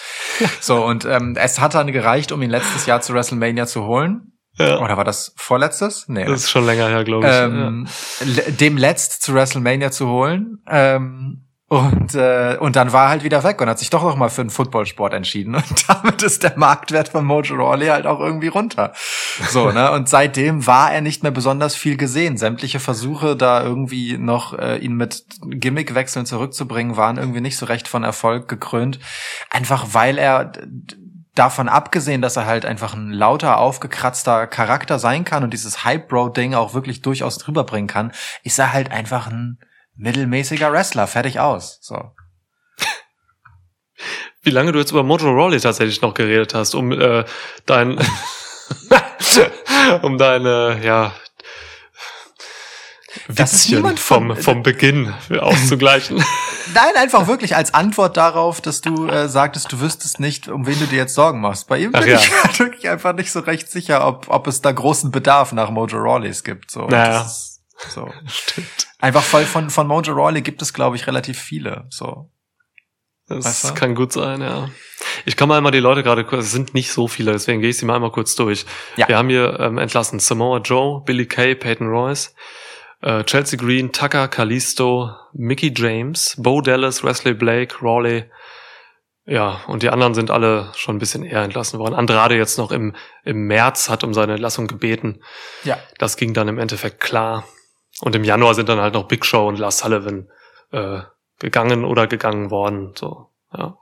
So, 0.60 0.84
und 0.86 1.06
ähm, 1.06 1.36
es 1.40 1.60
hat 1.60 1.74
dann 1.74 1.92
gereicht, 1.92 2.32
um 2.32 2.42
ihn 2.42 2.50
letztes 2.50 2.86
Jahr 2.86 3.02
zu 3.02 3.14
WrestleMania 3.14 3.66
zu 3.68 3.86
holen. 3.86 4.34
ja. 4.58 4.80
Oder 4.80 4.98
war 4.98 5.04
das 5.04 5.34
vorletztes? 5.38 6.06
Nee. 6.08 6.26
Das 6.26 6.42
ist 6.44 6.50
schon 6.50 6.66
länger 6.66 6.88
her, 6.90 7.04
glaube 7.04 7.28
ich. 7.28 7.34
ähm, 7.34 7.88
le- 8.26 8.52
dem 8.52 8.78
letzt 8.78 9.22
zu 9.24 9.34
WrestleMania 9.34 9.92
zu 9.92 10.08
holen. 10.08 10.58
Ähm, 10.70 11.47
und, 11.70 12.16
äh, 12.16 12.56
und 12.58 12.78
dann 12.78 12.94
war 12.94 13.06
er 13.06 13.10
halt 13.10 13.24
wieder 13.26 13.44
weg 13.44 13.60
und 13.60 13.68
hat 13.68 13.78
sich 13.78 13.90
doch 13.90 14.02
noch 14.02 14.16
mal 14.16 14.30
für 14.30 14.42
den 14.42 14.50
Footballsport 14.50 15.14
entschieden. 15.14 15.54
Und 15.56 15.90
damit 15.90 16.24
ist 16.24 16.44
der 16.44 16.58
Marktwert 16.58 17.10
von 17.10 17.26
Mojo 17.26 17.56
Rawley 17.56 17.88
halt 17.88 18.06
auch 18.06 18.22
irgendwie 18.22 18.48
runter. 18.48 18.94
So, 19.50 19.72
ne? 19.72 19.92
Und 19.92 20.08
seitdem 20.08 20.66
war 20.66 20.94
er 20.94 21.02
nicht 21.02 21.24
mehr 21.24 21.32
besonders 21.34 21.76
viel 21.76 21.98
gesehen. 21.98 22.38
Sämtliche 22.38 22.80
Versuche, 22.80 23.36
da 23.36 23.62
irgendwie 23.62 24.18
noch 24.18 24.58
äh, 24.58 24.78
ihn 24.78 24.94
mit 24.94 25.26
Gimmickwechseln 25.42 26.26
zurückzubringen, 26.26 26.96
waren 26.96 27.18
irgendwie 27.18 27.42
nicht 27.42 27.58
so 27.58 27.66
recht 27.66 27.90
von 27.90 28.06
Erfolg 28.06 28.48
gekrönt. 28.48 29.00
Einfach 29.50 29.88
weil 29.92 30.18
er 30.18 30.54
davon 31.36 31.68
abgesehen, 31.68 32.22
dass 32.22 32.38
er 32.38 32.46
halt 32.46 32.66
einfach 32.66 32.94
ein 32.94 33.12
lauter, 33.12 33.58
aufgekratzter 33.58 34.48
Charakter 34.48 35.00
sein 35.00 35.26
kann 35.26 35.44
und 35.44 35.52
dieses 35.52 35.84
Hype-Bro-Ding 35.84 36.54
auch 36.54 36.74
wirklich 36.74 37.02
durchaus 37.02 37.38
drüber 37.38 37.66
bringen 37.66 37.88
kann, 37.88 38.14
ist 38.44 38.58
er 38.58 38.72
halt 38.72 38.90
einfach 38.90 39.28
ein 39.28 39.60
mittelmäßiger 39.98 40.72
Wrestler. 40.72 41.08
Fertig 41.08 41.40
aus. 41.40 41.80
So. 41.82 42.12
Wie 44.42 44.52
lange 44.52 44.72
du 44.72 44.80
jetzt 44.80 44.92
über 44.92 45.04
Mojo 45.04 45.32
Rawley 45.32 45.60
tatsächlich 45.60 46.02
noch 46.02 46.14
geredet 46.14 46.54
hast, 46.54 46.76
um 46.76 46.92
äh, 46.92 47.26
dein 47.66 48.00
um 50.02 50.18
deine 50.18 50.80
ja 50.84 51.14
Das 53.28 53.54
ist 53.54 53.70
niemand 53.70 54.00
vom 54.00 54.30
von- 54.30 54.44
vom 54.44 54.64
Beginn 54.64 55.14
auszugleichen. 55.40 56.24
Nein, 56.74 56.96
einfach 56.98 57.28
wirklich 57.28 57.56
als 57.56 57.74
Antwort 57.74 58.18
darauf, 58.18 58.62
dass 58.62 58.82
du 58.82 59.08
äh, 59.08 59.30
sagtest, 59.30 59.72
du 59.72 59.80
wüsstest 59.80 60.20
nicht, 60.20 60.50
um 60.50 60.68
wen 60.68 60.78
du 60.78 60.86
dir 60.86 60.98
jetzt 60.98 61.16
Sorgen 61.16 61.40
machst. 61.40 61.68
Bei 61.68 61.80
ihm 61.80 61.92
bin 61.92 62.08
ja. 62.08 62.18
ich 62.18 62.32
halt 62.44 62.60
wirklich 62.60 62.90
einfach 62.90 63.14
nicht 63.14 63.32
so 63.32 63.40
recht 63.40 63.72
sicher, 63.72 64.06
ob, 64.06 64.28
ob 64.30 64.48
es 64.48 64.62
da 64.62 64.72
großen 64.72 65.12
Bedarf 65.12 65.54
nach 65.54 65.70
Mojo 65.70 65.98
Rawleys 65.98 66.44
gibt. 66.44 66.70
So. 66.70 66.88
Naja. 66.88 67.20
Das 67.20 67.57
So. 67.90 68.12
Stimmt. 68.28 68.88
Einfach 69.00 69.24
voll 69.24 69.46
von, 69.46 69.70
von 69.70 69.88
Mojo 69.88 70.14
Rawley 70.14 70.42
gibt 70.42 70.62
es, 70.62 70.74
glaube 70.74 70.96
ich, 70.96 71.08
relativ 71.08 71.40
viele. 71.40 71.86
So. 71.90 72.32
Das 73.28 73.44
Weißt 73.46 73.70
du? 73.70 73.74
kann 73.74 73.94
gut 73.94 74.14
sein, 74.14 74.42
ja. 74.42 74.70
Ich 75.26 75.36
kann 75.36 75.50
mal 75.50 75.58
einmal 75.58 75.74
die 75.74 75.80
Leute 75.80 76.02
gerade, 76.02 76.24
kurz- 76.24 76.46
es 76.46 76.52
sind 76.52 76.74
nicht 76.74 76.92
so 76.92 77.08
viele, 77.10 77.34
deswegen 77.34 77.60
gehe 77.60 77.70
ich 77.72 77.78
sie 77.78 77.86
mal 77.86 77.96
einmal 77.96 78.12
kurz 78.12 78.36
durch. 78.36 78.66
Ja. 78.96 79.08
Wir 79.10 79.18
haben 79.18 79.28
hier 79.30 79.60
ähm, 79.60 79.78
entlassen 79.78 80.20
Samoa 80.20 80.60
Joe, 80.60 81.04
Billy 81.04 81.26
Kay, 81.26 81.54
Peyton 81.56 81.88
Royce, 81.90 82.34
äh, 83.02 83.26
Chelsea 83.26 83.60
Green, 83.60 83.92
Tucker, 83.92 84.30
Kalisto, 84.30 85.12
Mickey 85.34 85.74
James, 85.76 86.36
Bo 86.38 86.62
Dallas, 86.62 87.04
Wesley 87.04 87.34
Blake, 87.34 87.76
Rawley. 87.82 88.32
Ja, 89.26 89.60
und 89.68 89.84
die 89.84 89.90
anderen 89.90 90.14
sind 90.14 90.32
alle 90.32 90.72
schon 90.78 90.96
ein 90.96 91.00
bisschen 91.00 91.24
eher 91.26 91.42
entlassen 91.44 91.80
worden. 91.80 91.96
Andrade 91.96 92.38
jetzt 92.38 92.58
noch 92.58 92.72
im, 92.72 92.96
im 93.26 93.46
März 93.48 93.90
hat 93.90 94.06
um 94.06 94.14
seine 94.14 94.34
Entlassung 94.34 94.68
gebeten. 94.68 95.22
Ja. 95.66 95.78
Das 95.98 96.16
ging 96.16 96.34
dann 96.34 96.48
im 96.48 96.58
Endeffekt 96.60 97.02
klar. 97.02 97.44
Und 98.02 98.16
im 98.16 98.24
Januar 98.24 98.54
sind 98.54 98.70
dann 98.70 98.80
halt 98.80 98.94
noch 98.94 99.08
Big 99.08 99.26
Show 99.26 99.48
und 99.48 99.58
Lars 99.58 99.80
Sullivan 99.80 100.30
äh, 100.72 101.02
gegangen 101.40 101.84
oder 101.86 102.08
gegangen 102.08 102.52
worden. 102.52 102.94
So, 102.96 103.32
ja. 103.54 103.78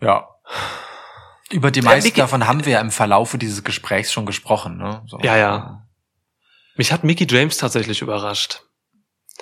Ja. 0.00 0.28
Über 1.50 1.70
die 1.70 1.82
meisten 1.82 2.08
Mickey- 2.08 2.20
davon 2.20 2.46
haben 2.46 2.64
wir 2.64 2.74
ja 2.74 2.80
im 2.80 2.90
Verlaufe 2.90 3.38
dieses 3.38 3.64
Gesprächs 3.64 4.12
schon 4.12 4.26
gesprochen. 4.26 4.76
Ne? 4.76 5.02
So. 5.06 5.18
Ja, 5.22 5.36
ja. 5.36 5.86
Mich 6.76 6.92
hat 6.92 7.04
Mickey 7.04 7.26
James 7.28 7.56
tatsächlich 7.56 8.02
überrascht. 8.02 8.62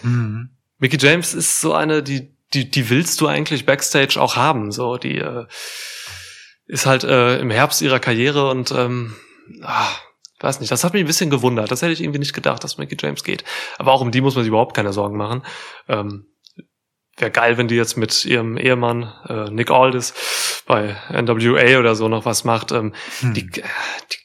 Mhm. 0.02 0.50
Mickey 0.78 0.98
James 0.98 1.34
ist 1.34 1.60
so 1.60 1.74
eine, 1.74 2.02
die, 2.02 2.36
die, 2.54 2.70
die 2.70 2.90
willst 2.90 3.20
du 3.20 3.26
eigentlich 3.26 3.66
backstage 3.66 4.20
auch 4.20 4.36
haben. 4.36 4.72
So, 4.72 4.96
die 4.98 5.18
äh, 5.18 5.46
ist 6.66 6.86
halt 6.86 7.04
äh, 7.04 7.38
im 7.38 7.50
Herbst 7.50 7.80
ihrer 7.82 7.98
Karriere 7.98 8.50
und 8.50 8.70
ähm, 8.72 9.16
ah, 9.62 9.88
weiß 10.40 10.60
nicht, 10.60 10.70
das 10.70 10.84
hat 10.84 10.92
mich 10.92 11.02
ein 11.02 11.06
bisschen 11.06 11.30
gewundert. 11.30 11.70
Das 11.70 11.82
hätte 11.82 11.92
ich 11.92 12.02
irgendwie 12.02 12.18
nicht 12.18 12.34
gedacht, 12.34 12.62
dass 12.64 12.78
Mickey 12.78 12.96
James 13.00 13.24
geht. 13.24 13.44
Aber 13.78 13.92
auch 13.92 14.00
um 14.00 14.10
die 14.10 14.20
muss 14.20 14.34
man 14.34 14.44
sich 14.44 14.48
überhaupt 14.48 14.74
keine 14.76 14.92
Sorgen 14.92 15.16
machen. 15.16 15.42
Ähm, 15.88 16.26
Wäre 17.18 17.30
geil, 17.30 17.56
wenn 17.56 17.66
die 17.66 17.76
jetzt 17.76 17.96
mit 17.96 18.26
ihrem 18.26 18.58
Ehemann 18.58 19.10
äh, 19.26 19.48
Nick 19.50 19.70
Aldis 19.70 20.12
bei 20.66 20.96
NWA 21.10 21.78
oder 21.78 21.94
so 21.94 22.08
noch 22.08 22.26
was 22.26 22.44
macht. 22.44 22.72
Ähm, 22.72 22.92
Hm. 23.20 23.32
die, 23.32 23.46
die, 23.50 23.62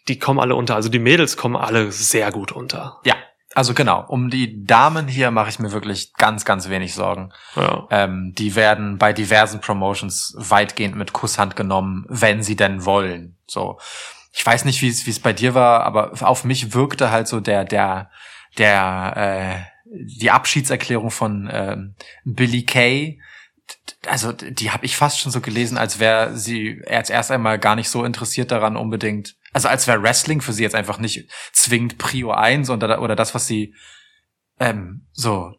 die 0.10 0.20
kommen 0.20 0.42
alle 0.42 0.56
unter. 0.56 0.76
Also 0.76 0.90
die 0.90 1.00
Mädels 1.00 1.38
kommen 1.38 1.56
alle 1.56 1.94
sehr 1.94 2.34
gut 2.34 2.52
unter. 2.52 3.00
Ja, 3.06 3.16
also 3.56 3.74
genau. 3.74 4.04
Um 4.10 4.30
die 4.30 4.66
Damen 4.66 5.08
hier 5.08 5.32
mache 5.32 5.50
ich 5.50 5.60
mir 5.60 5.72
wirklich 5.72 6.12
ganz, 6.16 6.44
ganz 6.44 6.68
wenig 6.68 6.94
Sorgen. 6.94 7.32
Ja. 7.56 7.88
Ähm, 7.92 8.34
die 8.38 8.56
werden 8.56 8.98
bei 8.98 9.14
diversen 9.14 9.62
Promotions 9.62 10.36
weitgehend 10.38 10.98
mit 10.98 11.14
Kusshand 11.14 11.56
genommen, 11.56 12.06
wenn 12.10 12.44
sie 12.44 12.58
denn 12.58 12.84
wollen. 12.84 13.38
So. 13.48 13.80
Ich 14.32 14.46
weiß 14.46 14.66
nicht, 14.66 14.82
wie 14.82 14.90
es 14.90 15.06
wie 15.06 15.10
es 15.12 15.20
bei 15.20 15.34
dir 15.34 15.54
war, 15.54 15.84
aber 15.84 16.14
auf 16.22 16.44
mich 16.44 16.74
wirkte 16.74 17.12
halt 17.12 17.28
so 17.28 17.40
der 17.40 17.66
der 17.66 18.10
der 18.58 19.66
äh, 19.66 19.72
die 19.94 20.32
Abschiedserklärung 20.32 21.12
von 21.12 21.50
ähm, 21.52 21.96
Billy 22.24 22.64
Kay. 22.64 23.20
Also 24.08 24.32
die 24.32 24.72
habe 24.72 24.86
ich 24.86 24.96
fast 24.96 25.20
schon 25.20 25.32
so 25.32 25.42
gelesen, 25.42 25.78
als 25.78 26.00
wäre 26.00 26.38
sie 26.38 26.82
als 26.88 27.10
erst 27.10 27.32
einmal 27.32 27.60
gar 27.60 27.76
nicht 27.76 27.90
so 27.90 28.04
interessiert 28.04 28.52
daran 28.52 28.78
unbedingt. 28.78 29.36
Also 29.54 29.68
als 29.68 29.88
wäre 29.88 30.02
Wrestling 30.02 30.42
für 30.42 30.54
sie 30.54 30.64
jetzt 30.64 30.76
einfach 30.76 30.98
nicht 30.98 31.30
zwingend 31.52 31.98
Prio 31.98 32.32
1 32.32 32.70
oder, 32.70 33.02
oder 33.02 33.16
das, 33.16 33.36
was 33.36 33.48
sie 33.48 33.76
ähm, 34.60 35.08
so, 35.12 35.54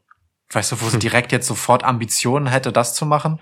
weißt 0.51 0.73
du, 0.73 0.81
wo 0.81 0.87
sie 0.87 0.95
Hm. 0.95 1.01
direkt 1.01 1.33
jetzt 1.33 1.47
sofort 1.47 1.85
Ambitionen 1.85 2.47
hätte, 2.47 2.73
das 2.73 2.95
zu 2.95 3.05
machen. 3.05 3.41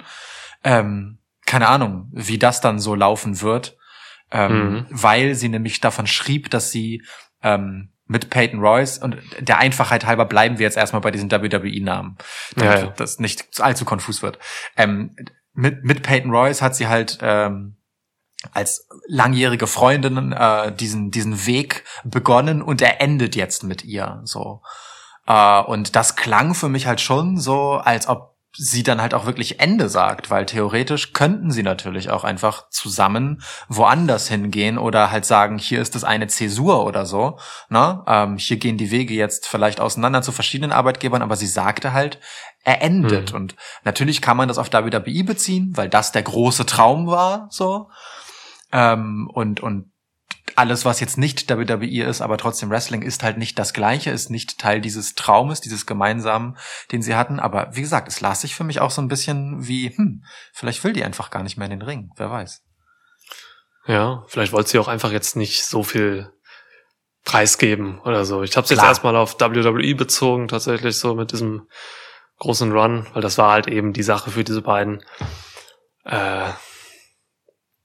Ähm, 0.65 1.19
keine 1.47 1.69
Ahnung, 1.69 2.09
wie 2.13 2.39
das 2.39 2.61
dann 2.61 2.79
so 2.79 2.95
laufen 2.95 3.41
wird. 3.41 3.77
Ähm, 4.33 4.73
Mhm. 4.73 4.87
Weil 4.91 5.35
sie 5.35 5.49
nämlich 5.49 5.81
davon 5.81 6.07
schrieb, 6.07 6.51
dass 6.51 6.71
sie 6.71 7.03
ähm, 7.43 7.91
mit 8.07 8.29
Peyton 8.31 8.61
Royce 8.61 8.99
und 8.99 9.17
der 9.39 9.59
Einfachheit 9.59 10.05
halber 10.05 10.25
bleiben 10.25 10.59
wir 10.59 10.65
jetzt 10.65 10.77
erstmal 10.77 11.01
bei 11.01 11.11
diesen 11.13 11.31
WWE-Namen, 11.31 12.19
damit 12.57 12.79
Ja, 12.79 12.85
ja. 12.87 12.93
das 12.97 13.21
nicht 13.21 13.61
allzu 13.61 13.85
konfus 13.85 14.23
wird. 14.23 14.39
Ähm, 14.77 15.15
mit, 15.53 15.85
mit 15.85 16.03
Peyton 16.03 16.31
Royce 16.31 16.61
hat 16.63 16.75
sie 16.75 16.89
halt 16.89 17.19
ähm, 17.23 17.77
als 18.53 18.89
langjährige 19.07 19.67
Freundin 19.67 20.33
äh, 20.33 20.73
diesen 20.75 21.11
diesen 21.11 21.47
Weg 21.47 21.85
begonnen 22.05 22.63
und 22.63 22.81
er 22.83 23.01
endet 23.01 23.37
jetzt 23.37 23.65
mit 23.65 23.85
ihr 23.85 24.23
so 24.25 24.63
äh, 25.27 25.61
und 25.61 25.95
das 25.95 26.17
klang 26.17 26.55
für 26.55 26.69
mich 26.69 26.87
halt 26.87 27.01
schon 27.01 27.37
so 27.39 27.73
als 27.75 28.09
ob 28.09 28.35
sie 28.57 28.83
dann 28.83 29.01
halt 29.01 29.15
auch 29.15 29.27
wirklich 29.27 29.61
Ende 29.61 29.89
sagt, 29.89 30.31
weil 30.31 30.45
theoretisch 30.45 31.13
könnten 31.13 31.51
sie 31.51 31.63
natürlich 31.63 32.11
auch 32.11 32.25
einfach 32.25 32.69
zusammen 32.71 33.43
woanders 33.69 34.29
hingehen 34.29 34.77
oder 34.77 35.11
halt 35.11 35.25
sagen, 35.25 35.59
hier 35.59 35.81
ist 35.81 35.95
das 35.95 36.05
eine 36.05 36.27
Zäsur 36.27 36.85
oder 36.85 37.07
so. 37.07 37.39
Ne? 37.69 38.03
Ähm, 38.07 38.39
hier 38.39 38.57
gehen 38.57 38.77
die 38.77 38.91
Wege 38.91 39.15
jetzt 39.15 39.47
vielleicht 39.47 39.81
auseinander 39.81 40.23
zu 40.23 40.33
verschiedenen 40.33 40.73
Arbeitgebern, 40.73 41.23
aber 41.23 41.37
sie 41.37 41.47
sagte 41.47 41.93
halt, 41.93 42.19
er 42.65 42.83
endet. 42.83 43.31
Mhm. 43.31 43.37
Und 43.37 43.57
natürlich 43.85 44.21
kann 44.21 44.37
man 44.37 44.49
das 44.49 44.59
auf 44.59 44.73
WWE 44.73 45.25
beziehen, 45.25 45.73
weil 45.77 45.89
das 45.89 46.13
der 46.13 46.23
große 46.23 46.67
Traum 46.67 47.07
war, 47.07 47.47
so. 47.51 47.89
Ähm, 48.73 49.31
und, 49.33 49.61
und 49.61 49.91
alles, 50.57 50.85
was 50.85 51.01
jetzt 51.01 51.19
nicht 51.19 51.49
WWE 51.49 52.05
ist, 52.05 52.21
aber 52.21 52.37
trotzdem 52.37 52.71
Wrestling 52.71 53.03
ist 53.03 53.23
halt 53.23 53.39
nicht 53.39 53.59
das 53.59 53.73
Gleiche, 53.73 54.11
ist 54.11 54.31
nicht 54.31 54.59
Teil 54.59 54.81
dieses 54.81 55.15
Traumes, 55.15 55.61
dieses 55.61 55.87
gemeinsamen, 55.87 56.57
den 56.93 57.03
sie 57.03 57.15
hatten. 57.15 57.41
Aber 57.41 57.69
wie 57.73 57.83
gesagt, 57.83 58.09
es 58.09 58.21
las 58.21 58.41
sich 58.41 58.55
für 58.55 58.65
mich 58.65 58.81
auch 58.81 58.91
so 58.91 59.01
ein 59.01 59.09
bisschen 59.09 59.67
wie, 59.67 59.91
hm, 59.95 60.25
vielleicht 60.53 60.83
will 60.85 60.93
die 60.93 61.05
einfach 61.05 61.31
gar 61.31 61.43
nicht 61.43 61.57
mehr 61.57 61.67
in 61.67 61.79
den 61.79 61.83
Ring, 61.83 62.11
wer 62.17 62.31
weiß. 62.31 62.63
Ja, 63.87 64.25
vielleicht 64.29 64.53
wollte 64.53 64.71
sie 64.71 64.79
auch 64.79 64.89
einfach 64.89 65.13
jetzt 65.13 65.37
nicht 65.37 65.65
so 65.65 65.83
viel 65.83 66.31
preisgeben 67.25 68.01
oder 68.01 68.25
so. 68.25 68.43
Ich 68.43 68.57
habe 68.57 68.65
es 68.65 68.71
jetzt 68.71 68.83
erstmal 68.83 69.17
auf 69.17 69.41
WWE 69.41 69.95
bezogen, 69.95 70.49
tatsächlich 70.49 70.97
so 70.99 71.15
mit 71.15 71.33
diesem 71.33 71.69
großen 72.39 72.73
Run, 72.73 73.07
weil 73.13 73.23
das 73.23 73.39
war 73.39 73.53
halt 73.53 73.69
eben 73.69 73.93
die 73.93 74.03
Sache 74.03 74.31
für 74.31 74.45
diese 74.45 74.63
beiden. 74.63 75.05
Äh, 76.05 76.51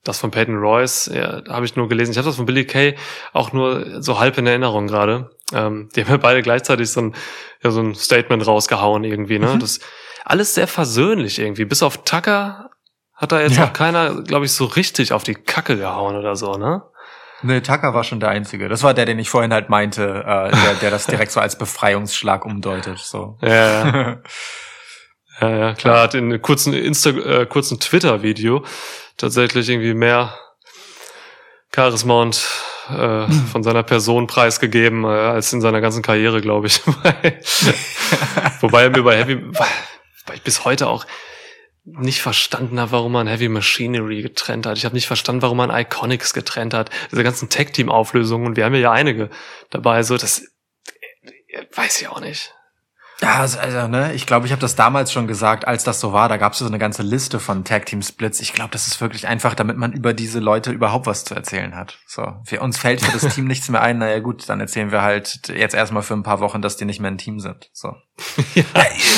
das 0.06 0.20
von 0.20 0.32
Peyton 0.32 0.58
Royce 0.58 1.12
ja, 1.14 1.42
habe 1.50 1.66
ich 1.66 1.76
nur 1.76 1.90
gelesen. 1.90 2.12
Ich 2.12 2.18
habe 2.18 2.28
das 2.28 2.38
von 2.38 2.46
Billy 2.46 2.66
Kay 2.66 2.96
auch 3.34 3.52
nur 3.52 4.02
so 4.02 4.20
halb 4.20 4.38
in 4.38 4.48
Erinnerung 4.48 4.88
gerade. 4.88 5.32
Ähm, 5.54 5.90
die 5.96 6.04
haben 6.06 6.12
ja 6.12 6.18
beide 6.18 6.42
gleichzeitig 6.42 6.90
so 6.90 7.02
ein, 7.02 7.16
ja, 7.62 7.72
so 7.72 7.82
ein 7.82 7.94
Statement 7.96 8.48
rausgehauen 8.48 9.04
irgendwie. 9.04 9.40
Ne? 9.40 9.48
Mhm. 9.56 9.60
Das 9.60 9.80
alles 10.24 10.56
sehr 10.56 10.68
versöhnlich 10.68 11.40
irgendwie. 11.40 11.66
Bis 11.66 11.84
auf 11.84 12.04
Tucker 12.06 12.70
hat 13.14 13.32
da 13.32 13.42
jetzt 13.42 13.58
Ja. 13.58 13.66
auch 13.66 13.74
keiner, 13.74 14.22
glaube 14.24 14.46
ich, 14.46 14.54
so 14.54 14.66
richtig 14.66 15.12
auf 15.12 15.24
die 15.24 15.36
Kacke 15.36 15.78
gehauen 15.78 16.16
oder 16.16 16.36
so, 16.36 16.54
ne? 16.54 16.84
Nee, 17.42 17.62
Tucker 17.62 17.94
war 17.94 18.04
schon 18.04 18.20
der 18.20 18.30
Einzige. 18.30 18.70
Das 18.70 18.82
war 18.82 18.94
der, 18.94 19.06
den 19.06 19.20
ich 19.20 19.30
vorhin 19.30 19.54
halt 19.54 19.70
meinte, 19.70 20.24
äh, 20.26 20.52
der, 20.52 20.74
der 20.82 20.90
das 20.92 21.06
direkt 21.06 21.32
so 21.32 21.40
als 21.40 21.56
Befreiungsschlag 21.60 22.46
umdeutet. 22.46 22.98
So. 23.00 23.38
Ja, 23.42 23.50
ja. 23.50 24.18
Ja, 25.42 25.50
ja, 25.50 25.74
klar, 25.74 26.02
hat 26.04 26.14
in 26.14 26.32
einem 26.32 26.42
kurzen 26.42 26.74
Insta 26.74 27.10
äh, 27.10 27.46
kurzen 27.46 27.78
Twitter-Video 27.78 28.64
tatsächlich 29.18 29.70
irgendwie 29.70 29.94
mehr 29.94 30.38
Charisma 31.74 32.22
und 32.22 32.36
äh, 32.90 33.28
von 33.52 33.64
seiner 33.64 33.84
Person 33.84 34.28
preisgegeben 34.28 35.04
äh, 35.04 35.08
als 35.08 35.52
in 35.54 35.62
seiner 35.62 35.82
ganzen 35.82 36.02
Karriere, 36.02 36.42
glaube 36.42 36.68
ich. 36.68 36.86
Wobei 38.62 38.84
er 38.84 38.90
mir 38.90 39.04
bei 39.04 39.18
Heavy, 39.18 39.42
weil 39.54 40.36
ich 40.36 40.44
bis 40.44 40.66
heute 40.66 40.88
auch 40.88 41.06
nicht 41.84 42.22
verstanden 42.22 42.80
habe, 42.80 42.92
warum 42.92 43.12
man 43.12 43.28
Heavy 43.28 43.48
Machinery 43.48 44.24
getrennt 44.24 44.66
hat. 44.66 44.78
Ich 44.78 44.86
habe 44.86 44.96
nicht 44.96 45.06
verstanden, 45.06 45.44
warum 45.44 45.58
man 45.58 45.70
Iconics 45.70 46.34
getrennt 46.34 46.74
hat. 46.74 46.90
Diese 47.12 47.24
ganzen 47.24 47.50
Tag-Team-Auflösungen 47.50 48.48
und 48.48 48.58
wir 48.58 48.66
haben 48.66 48.74
ja 48.74 48.92
einige 48.92 49.30
dabei. 49.70 50.02
So, 50.02 50.18
das 50.18 50.42
äh, 51.50 51.66
weiß 51.74 52.02
ich 52.02 52.08
auch 52.08 52.22
nicht. 52.22 52.55
Ja, 53.22 53.36
also, 53.36 53.60
also 53.60 53.88
ne, 53.88 54.14
ich 54.14 54.26
glaube, 54.26 54.46
ich 54.46 54.52
habe 54.52 54.62
das 54.62 54.76
damals 54.76 55.12
schon 55.12 55.26
gesagt, 55.26 55.68
als 55.68 55.84
das 55.84 56.00
so 56.02 56.12
war. 56.12 56.28
Da 56.28 56.38
gab 56.38 56.54
es 56.54 56.60
so 56.60 56.66
eine 56.66 56.80
ganze 56.80 57.02
Liste 57.02 57.40
von 57.40 57.64
Tag 57.64 57.86
Team 57.86 58.02
Splits. 58.02 58.42
Ich 58.42 58.54
glaube, 58.54 58.72
das 58.72 58.88
ist 58.88 59.00
wirklich 59.00 59.28
einfach, 59.28 59.56
damit 59.56 59.78
man 59.78 59.94
über 59.94 60.14
diese 60.14 60.40
Leute 60.40 60.72
überhaupt 60.72 61.08
was 61.08 61.24
zu 61.24 61.34
erzählen 61.34 61.76
hat. 61.76 61.98
So, 62.08 62.34
für 62.44 62.60
uns 62.60 62.78
fällt 62.78 63.02
für 63.02 63.18
das 63.18 63.34
Team 63.34 63.46
nichts 63.48 63.70
mehr 63.70 63.82
ein. 63.82 64.00
Naja, 64.00 64.20
gut, 64.20 64.50
dann 64.50 64.60
erzählen 64.60 64.92
wir 64.92 65.02
halt 65.02 65.48
jetzt 65.48 65.76
erstmal 65.76 66.04
für 66.04 66.14
ein 66.14 66.24
paar 66.24 66.42
Wochen, 66.42 66.62
dass 66.62 66.76
die 66.76 66.86
nicht 66.86 67.00
mehr 67.00 67.12
ein 67.12 67.18
Team 67.18 67.40
sind. 67.40 67.70
So, 67.72 67.96
ja. 68.56 68.64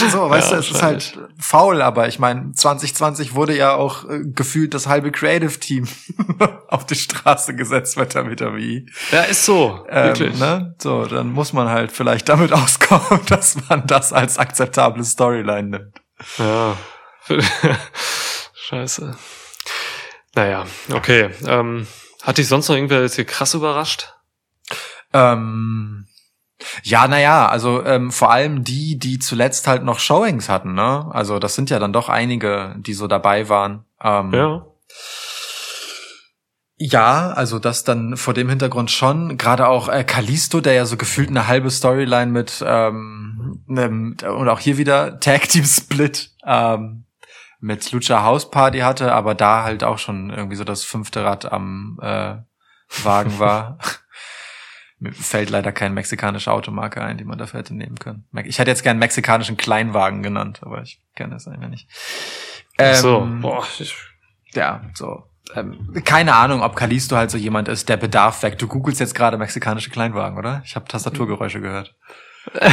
so 0.09 0.29
weißt 0.29 0.51
Ja, 0.51 0.55
du, 0.55 0.59
es 0.61 0.71
ist 0.71 0.81
halt 0.81 1.19
faul, 1.39 1.81
aber 1.81 2.07
ich 2.07 2.17
meine, 2.17 2.51
2020 2.53 3.35
wurde 3.35 3.55
ja 3.55 3.75
auch 3.75 4.09
äh, 4.09 4.21
gefühlt 4.25 4.73
das 4.73 4.87
halbe 4.87 5.11
Creative 5.11 5.59
Team 5.59 5.87
auf 6.67 6.85
die 6.85 6.95
Straße 6.95 7.55
gesetzt 7.55 7.97
mit 7.97 8.15
der 8.15 8.25
WWE. 8.25 8.85
ja, 9.11 9.21
ist 9.23 9.45
so. 9.45 9.85
wirklich. 9.89 10.33
Ähm, 10.33 10.39
ne? 10.39 10.75
So, 10.79 11.05
dann 11.05 11.31
muss 11.31 11.53
man 11.53 11.69
halt 11.69 11.91
vielleicht 11.91 12.27
damit 12.27 12.51
auskommen, 12.53 13.21
dass 13.27 13.57
man 13.69 13.85
das 13.85 14.13
als 14.13 14.37
akzeptable 14.39 15.03
Storyline 15.03 15.69
nimmt. 15.69 16.01
Ja. 16.39 16.75
Scheiße. 18.55 19.15
Naja, 20.35 20.65
okay. 20.91 21.29
Ähm, 21.45 21.87
hat 22.23 22.37
dich 22.37 22.47
sonst 22.47 22.67
noch 22.67 22.75
irgendwer 22.75 23.01
jetzt 23.01 23.15
hier 23.15 23.25
krass 23.25 23.53
überrascht? 23.53 24.13
Ähm, 25.13 26.07
ja, 26.83 27.07
naja, 27.07 27.47
also 27.47 27.85
ähm, 27.85 28.11
vor 28.11 28.31
allem 28.31 28.63
die, 28.63 28.97
die 28.97 29.19
zuletzt 29.19 29.67
halt 29.67 29.83
noch 29.83 29.99
Showings 29.99 30.49
hatten, 30.49 30.73
ne? 30.73 31.07
Also 31.11 31.39
das 31.39 31.55
sind 31.55 31.69
ja 31.69 31.79
dann 31.79 31.93
doch 31.93 32.09
einige, 32.09 32.75
die 32.79 32.93
so 32.93 33.07
dabei 33.07 33.49
waren. 33.49 33.85
Ähm, 34.01 34.33
Ja. 34.33 34.65
Ja, 36.79 37.31
also 37.31 37.57
das 37.57 37.83
dann 37.83 38.17
vor 38.17 38.35
dem 38.35 38.49
Hintergrund 38.49 38.91
schon. 38.91 39.37
Gerade 39.37 39.67
auch 39.67 39.89
äh, 39.89 40.03
Kalisto, 40.03 40.61
der 40.61 40.73
ja 40.73 40.85
so 40.85 40.95
gefühlt 40.95 41.29
eine 41.29 41.47
halbe 41.47 41.71
Storyline 41.71 42.31
mit 42.31 42.63
ähm, 42.65 43.63
nem, 43.65 44.15
und 44.21 44.47
auch 44.47 44.59
hier 44.59 44.77
wieder 44.77 45.19
Tag 45.19 45.49
Team 45.49 45.65
Split 45.65 46.29
ähm, 46.45 47.05
mit 47.59 47.91
Lucha 47.91 48.23
House 48.23 48.51
Party 48.51 48.79
hatte, 48.79 49.11
aber 49.11 49.33
da 49.33 49.63
halt 49.63 49.83
auch 49.83 49.97
schon 49.97 50.29
irgendwie 50.29 50.55
so 50.55 50.63
das 50.63 50.83
fünfte 50.83 51.23
Rad 51.25 51.51
am 51.51 51.97
äh, 51.99 52.35
Wagen 53.03 53.39
war. 53.39 53.79
Mir 54.99 55.13
fällt 55.13 55.49
leider 55.51 55.71
kein 55.71 55.93
mexikanische 55.93 56.51
Automarke 56.51 57.01
ein, 57.01 57.17
die 57.17 57.23
man 57.23 57.37
dafür 57.37 57.59
hätte 57.59 57.75
nehmen 57.75 57.99
können. 57.99 58.25
Ich 58.45 58.57
hätte 58.57 58.71
jetzt 58.71 58.81
gern 58.83 58.97
mexikanischen 58.97 59.55
Kleinwagen 59.57 60.23
genannt, 60.23 60.59
aber 60.63 60.81
ich 60.81 61.01
kenne 61.15 61.33
das 61.35 61.47
einfach 61.47 61.69
nicht. 61.69 61.87
Ach 62.79 62.95
so, 62.95 63.21
Ähm, 63.21 63.41
boah, 63.41 63.63
ich, 63.77 63.95
ja, 64.53 64.81
so. 64.95 65.23
Ähm, 65.55 65.93
keine 66.03 66.35
Ahnung, 66.35 66.61
ob 66.61 66.75
Kalisto 66.75 67.15
halt 67.15 67.31
so 67.31 67.37
jemand 67.37 67.67
ist, 67.67 67.87
der 67.89 67.97
Bedarf 67.97 68.41
weckt. 68.43 68.61
Du 68.61 68.67
googelst 68.67 68.99
jetzt 68.99 69.15
gerade 69.15 69.37
mexikanische 69.37 69.89
Kleinwagen, 69.91 70.37
oder? 70.37 70.61
Ich 70.65 70.75
habe 70.75 70.87
Tastaturgeräusche 70.87 71.61
gehört. 71.61 71.95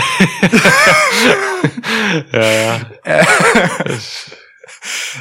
ja, 2.32 2.40
ja. 2.40 2.80
Äh, 3.04 3.24
Ich, 3.86 4.30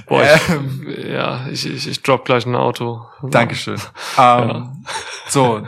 boah, 0.08 0.24
ich, 0.24 0.50
Ähm. 0.50 0.96
ja, 1.08 1.48
ich, 1.48 1.66
ich, 1.66 1.88
ich 1.88 2.02
drop 2.02 2.26
gleich 2.26 2.46
ein 2.46 2.56
Auto. 2.56 3.06
Dankeschön. 3.22 3.80
Ähm, 4.18 4.86
So, 5.28 5.66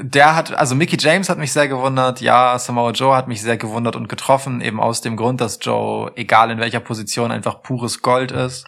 der 0.00 0.34
hat, 0.34 0.54
also 0.54 0.74
Mickey 0.74 0.96
James 0.98 1.28
hat 1.28 1.38
mich 1.38 1.52
sehr 1.52 1.68
gewundert, 1.68 2.20
ja, 2.20 2.58
Samoa 2.58 2.90
Joe 2.92 3.16
hat 3.16 3.28
mich 3.28 3.42
sehr 3.42 3.56
gewundert 3.56 3.96
und 3.96 4.08
getroffen, 4.08 4.60
eben 4.60 4.80
aus 4.80 5.00
dem 5.00 5.16
Grund, 5.16 5.40
dass 5.40 5.58
Joe, 5.60 6.12
egal 6.16 6.50
in 6.50 6.58
welcher 6.58 6.80
Position, 6.80 7.30
einfach 7.30 7.62
pures 7.62 8.02
Gold 8.02 8.32
ist. 8.32 8.66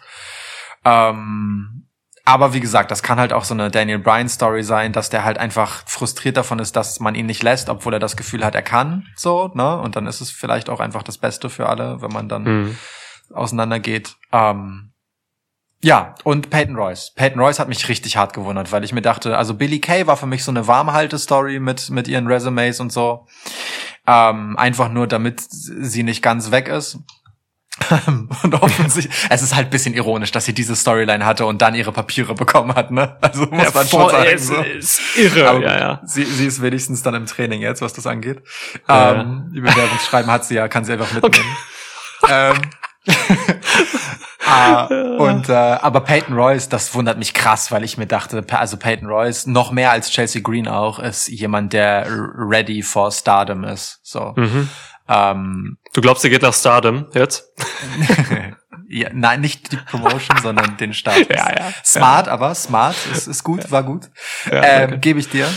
Ähm, 0.85 1.87
aber 2.25 2.53
wie 2.53 2.59
gesagt, 2.59 2.91
das 2.91 3.03
kann 3.03 3.19
halt 3.19 3.31
auch 3.31 3.45
so 3.45 3.53
eine 3.53 3.71
Daniel 3.71 3.99
Bryan 3.99 4.27
Story 4.27 4.61
sein, 4.63 4.91
dass 4.91 5.09
der 5.09 5.23
halt 5.23 5.37
einfach 5.37 5.83
frustriert 5.85 6.35
davon 6.35 6.59
ist, 6.59 6.75
dass 6.75 6.99
man 6.99 7.15
ihn 7.15 7.25
nicht 7.25 7.41
lässt, 7.41 7.69
obwohl 7.69 7.93
er 7.93 7.99
das 7.99 8.17
Gefühl 8.17 8.43
hat, 8.43 8.53
er 8.53 8.61
kann, 8.63 9.05
so, 9.15 9.49
ne? 9.53 9.79
Und 9.79 9.95
dann 9.95 10.07
ist 10.07 10.19
es 10.19 10.29
vielleicht 10.29 10.69
auch 10.69 10.81
einfach 10.81 11.03
das 11.03 11.17
Beste 11.17 11.49
für 11.49 11.69
alle, 11.69 12.01
wenn 12.01 12.11
man 12.11 12.27
dann 12.27 12.43
Mhm. 12.43 12.77
auseinandergeht. 13.33 14.17
Ähm, 14.33 14.86
ja, 15.83 16.15
und 16.23 16.49
Peyton 16.49 16.75
Royce. 16.75 17.13
Peyton 17.15 17.39
Royce 17.39 17.59
hat 17.59 17.69
mich 17.69 17.87
richtig 17.87 18.17
hart 18.17 18.33
gewundert, 18.33 18.71
weil 18.71 18.83
ich 18.83 18.93
mir 18.93 19.01
dachte, 19.01 19.37
also 19.37 19.53
Billy 19.53 19.79
Kay 19.79 20.07
war 20.07 20.17
für 20.17 20.25
mich 20.25 20.43
so 20.43 20.51
eine 20.51 20.67
Warmhalte-Story 20.67 21.59
mit, 21.59 21.89
mit 21.91 22.07
ihren 22.07 22.25
Resumes 22.27 22.79
und 22.79 22.91
so. 22.91 23.27
Ähm, 24.07 24.57
einfach 24.57 24.89
nur, 24.89 25.05
damit 25.07 25.41
sie 25.49 26.03
nicht 26.03 26.21
ganz 26.23 26.49
weg 26.51 26.67
ist. 26.67 26.97
und 28.07 28.55
offensichtlich, 28.55 29.15
es 29.29 29.43
ist 29.43 29.55
halt 29.55 29.67
ein 29.67 29.69
bisschen 29.69 29.93
ironisch, 29.93 30.31
dass 30.31 30.45
sie 30.45 30.53
diese 30.53 30.75
Storyline 30.75 31.23
hatte 31.25 31.45
und 31.45 31.61
dann 31.61 31.75
ihre 31.75 31.91
Papiere 31.91 32.33
bekommen 32.33 32.73
hat, 32.73 32.89
ne? 32.89 33.17
Also 33.21 33.45
muss 33.45 33.65
Ja, 33.65 33.71
man 33.71 33.87
schon 33.87 34.09
sagen. 34.09 34.29
es 34.33 34.47
So. 34.47 34.55
ist 34.61 34.99
irre, 35.15 35.47
Aber 35.47 35.61
ja, 35.61 35.77
ja. 35.79 36.01
Sie, 36.03 36.23
sie 36.25 36.47
ist 36.47 36.59
wenigstens 36.61 37.03
dann 37.03 37.13
im 37.13 37.27
Training 37.27 37.61
jetzt, 37.61 37.83
was 37.83 37.93
das 37.93 38.07
angeht. 38.07 38.41
Ja. 38.89 39.21
Ähm, 39.21 39.51
die 39.53 39.61
Bewerbungsschreiben 39.61 40.31
hat 40.31 40.43
sie 40.43 40.55
ja, 40.55 40.67
kann 40.67 40.85
sie 40.85 40.93
einfach 40.93 41.11
mitnehmen. 41.21 41.57
Ähm, 42.27 42.55
ah, 44.45 44.85
und 45.17 45.49
äh, 45.49 45.53
aber 45.53 46.01
Peyton 46.01 46.35
Royce, 46.35 46.69
das 46.69 46.93
wundert 46.93 47.17
mich 47.17 47.33
krass, 47.33 47.71
weil 47.71 47.83
ich 47.83 47.97
mir 47.97 48.07
dachte, 48.07 48.43
also 48.49 48.77
Peyton 48.77 49.07
Royce 49.07 49.47
noch 49.47 49.71
mehr 49.71 49.91
als 49.91 50.09
Chelsea 50.09 50.41
Green 50.41 50.67
auch 50.67 50.99
ist 50.99 51.27
jemand, 51.27 51.73
der 51.73 52.07
ready 52.09 52.81
for 52.81 53.11
Stardom 53.11 53.63
ist. 53.63 53.99
So. 54.03 54.33
Mhm. 54.35 54.69
Ähm, 55.09 55.77
Du 55.93 56.01
glaubst, 56.01 56.21
sie 56.21 56.29
geht 56.29 56.41
nach 56.41 56.53
Stardom 56.53 57.07
jetzt? 57.13 57.45
ja, 58.89 59.09
nein, 59.13 59.41
nicht 59.41 59.71
die 59.71 59.77
Promotion, 59.77 60.37
sondern 60.41 60.77
den 60.77 60.93
Start. 60.93 61.29
Ja, 61.29 61.49
ja. 61.49 61.73
Smart, 61.83 62.27
aber 62.27 62.53
smart 62.55 62.95
ist, 63.11 63.27
ist 63.27 63.43
gut, 63.43 63.71
war 63.71 63.83
gut. 63.83 64.09
Ja, 64.51 64.63
ähm. 64.63 65.01
Gebe 65.01 65.19
ich 65.19 65.29
dir. 65.29 65.47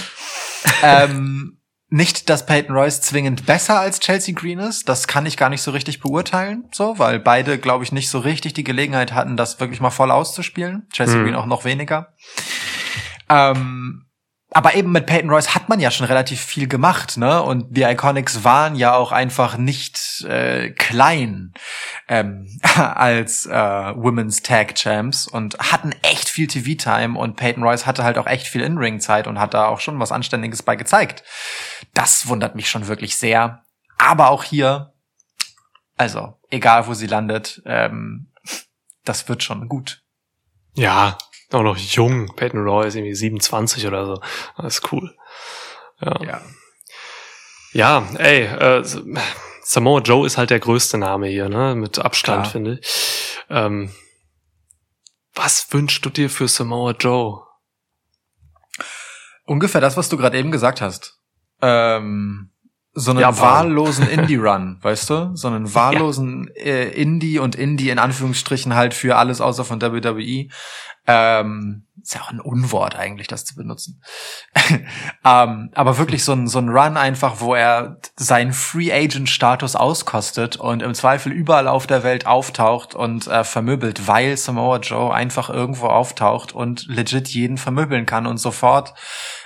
ähm, 0.83 1.60
nicht, 1.91 2.31
dass 2.31 2.47
Peyton 2.47 2.75
Royce 2.75 3.01
zwingend 3.01 3.47
besser 3.47 3.81
als 3.81 3.99
Chelsea 4.01 4.35
Green 4.35 4.61
ist, 4.61 4.89
das 4.89 5.09
kann 5.09 5.27
ich 5.27 5.37
gar 5.37 5.49
nicht 5.51 5.63
so 5.63 5.73
richtig 5.73 6.01
beurteilen, 6.01 6.69
so, 6.73 6.99
weil 6.99 7.19
beide, 7.19 7.59
glaube 7.59 7.85
ich, 7.85 7.93
nicht 7.93 8.09
so 8.09 8.21
richtig 8.21 8.55
die 8.55 8.65
Gelegenheit 8.65 9.13
hatten, 9.13 9.37
das 9.37 9.61
wirklich 9.61 9.81
mal 9.81 9.91
voll 9.91 10.11
auszuspielen. 10.11 10.87
Chelsea 10.93 11.17
Mhm. 11.17 11.25
Green 11.25 11.35
auch 11.35 11.47
noch 11.47 11.65
weniger. 11.65 12.15
Ähm, 13.29 14.07
aber 14.53 14.75
eben 14.75 14.91
mit 14.91 15.07
Peyton 15.07 15.31
Royce 15.31 15.55
hat 15.55 15.69
man 15.69 15.79
ja 15.79 15.91
schon 15.91 16.07
relativ 16.07 16.41
viel 16.41 16.67
gemacht, 16.67 17.17
ne? 17.17 17.43
Und 17.43 17.77
die 17.77 17.83
Iconics 17.83 18.43
waren 18.43 18.75
ja 18.75 18.95
auch 18.95 19.13
einfach 19.13 19.57
nicht 19.57 20.25
äh, 20.25 20.71
klein 20.71 21.55
ähm, 22.09 22.59
als 22.77 23.47
äh, 23.47 23.53
Women's 23.53 24.43
Tag 24.43 24.75
Champs 24.75 25.29
und 25.29 25.57
hatten 25.59 25.95
echt 26.03 26.29
viel 26.29 26.49
TV-Time 26.49 27.17
und 27.17 27.37
Peyton 27.37 27.63
Royce 27.63 27.87
hatte 27.87 28.03
halt 28.03 28.19
auch 28.19 28.27
echt 28.27 28.49
viel 28.49 28.63
In-Ring-Zeit 28.63 29.29
und 29.29 29.39
hat 29.39 29.55
da 29.55 29.67
auch 29.67 29.79
schon 29.79 30.01
was 30.01 30.11
Anständiges 30.11 30.65
bei 30.65 30.75
gezeigt. 30.75 31.23
Das 31.95 32.27
wundert 32.27 32.57
mich 32.57 32.69
schon 32.69 32.89
wirklich 32.89 33.17
sehr. 33.17 33.63
Aber 33.99 34.31
auch 34.31 34.43
hier, 34.43 34.95
also 35.97 36.41
egal 36.51 36.89
wo 36.89 36.95
sie 36.95 37.07
landet, 37.07 37.63
ähm, 37.67 38.33
das 39.05 39.29
wird 39.29 39.45
schon 39.45 39.69
gut. 39.69 40.03
Ja, 40.75 41.19
auch 41.55 41.63
noch 41.63 41.77
jung. 41.77 42.35
Peyton 42.37 42.63
Roy 42.63 42.87
ist 42.89 42.95
irgendwie 42.97 43.15
27 43.15 43.87
oder 43.87 44.07
so. 44.07 44.21
Das 44.57 44.79
ist 44.79 44.93
cool. 44.93 45.17
Ja, 46.01 46.23
Ja. 46.23 46.41
ja 47.73 48.09
ey, 48.17 48.45
äh, 48.45 48.85
Samoa 49.63 50.01
Joe 50.01 50.27
ist 50.27 50.37
halt 50.39 50.51
der 50.51 50.61
größte 50.61 50.99
Name 50.99 51.29
hier, 51.29 51.49
ne? 51.49 51.75
Mit 51.75 51.99
Abstand, 51.99 52.43
Klar. 52.43 52.53
finde 52.53 52.79
ich. 52.81 53.39
Ähm, 53.49 53.93
was 55.35 55.73
wünschst 55.73 56.05
du 56.05 56.11
dir 56.11 56.29
für 56.29 56.49
Samoa 56.49 56.93
Joe? 56.93 57.43
Ungefähr 59.45 59.81
das, 59.81 59.97
was 59.97 60.09
du 60.09 60.17
gerade 60.17 60.39
eben 60.39 60.51
gesagt 60.51 60.81
hast. 60.81 61.19
Ähm, 61.63 62.50
so 62.93 63.13
einen 63.13 63.21
Ja, 63.21 63.37
warum? 63.39 63.71
wahllosen 63.71 64.09
Indie-Run, 64.09 64.79
weißt 64.83 65.11
du? 65.11 65.31
So 65.35 65.49
einen 65.49 65.75
wahllosen 65.75 66.49
äh, 66.57 66.89
Indie 66.89 67.39
und 67.39 67.55
Indie 67.55 67.91
in 67.91 67.99
Anführungsstrichen 67.99 68.75
halt 68.75 68.95
für 68.95 69.17
alles 69.17 69.41
außer 69.41 69.65
von 69.65 69.81
WWE. 69.81 70.49
Ähm, 71.07 71.87
ist 72.03 72.15
ja 72.15 72.23
auch 72.23 72.31
ein 72.31 72.41
Unwort 72.41 72.97
eigentlich, 72.97 73.27
das 73.27 73.45
zu 73.45 73.55
benutzen. 73.55 74.03
ähm, 75.25 75.71
aber 75.75 75.99
wirklich 75.99 76.25
so 76.25 76.33
ein, 76.33 76.49
so 76.49 76.59
ein 76.59 76.69
Run 76.69 76.97
einfach, 76.97 77.41
wo 77.41 77.55
er 77.55 77.99
seinen 78.17 78.53
Free 78.53 78.93
Agent 78.93 79.29
Status 79.29 79.77
auskostet 79.77 80.57
und 80.57 80.83
im 80.83 80.95
Zweifel 80.95 81.33
überall 81.33 81.69
auf 81.69 81.87
der 81.87 82.03
Welt 82.03 82.27
auftaucht 82.27 82.95
und 82.95 83.27
äh, 83.27 83.45
vermöbelt, 83.45 84.07
weil 84.09 84.37
Samoa 84.37 84.79
Joe 84.79 85.13
einfach 85.13 85.51
irgendwo 85.51 85.87
auftaucht 85.87 86.53
und 86.53 86.87
legit 86.87 87.29
jeden 87.29 87.59
vermöbeln 87.59 88.07
kann 88.07 88.27
und 88.27 88.39
sofort 88.39 88.95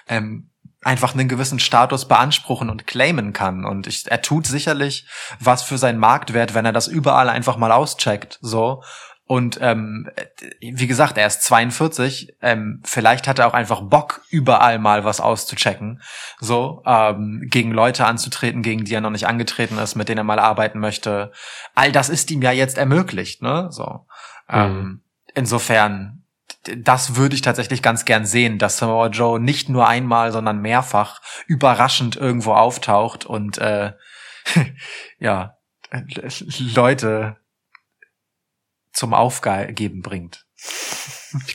ähm, 0.08 0.50
einfach 0.84 1.14
einen 1.14 1.28
gewissen 1.28 1.58
Status 1.58 2.06
beanspruchen 2.06 2.70
und 2.70 2.86
claimen 2.86 3.32
kann. 3.32 3.64
Und 3.64 3.86
ich, 3.86 4.10
er 4.10 4.22
tut 4.22 4.46
sicherlich 4.46 5.06
was 5.40 5.62
für 5.62 5.78
seinen 5.78 5.98
Marktwert, 5.98 6.54
wenn 6.54 6.66
er 6.66 6.72
das 6.72 6.88
überall 6.88 7.28
einfach 7.28 7.56
mal 7.56 7.72
auscheckt. 7.72 8.38
So. 8.42 8.82
Und 9.26 9.58
ähm, 9.62 10.10
wie 10.60 10.86
gesagt, 10.86 11.16
er 11.16 11.26
ist 11.26 11.42
42. 11.44 12.36
Ähm, 12.42 12.82
vielleicht 12.84 13.26
hat 13.26 13.38
er 13.38 13.46
auch 13.46 13.54
einfach 13.54 13.80
Bock, 13.80 14.20
überall 14.28 14.78
mal 14.78 15.04
was 15.04 15.20
auszuchecken. 15.20 16.02
So, 16.40 16.82
ähm, 16.84 17.42
gegen 17.46 17.72
Leute 17.72 18.04
anzutreten, 18.04 18.62
gegen 18.62 18.84
die 18.84 18.94
er 18.94 19.00
noch 19.00 19.10
nicht 19.10 19.26
angetreten 19.26 19.78
ist, 19.78 19.94
mit 19.94 20.10
denen 20.10 20.18
er 20.18 20.24
mal 20.24 20.38
arbeiten 20.38 20.78
möchte. 20.78 21.32
All 21.74 21.90
das 21.90 22.10
ist 22.10 22.30
ihm 22.30 22.42
ja 22.42 22.52
jetzt 22.52 22.76
ermöglicht, 22.76 23.40
ne? 23.40 23.68
So. 23.70 24.06
Ähm, 24.50 25.00
insofern, 25.34 26.23
das 26.76 27.16
würde 27.16 27.34
ich 27.34 27.42
tatsächlich 27.42 27.82
ganz 27.82 28.04
gern 28.04 28.26
sehen, 28.26 28.58
dass 28.58 28.78
Samoa 28.78 29.08
Joe 29.08 29.40
nicht 29.40 29.68
nur 29.68 29.86
einmal, 29.86 30.32
sondern 30.32 30.60
mehrfach 30.60 31.20
überraschend 31.46 32.16
irgendwo 32.16 32.54
auftaucht 32.54 33.24
und 33.26 33.58
äh, 33.58 33.92
ja, 35.18 35.56
äh, 35.90 36.02
Leute 36.74 37.36
zum 38.92 39.14
Aufgeben 39.14 40.02
bringt. 40.02 40.46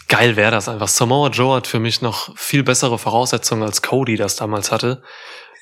Geil 0.09 0.35
wäre 0.35 0.51
das 0.51 0.67
einfach. 0.67 0.89
Samoa 0.89 1.29
Joe 1.29 1.55
hat 1.55 1.67
für 1.67 1.79
mich 1.79 2.01
noch 2.01 2.37
viel 2.37 2.63
bessere 2.63 2.99
Voraussetzungen 2.99 3.63
als 3.63 3.81
Cody 3.81 4.17
das 4.17 4.35
damals 4.35 4.71
hatte. 4.71 5.03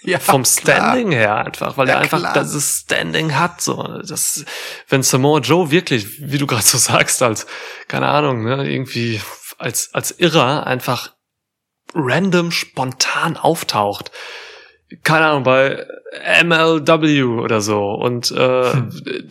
Ja, 0.02 0.20
Vom 0.20 0.46
Standing 0.46 1.12
her 1.12 1.36
einfach, 1.38 1.78
weil 1.78 1.88
Ja, 1.88 1.96
er 1.96 2.00
einfach 2.02 2.20
klar. 2.20 2.34
das 2.34 2.82
Standing 2.84 3.38
hat. 3.38 3.62
So, 3.62 3.82
das, 4.08 4.46
wenn 4.90 5.04
Samoa 5.04 5.40
Joe 5.40 5.72
wirklich, 5.72 6.22
wie 6.22 6.38
du 6.38 6.48
gerade 6.48 6.64
so 6.64 6.78
sagst, 6.78 7.22
als 7.24 7.48
keine 7.88 8.08
Ahnung, 8.08 8.44
ne, 8.44 8.70
irgendwie 8.70 9.20
als 9.58 9.90
als 9.94 10.12
Irrer 10.12 10.68
einfach 10.68 11.14
random 11.94 12.52
spontan 12.52 13.38
auftaucht, 13.38 14.12
keine 15.04 15.28
Ahnung 15.28 15.44
bei 15.44 15.86
MLW 16.44 17.24
oder 17.24 17.60
so 17.60 17.92
und 17.92 18.32
äh, 18.32 18.72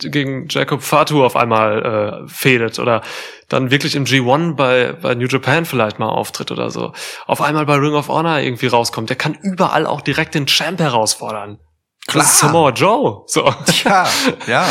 gegen 0.09 0.47
Jacob 0.49 0.83
Fatu 0.83 1.25
auf 1.25 1.35
einmal 1.35 2.25
äh, 2.25 2.27
fehlt 2.27 2.77
oder 2.77 3.01
dann 3.49 3.71
wirklich 3.71 3.95
im 3.95 4.05
G1 4.05 4.55
bei, 4.55 4.93
bei 4.93 5.15
New 5.15 5.27
Japan 5.27 5.65
vielleicht 5.65 5.99
mal 5.99 6.09
auftritt 6.09 6.51
oder 6.51 6.69
so. 6.69 6.93
Auf 7.25 7.41
einmal 7.41 7.65
bei 7.65 7.75
Ring 7.75 7.93
of 7.93 8.09
Honor 8.09 8.39
irgendwie 8.39 8.67
rauskommt. 8.67 9.09
Der 9.09 9.17
kann 9.17 9.35
überall 9.41 9.85
auch 9.85 10.01
direkt 10.01 10.35
den 10.35 10.47
Champ 10.47 10.79
herausfordern. 10.79 11.59
Klar. 12.07 12.23
Das 12.23 12.33
ist 12.33 12.39
Samoa 12.39 12.71
Joe. 12.71 13.23
So. 13.27 13.53
Tja, 13.65 14.07
ja. 14.47 14.65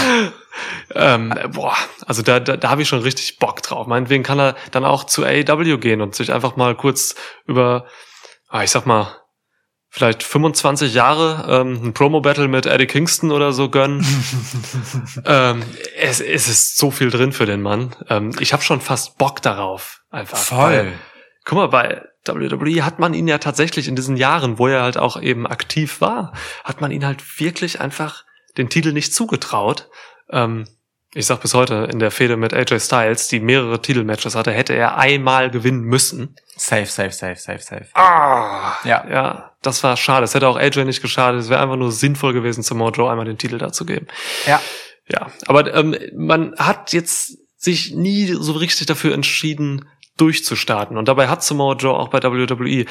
ähm, 0.95 1.35
boah, 1.53 1.75
also 2.07 2.23
da, 2.23 2.41
da, 2.41 2.57
da 2.57 2.71
habe 2.71 2.83
ich 2.83 2.89
schon 2.89 3.01
richtig 3.01 3.39
Bock 3.39 3.63
drauf. 3.63 3.87
Meinetwegen 3.87 4.23
kann 4.23 4.39
er 4.39 4.57
dann 4.71 4.85
auch 4.85 5.05
zu 5.05 5.25
AEW 5.25 5.79
gehen 5.79 6.01
und 6.01 6.15
sich 6.15 6.33
einfach 6.33 6.57
mal 6.57 6.75
kurz 6.75 7.15
über, 7.47 7.87
ah, 8.49 8.63
ich 8.63 8.71
sag 8.71 8.87
mal, 8.87 9.09
vielleicht 9.97 10.23
25 10.23 10.93
Jahre 10.93 11.47
ähm, 11.49 11.81
ein 11.83 11.95
Promo-Battle 11.95 12.49
mit 12.49 12.67
Eddie 12.67 12.87
Kingston 12.87 13.33
oder 13.33 13.53
so 13.53 13.71
gönnen. 13.71 14.05
ähm, 15.25 15.63
es, 15.99 16.21
es 16.21 16.49
ist 16.49 16.77
so 16.77 16.91
viel 16.91 17.09
drin 17.09 17.33
für 17.33 17.47
den 17.47 17.63
Mann. 17.63 17.97
Ähm, 18.11 18.33
ich 18.39 18.53
habe 18.53 18.63
schon 18.63 18.83
fast 18.83 19.17
Bock 19.17 19.41
darauf. 19.41 20.03
Einfach. 20.11 20.53
Weil, 20.53 20.93
guck 21.47 21.57
mal, 21.57 21.69
bei 21.69 22.03
WWE 22.27 22.85
hat 22.85 22.99
man 22.99 23.15
ihn 23.15 23.27
ja 23.27 23.39
tatsächlich 23.39 23.89
in 23.89 23.97
diesen 23.97 24.19
Jahren, 24.19 24.59
wo 24.59 24.67
er 24.67 24.83
halt 24.83 24.99
auch 24.99 25.19
eben 25.19 25.47
aktiv 25.47 26.03
war, 26.03 26.35
hat 26.63 26.83
man 26.83 26.91
ihn 26.91 27.07
halt 27.07 27.41
wirklich 27.41 27.81
einfach 27.81 28.27
den 28.59 28.69
Titel 28.69 28.93
nicht 28.93 29.15
zugetraut. 29.15 29.89
Ähm, 30.31 30.67
ich 31.17 31.27
sag 31.27 31.41
bis 31.41 31.55
heute, 31.55 31.89
in 31.91 31.99
der 31.99 32.11
Fehde 32.11 32.37
mit 32.37 32.53
AJ 32.53 32.81
Styles, 32.81 33.29
die 33.29 33.41
mehrere 33.41 33.81
Titelmatches 33.81 34.35
hatte, 34.35 34.53
hätte 34.53 34.75
er 34.75 34.97
einmal 34.99 35.51
gewinnen 35.51 35.81
müssen. 35.83 36.37
Safe, 36.57 36.87
safe, 36.87 37.11
safe, 37.13 37.37
safe, 37.37 37.61
safe. 37.63 37.87
Ah, 37.95 38.75
Ja. 38.85 39.05
ja, 39.11 39.53
das 39.63 39.83
war 39.83 39.97
schade. 39.97 40.25
Es 40.25 40.35
hätte 40.35 40.47
auch 40.49 40.57
AJ 40.57 40.85
nicht 40.85 41.03
geschadet. 41.03 41.41
Es 41.41 41.49
wäre 41.49 41.61
einfach 41.63 41.77
nur 41.77 41.91
sinnvoll 41.93 42.33
gewesen, 42.33 42.63
zu 42.63 42.75
Mojo 42.75 43.09
einmal 43.09 43.25
den 43.27 43.39
Titel 43.39 43.59
dazu 43.59 43.85
geben. 43.87 44.07
Ja. 44.47 44.61
Ja, 45.09 45.31
aber 45.47 45.73
ähm, 45.75 45.97
man 46.17 46.55
hat 46.59 46.93
jetzt 46.93 47.39
sich 47.57 47.95
nie 47.95 48.27
so 48.27 48.53
richtig 48.53 48.87
dafür 48.87 49.15
entschieden, 49.15 49.89
durchzustarten. 50.17 50.97
Und 50.97 51.09
dabei 51.09 51.29
hat 51.29 51.43
Samoa 51.45 51.75
Joe 51.77 51.95
auch 51.95 52.09
bei 52.09 52.23
WWE 52.23 52.87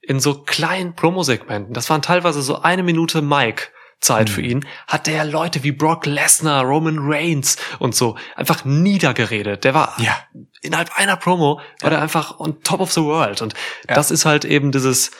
in 0.00 0.20
so 0.20 0.42
kleinen 0.42 0.94
Promosegmenten, 0.94 1.72
das 1.72 1.88
waren 1.88 2.02
teilweise 2.02 2.42
so 2.42 2.60
eine 2.60 2.82
Minute 2.82 3.22
Mike, 3.22 3.68
Zeit 4.04 4.30
für 4.30 4.42
ihn, 4.42 4.66
hat 4.86 5.06
der 5.06 5.24
Leute 5.24 5.64
wie 5.64 5.72
Brock 5.72 6.06
Lesnar, 6.06 6.62
Roman 6.64 6.98
Reigns 7.00 7.56
und 7.78 7.94
so 7.94 8.16
einfach 8.36 8.64
niedergeredet. 8.64 9.64
Der 9.64 9.74
war 9.74 9.94
Ja. 9.98 10.16
innerhalb 10.62 10.96
einer 10.98 11.16
Promo 11.16 11.60
war 11.80 11.90
der 11.90 12.00
einfach 12.02 12.38
on 12.38 12.62
top 12.62 12.80
of 12.80 12.92
the 12.92 13.02
world. 13.02 13.42
Und 13.42 13.54
Ja. 13.88 13.94
das 13.94 14.10
ist 14.10 14.24
halt 14.24 14.44
eben 14.44 14.72
dieses, 14.72 15.10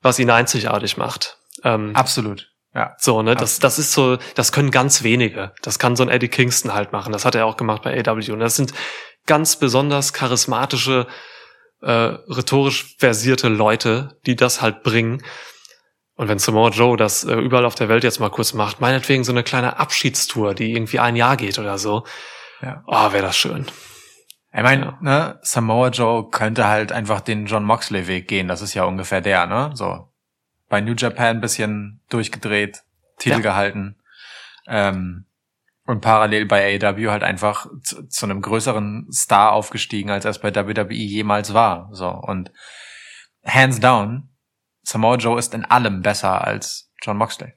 was 0.00 0.18
ihn 0.18 0.30
einzigartig 0.30 0.96
macht. 0.96 1.38
Ähm, 1.64 1.94
Absolut. 1.94 2.48
Ja. 2.74 2.94
so, 2.98 3.20
ne, 3.22 3.34
das, 3.36 3.58
das 3.58 3.78
ist 3.78 3.92
so, 3.92 4.16
das 4.34 4.50
können 4.52 4.70
ganz 4.70 5.02
wenige. 5.02 5.52
Das 5.62 5.78
kann 5.78 5.94
so 5.94 6.02
ein 6.02 6.08
Eddie 6.08 6.28
Kingston 6.28 6.72
halt 6.72 6.92
machen. 6.92 7.12
Das 7.12 7.24
hat 7.26 7.34
er 7.34 7.44
auch 7.46 7.56
gemacht 7.58 7.82
bei 7.82 7.98
AW. 7.98 8.32
Und 8.32 8.40
das 8.40 8.56
sind 8.56 8.72
ganz 9.26 9.56
besonders 9.56 10.12
charismatische, 10.14 11.06
äh, 11.82 11.90
rhetorisch 11.90 12.96
versierte 12.98 13.48
Leute, 13.48 14.16
die 14.26 14.36
das 14.36 14.62
halt 14.62 14.82
bringen. 14.82 15.22
Und 16.22 16.28
wenn 16.28 16.38
Samoa 16.38 16.68
Joe 16.70 16.96
das 16.96 17.24
äh, 17.24 17.34
überall 17.34 17.64
auf 17.64 17.74
der 17.74 17.88
Welt 17.88 18.04
jetzt 18.04 18.20
mal 18.20 18.30
kurz 18.30 18.52
macht, 18.54 18.80
meinetwegen 18.80 19.24
so 19.24 19.32
eine 19.32 19.42
kleine 19.42 19.80
Abschiedstour, 19.80 20.54
die 20.54 20.72
irgendwie 20.72 21.00
ein 21.00 21.16
Jahr 21.16 21.36
geht 21.36 21.58
oder 21.58 21.78
so, 21.78 22.04
Ja. 22.60 22.84
oh, 22.86 23.10
wäre 23.12 23.22
das 23.24 23.36
schön. 23.36 23.66
Ich 24.54 24.62
meine, 24.62 24.84
Ja. 24.84 24.98
ne, 25.00 25.38
Samoa 25.42 25.88
Joe 25.88 26.30
könnte 26.30 26.68
halt 26.68 26.92
einfach 26.92 27.22
den 27.22 27.46
John 27.46 27.64
Moxley 27.64 28.06
Weg 28.06 28.28
gehen. 28.28 28.46
Das 28.46 28.62
ist 28.62 28.72
ja 28.74 28.84
ungefähr 28.84 29.20
der, 29.20 29.46
ne? 29.48 29.72
So. 29.74 30.12
Bei 30.68 30.80
New 30.80 30.94
Japan 30.94 31.38
ein 31.38 31.40
bisschen 31.40 32.00
durchgedreht, 32.08 32.84
Titel 33.18 33.38
Ja. 33.38 33.40
gehalten. 33.40 33.96
Ähm, 34.68 35.26
und 35.86 36.02
parallel 36.02 36.46
bei 36.46 36.78
AEW 36.80 37.10
halt 37.10 37.24
einfach 37.24 37.66
zu, 37.82 38.06
zu 38.06 38.26
einem 38.26 38.42
größeren 38.42 39.08
Star 39.12 39.50
aufgestiegen, 39.50 40.10
als 40.10 40.24
er 40.24 40.30
es 40.30 40.38
bei 40.38 40.54
WWE 40.54 40.92
jemals 40.94 41.52
war. 41.52 41.88
So. 41.90 42.06
Und 42.10 42.52
hands 43.44 43.80
down, 43.80 44.28
Samoa 44.82 45.16
Joe 45.16 45.38
ist 45.38 45.54
in 45.54 45.64
allem 45.64 46.02
besser 46.02 46.44
als 46.44 46.90
John 47.02 47.16
Moxley. 47.16 47.52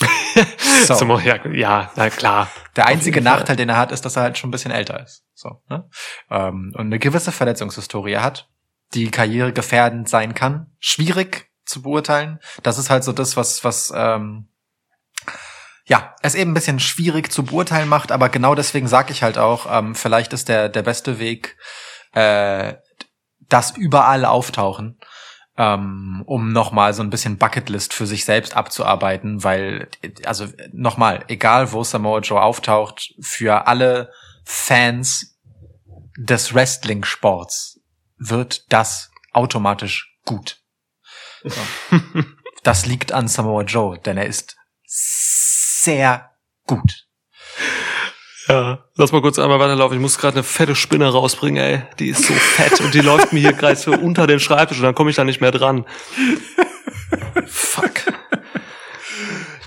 So. 0.86 0.94
Samoa, 0.94 1.22
ja, 1.22 1.46
ja, 1.46 1.92
na 1.94 2.10
klar. 2.10 2.50
Der 2.74 2.86
einzige. 2.86 3.22
Nachteil, 3.22 3.54
den 3.54 3.68
er 3.68 3.76
hat, 3.76 3.92
ist, 3.92 4.04
dass 4.04 4.16
er 4.16 4.22
halt 4.22 4.36
schon 4.36 4.48
ein 4.48 4.50
bisschen 4.50 4.72
älter 4.72 5.00
ist. 5.02 5.24
So, 5.32 5.62
ne? 5.70 5.88
ähm, 6.30 6.72
und 6.74 6.86
eine 6.86 6.98
gewisse 6.98 7.30
Verletzungshistorie 7.32 8.16
hat, 8.16 8.50
die 8.92 9.10
Karriere 9.10 9.52
gefährdend 9.52 10.08
sein 10.08 10.34
kann. 10.34 10.72
Schwierig 10.80 11.48
zu 11.64 11.82
beurteilen. 11.82 12.40
Das 12.64 12.76
ist 12.76 12.90
halt 12.90 13.04
so 13.04 13.12
das, 13.12 13.36
was, 13.36 13.62
was 13.62 13.92
ähm, 13.94 14.48
ja, 15.86 16.14
es 16.22 16.34
eben 16.34 16.52
ein 16.52 16.54
bisschen 16.54 16.80
schwierig 16.80 17.30
zu 17.30 17.44
beurteilen 17.44 17.88
macht, 17.88 18.10
aber 18.10 18.28
genau 18.28 18.54
deswegen 18.54 18.88
sage 18.88 19.12
ich 19.12 19.22
halt 19.22 19.38
auch, 19.38 19.66
ähm, 19.70 19.94
vielleicht 19.94 20.32
ist 20.32 20.48
der, 20.48 20.68
der 20.68 20.82
beste 20.82 21.18
Weg, 21.18 21.56
äh, 22.12 22.74
das 23.48 23.76
überall 23.76 24.24
auftauchen, 24.24 24.98
ähm, 25.56 26.22
um 26.26 26.52
nochmal 26.52 26.94
so 26.94 27.02
ein 27.02 27.10
bisschen 27.10 27.38
Bucketlist 27.38 27.94
für 27.94 28.06
sich 28.06 28.24
selbst 28.24 28.56
abzuarbeiten, 28.56 29.44
weil, 29.44 29.88
also 30.24 30.48
nochmal, 30.72 31.24
egal 31.28 31.72
wo 31.72 31.84
Samoa 31.84 32.20
Joe 32.20 32.42
auftaucht, 32.42 33.14
für 33.20 33.66
alle 33.66 34.10
Fans 34.44 35.38
des 36.16 36.54
Wrestling-Sports 36.54 37.80
wird 38.18 38.72
das 38.72 39.10
automatisch 39.32 40.16
gut. 40.24 40.60
So. 41.42 41.60
das 42.62 42.86
liegt 42.86 43.12
an 43.12 43.28
Samoa 43.28 43.62
Joe, 43.62 43.98
denn 43.98 44.16
er 44.16 44.26
ist 44.26 44.56
sehr 44.86 46.30
gut. 46.66 47.03
Ja, 48.48 48.84
lass 48.96 49.12
mal 49.12 49.22
kurz 49.22 49.38
einmal 49.38 49.58
weiterlaufen. 49.58 49.96
Ich 49.96 50.02
muss 50.02 50.18
gerade 50.18 50.34
eine 50.36 50.42
fette 50.42 50.74
Spinne 50.74 51.08
rausbringen, 51.08 51.62
ey. 51.62 51.82
Die 51.98 52.08
ist 52.08 52.24
so 52.26 52.34
fett 52.34 52.80
und 52.80 52.92
die 52.92 53.00
läuft 53.00 53.32
mir 53.32 53.40
hier 53.40 53.52
gerade 53.54 53.76
so 53.76 53.92
unter 53.98 54.26
den 54.26 54.38
Schreibtisch 54.40 54.78
und 54.78 54.84
dann 54.84 54.94
komme 54.94 55.10
ich 55.10 55.16
da 55.16 55.24
nicht 55.24 55.40
mehr 55.40 55.50
dran. 55.50 55.86
Fuck. 57.46 57.92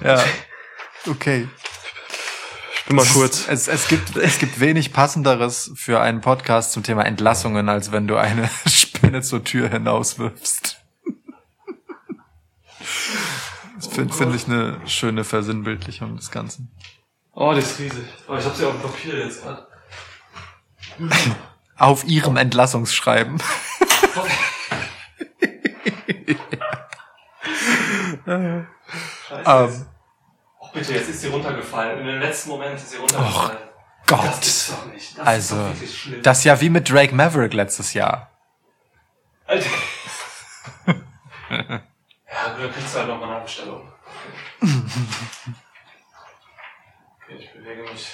Ja. 0.04 0.24
Okay. 1.08 1.48
Ich 2.76 2.86
bin 2.86 2.96
mal 2.96 3.06
kurz. 3.06 3.48
Es, 3.50 3.68
es, 3.68 3.88
gibt, 3.88 4.16
es 4.16 4.38
gibt 4.38 4.60
wenig 4.60 4.94
passenderes 4.94 5.72
für 5.76 6.00
einen 6.00 6.22
Podcast 6.22 6.72
zum 6.72 6.84
Thema 6.84 7.04
Entlassungen, 7.04 7.70
als 7.70 7.92
wenn 7.92 8.08
du 8.08 8.16
eine 8.16 8.50
Spinne 8.68 9.22
zur 9.22 9.44
Tür 9.44 9.70
hinauswirfst. 9.70 10.78
Das 13.76 13.88
finde 13.88 14.14
find 14.14 14.36
ich 14.36 14.48
eine 14.48 14.80
schöne 14.86 15.24
Versinnbildlichung 15.24 16.16
des 16.16 16.32
Ganzen. 16.32 16.72
Oh, 17.40 17.54
die 17.54 17.60
ist 17.60 17.78
riesig. 17.78 18.04
Oh, 18.28 18.36
ich 18.36 18.44
hab 18.44 18.56
sie 18.56 18.66
auf 18.66 18.72
dem 18.74 18.82
Papier 18.82 19.20
jetzt 19.20 19.44
gerade. 19.44 19.68
Auf 21.78 22.04
ihrem 22.06 22.36
Entlassungsschreiben. 22.36 23.38
Scheiße. 28.26 29.44
Ähm. 29.46 29.86
Oh, 30.60 30.68
bitte, 30.74 30.94
jetzt 30.94 31.10
ist 31.10 31.22
sie 31.22 31.28
runtergefallen. 31.28 32.00
In 32.00 32.08
dem 32.08 32.20
letzten 32.20 32.50
Moment 32.50 32.76
ist 32.76 32.90
sie 32.90 32.98
runtergefallen. 32.98 33.60
Gott. 34.08 34.20
doch 34.70 34.86
nicht. 34.92 35.16
Das 35.16 35.28
Also, 35.28 35.68
ist 35.68 35.84
doch 35.84 35.88
schlimm. 36.00 36.24
Das 36.24 36.40
ist 36.40 36.44
ja 36.46 36.60
wie 36.60 36.72
mit 36.72 36.90
Drake 36.90 37.14
Maverick 37.14 37.54
letztes 37.54 37.94
Jahr. 37.94 38.32
Alter. 39.46 39.70
ja, 40.88 40.96
dann 42.58 42.74
kriegst 42.74 42.96
du 42.96 43.00
halt 43.00 43.08
nochmal 43.10 43.30
eine 43.30 43.42
Abstellung. 43.42 43.92
Bewege 47.78 47.92
mich 47.94 48.08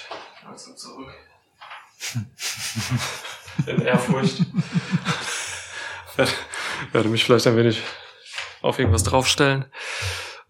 langsam 0.44 0.76
zurück. 0.76 1.08
In 3.66 3.80
Ehrfurcht. 3.80 4.42
Werde- 6.16 6.32
Werde 6.92 7.08
mich 7.08 7.24
vielleicht 7.24 7.46
ein 7.46 7.56
wenig 7.56 7.82
auf 8.60 8.78
irgendwas 8.78 9.04
draufstellen. 9.04 9.64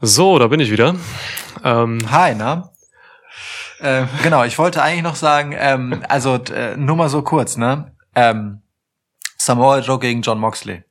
So, 0.00 0.38
da 0.40 0.48
bin 0.48 0.58
ich 0.58 0.70
wieder. 0.72 0.96
Ähm, 1.62 2.10
Hi, 2.10 2.34
na? 2.34 2.72
Ähm, 3.80 4.08
genau, 4.24 4.42
ich 4.42 4.58
wollte 4.58 4.82
eigentlich 4.82 5.02
noch 5.04 5.14
sagen, 5.16 5.54
ähm, 5.56 6.04
also 6.08 6.34
äh, 6.52 6.76
nur 6.76 6.96
mal 6.96 7.08
so 7.08 7.22
kurz, 7.22 7.56
ne? 7.56 7.94
Ähm, 8.16 8.62
Samoa 9.38 9.78
Joe 9.78 10.00
gegen 10.00 10.22
John 10.22 10.40
Moxley. 10.40 10.82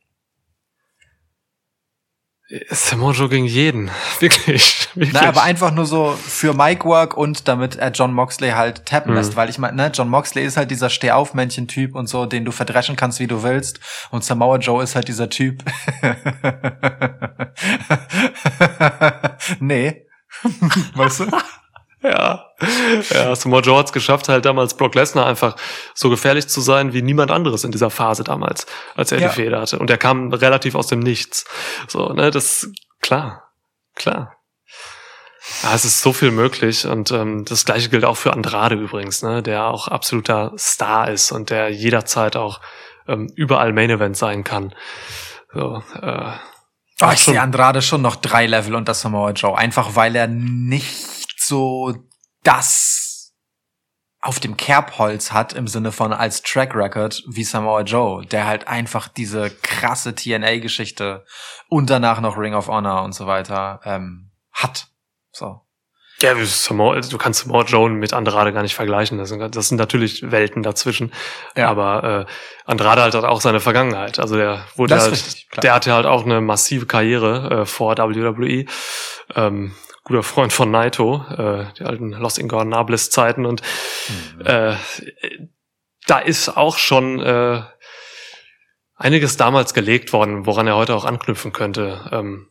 Samoa 2.70 3.14
Joe 3.14 3.30
gegen 3.30 3.45
jeden. 3.45 3.89
Wirklich. 4.20 4.88
wirklich. 4.95 5.14
Na, 5.14 5.28
aber 5.28 5.43
einfach 5.43 5.72
nur 5.72 5.86
so 5.86 6.12
für 6.12 6.54
Mic 6.54 6.84
Work 6.86 7.18
und 7.18 7.47
damit 7.47 7.78
er 7.78 7.91
John 7.91 8.14
Moxley 8.14 8.51
halt 8.51 8.86
tappen 8.86 9.12
Mhm. 9.12 9.18
lässt, 9.18 9.36
weil 9.36 9.49
ich 9.49 9.58
meine, 9.58 9.76
ne, 9.76 9.91
John 9.93 10.10
Moxley 10.10 10.45
ist 10.45 10.58
halt 10.58 10.70
dieser 10.70 10.89
Stehaufmännchen-Typ 10.89 11.95
und 11.95 12.08
so, 12.08 12.26
den 12.26 12.45
du 12.45 12.51
verdreschen 12.51 12.95
kannst, 12.95 13.20
wie 13.20 13.28
du 13.28 13.43
willst. 13.43 13.80
Und 14.12 14.24
Samoa 14.24 14.58
Joe 14.58 14.84
ist 14.84 14.95
halt 14.95 15.08
dieser 15.08 15.30
Typ. 15.30 15.64
nee. 19.60 20.06
weißt 20.95 21.22
du? 21.22 21.26
Ja, 22.04 22.45
ja 23.12 23.36
Samoa 23.36 23.62
Joe 23.62 23.80
hat 23.80 23.88
es 23.88 23.93
geschafft, 23.93 24.28
halt 24.30 24.45
damals 24.45 24.76
Brock 24.76 24.93
Lesnar 24.95 25.26
einfach 25.26 25.56
so 25.93 26.10
gefährlich 26.10 26.47
zu 26.49 26.60
sein 26.62 26.91
wie 26.93 27.01
niemand 27.01 27.32
anderes 27.32 27.64
in 27.64 27.72
dieser 27.72 27.89
Phase 27.89 28.24
damals, 28.24 28.66
als 28.95 29.12
er 29.12 29.20
Ja. 29.20 29.30
die 29.30 29.36
Feder 29.36 29.62
hatte. 29.62 29.80
Und 29.80 29.89
er 29.89 29.97
kam 29.97 30.32
relativ 30.34 30.76
aus 30.76 30.88
dem 30.88 30.99
Nichts. 30.99 31.45
So, 31.88 32.10
ne, 32.14 32.30
das 32.30 32.70
klar, 33.01 33.43
klar. 33.95 34.36
Ja, 35.62 35.74
es 35.74 35.84
ist 35.86 36.01
so 36.01 36.14
viel 36.14 36.32
möglich 36.32 36.86
und 36.86 37.12
ähm, 37.12 37.43
das 37.45 37.66
gleiche 37.66 37.89
gilt 37.89 38.06
auch 38.06 38.16
für 38.18 38.32
Andrade 38.34 38.76
übrigens, 38.76 39.24
ne, 39.24 39.41
der 39.43 39.66
auch 39.66 39.88
absoluter 39.88 40.54
Star 40.58 41.10
ist 41.10 41.32
und 41.32 41.49
der 41.49 41.70
jederzeit 41.70 42.36
auch 42.38 42.62
ähm, 43.08 43.30
überall 43.36 43.74
Main 43.74 43.89
Event 43.89 44.16
sein 44.18 44.43
kann. 44.43 44.74
So, 45.54 45.84
äh, 46.01 46.32
Oh, 47.01 47.10
ich 47.12 47.20
sehe 47.20 47.41
Andrade 47.41 47.82
schon 47.82 48.01
noch 48.01 48.16
drei 48.16 48.45
Level 48.45 48.76
unter 48.76 48.93
Samoa 48.93 49.32
Joe. 49.32 49.58
Einfach 49.58 49.95
weil 49.95 50.16
er 50.16 50.28
nicht 50.28 51.22
so 51.48 51.94
das 52.44 53.34
auf 54.24 54.39
dem 54.39 54.56
Kerbholz 54.56 55.34
hat 55.34 55.52
im 55.52 55.68
Sinne 55.68 55.91
von 55.91 56.14
als 56.14 56.41
Track 56.41 56.74
Record 56.76 57.22
wie 57.28 57.44
Samoa 57.44 57.82
Joe, 57.82 58.26
der 58.26 58.48
halt 58.48 58.70
einfach 58.70 59.10
diese 59.10 59.50
krasse 59.50 60.16
TNA-Geschichte 60.16 61.26
und 61.68 61.89
danach 61.89 62.22
noch 62.22 62.38
Ring 62.38 62.54
of 62.54 62.70
Honor 62.70 63.04
und 63.04 63.14
so 63.14 63.28
weiter 63.28 63.82
ähm, 63.84 64.32
hat. 64.54 64.88
So. 65.32 65.60
Ja, 66.22 66.34
Samoa, 66.46 67.02
du 67.02 67.18
kannst 67.18 67.41
Samoa 67.41 67.66
Joe 67.66 67.89
mit 67.89 68.14
Andrade 68.14 68.54
gar 68.54 68.62
nicht 68.62 68.76
vergleichen. 68.76 69.18
Das 69.18 69.28
sind, 69.28 69.54
das 69.54 69.68
sind 69.68 69.78
natürlich 69.78 70.32
Welten 70.32 70.64
dazwischen. 70.64 71.12
Ja. 71.58 71.70
Aber 71.70 72.26
äh, 72.26 72.26
Andrade 72.64 73.02
halt 73.02 73.16
hat 73.16 73.26
auch 73.26 73.41
seine 73.41 73.60
Vergangenheit. 73.60 74.20
Also 74.20 74.38
der 74.38 74.66
wurde 74.76 74.94
Das 74.94 75.04
halt, 75.04 75.14
richtig, 75.14 75.50
der 75.62 75.74
hatte 75.74 75.91
halt 75.91 76.06
auch 76.06 76.24
eine 76.24 76.39
massive 76.39 76.86
Karriere 76.86 77.64
äh, 77.64 77.66
vor 77.66 77.98
WWE. 77.98 78.66
Ähm, 79.36 79.74
guter 80.04 80.24
Freund 80.24 80.51
von 80.51 80.70
Naito, 80.72 81.26
äh, 81.30 81.66
die 81.78 81.84
alten 81.84 82.12
Los 82.12 82.38
Ingobernables 82.38 83.10
Zeiten 83.10 83.45
und 83.45 83.62
Mhm. 84.38 84.45
äh, 84.45 84.76
da 86.08 86.20
ist 86.20 86.49
auch 86.49 86.78
schon 86.78 87.22
äh, 87.22 87.62
einiges 88.95 89.38
damals 89.38 89.74
gelegt 89.74 90.12
worden, 90.14 90.45
woran 90.45 90.68
er 90.68 90.76
heute 90.76 90.95
auch 90.95 91.06
anknüpfen 91.06 91.54
könnte. 91.54 92.10
Ähm, 92.12 92.49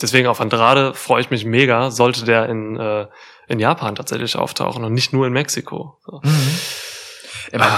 deswegen 0.00 0.28
auf 0.28 0.40
Andrade 0.40 0.94
freue 0.94 1.20
ich 1.20 1.30
mich 1.30 1.44
mega, 1.44 1.90
sollte 1.90 2.24
der 2.24 2.48
in, 2.48 2.76
äh, 2.78 3.08
in 3.48 3.58
Japan 3.58 3.96
tatsächlich 3.96 4.36
auftauchen 4.36 4.84
und 4.84 4.94
nicht 4.94 5.12
nur 5.12 5.26
in 5.26 5.32
Mexiko. 5.32 5.98
So. 6.04 6.20
Mhm. 6.22 6.58
Meine, 7.52 7.72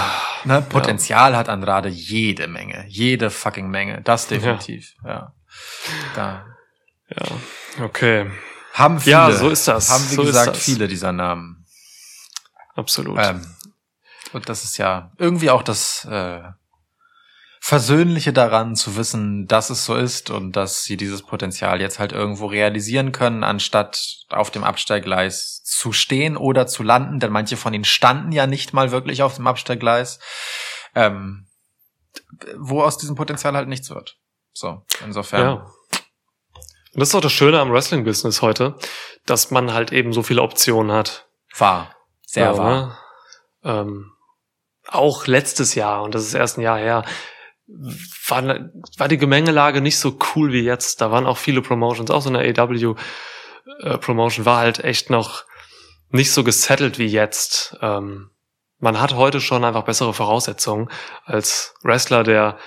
ne, 0.45 0.61
Potenzial 0.61 1.35
hat 1.35 1.49
Andrade 1.49 1.89
jede 1.89 2.47
Menge, 2.47 2.85
jede 2.87 3.29
fucking 3.29 3.69
Menge, 3.69 4.01
das 4.01 4.27
definitiv. 4.27 4.95
Ja. 5.03 5.33
Da 6.15 6.45
Ja, 7.09 7.83
okay. 7.85 8.31
Haben 8.77 8.99
viele, 8.99 9.11
Ja, 9.11 9.31
so 9.31 9.49
ist 9.49 9.67
das. 9.67 9.89
haben 9.89 10.09
wie 10.11 10.15
So 10.15 10.23
gesagt 10.23 10.57
viele 10.57 10.87
dieser 10.87 11.11
Namen. 11.11 11.65
Absolut. 12.75 13.17
Ähm, 13.19 13.45
und 14.33 14.49
das 14.49 14.63
ist 14.63 14.77
ja 14.77 15.11
irgendwie 15.17 15.49
auch 15.49 15.63
das 15.63 16.05
äh, 16.05 16.41
Versöhnliche 17.59 18.33
daran 18.33 18.75
zu 18.75 18.95
wissen, 18.95 19.47
dass 19.47 19.69
es 19.69 19.83
so 19.85 19.95
ist 19.95 20.29
und 20.29 20.51
dass 20.53 20.83
sie 20.83 20.95
dieses 20.95 21.23
Potenzial 21.23 21.81
jetzt 21.81 21.97
halt 21.99 22.11
irgendwo 22.11 22.45
realisieren 22.45 23.11
können, 23.11 23.43
anstatt 23.43 24.25
auf 24.29 24.51
dem 24.51 24.63
Absteiggleis 24.63 25.63
zu 25.63 25.91
stehen 25.91 26.37
oder 26.37 26.67
zu 26.67 26.83
landen, 26.83 27.19
denn 27.19 27.31
manche 27.31 27.57
von 27.57 27.73
ihnen 27.73 27.83
standen 27.83 28.31
ja 28.31 28.47
nicht 28.47 28.73
mal 28.73 28.91
wirklich 28.91 29.23
auf 29.23 29.35
dem 29.35 29.47
Absteiggleis, 29.47 30.19
ähm, 30.95 31.47
wo 32.57 32.83
aus 32.83 32.97
diesem 32.97 33.15
Potenzial 33.15 33.55
halt 33.55 33.67
nichts 33.67 33.89
wird. 33.89 34.17
So, 34.53 34.85
insofern. 35.03 35.41
Ja. 35.41 35.71
Und 36.97 37.01
das 37.01 37.09
ist 37.09 37.15
auch 37.15 37.21
das 37.21 37.31
Schöne 37.31 37.59
am 37.59 37.71
Wrestling-Business 37.71 38.41
heute, 38.41 38.73
dass 39.27 39.51
man 39.51 39.71
halt 39.71 39.91
eben 39.91 40.13
so 40.13 40.23
viele 40.23 40.41
Optionen 40.41 40.91
hat. 40.91 41.27
Wahr. 41.55 41.95
Sehr 42.25 42.45
Ja, 42.45 42.57
wahr. 42.57 42.71
ne? 42.71 42.97
Ähm, 43.63 44.11
auch 44.87 45.27
letztes 45.27 45.75
Jahr, 45.75 46.01
und 46.01 46.15
das 46.15 46.23
ist 46.25 46.33
erst 46.33 46.57
ein 46.57 46.61
Jahr 46.61 46.79
her, 46.79 47.05
war, 48.27 48.41
ne- 48.41 48.73
war 48.97 49.07
die 49.09 49.19
Gemengelage 49.19 49.79
nicht 49.81 49.99
so 49.99 50.17
cool 50.35 50.51
wie 50.51 50.61
jetzt. 50.63 50.99
Da 51.01 51.11
waren 51.11 51.27
auch 51.27 51.37
viele 51.37 51.61
Promotions, 51.61 52.09
auch 52.09 52.23
so 52.23 52.29
eine 52.29 52.39
AW-Promotion 52.39 54.45
war 54.47 54.57
halt 54.57 54.79
echt 54.83 55.11
noch 55.11 55.43
nicht 56.09 56.31
so 56.31 56.43
gesettelt 56.43 56.97
wie 56.97 57.05
jetzt. 57.05 57.77
Ähm, 57.79 58.31
man 58.79 58.99
hat 58.99 59.13
heute 59.13 59.39
schon 59.39 59.63
einfach 59.63 59.83
bessere 59.83 60.15
Voraussetzungen 60.15 60.89
als 61.25 61.75
Wrestler, 61.83 62.23
der 62.23 62.57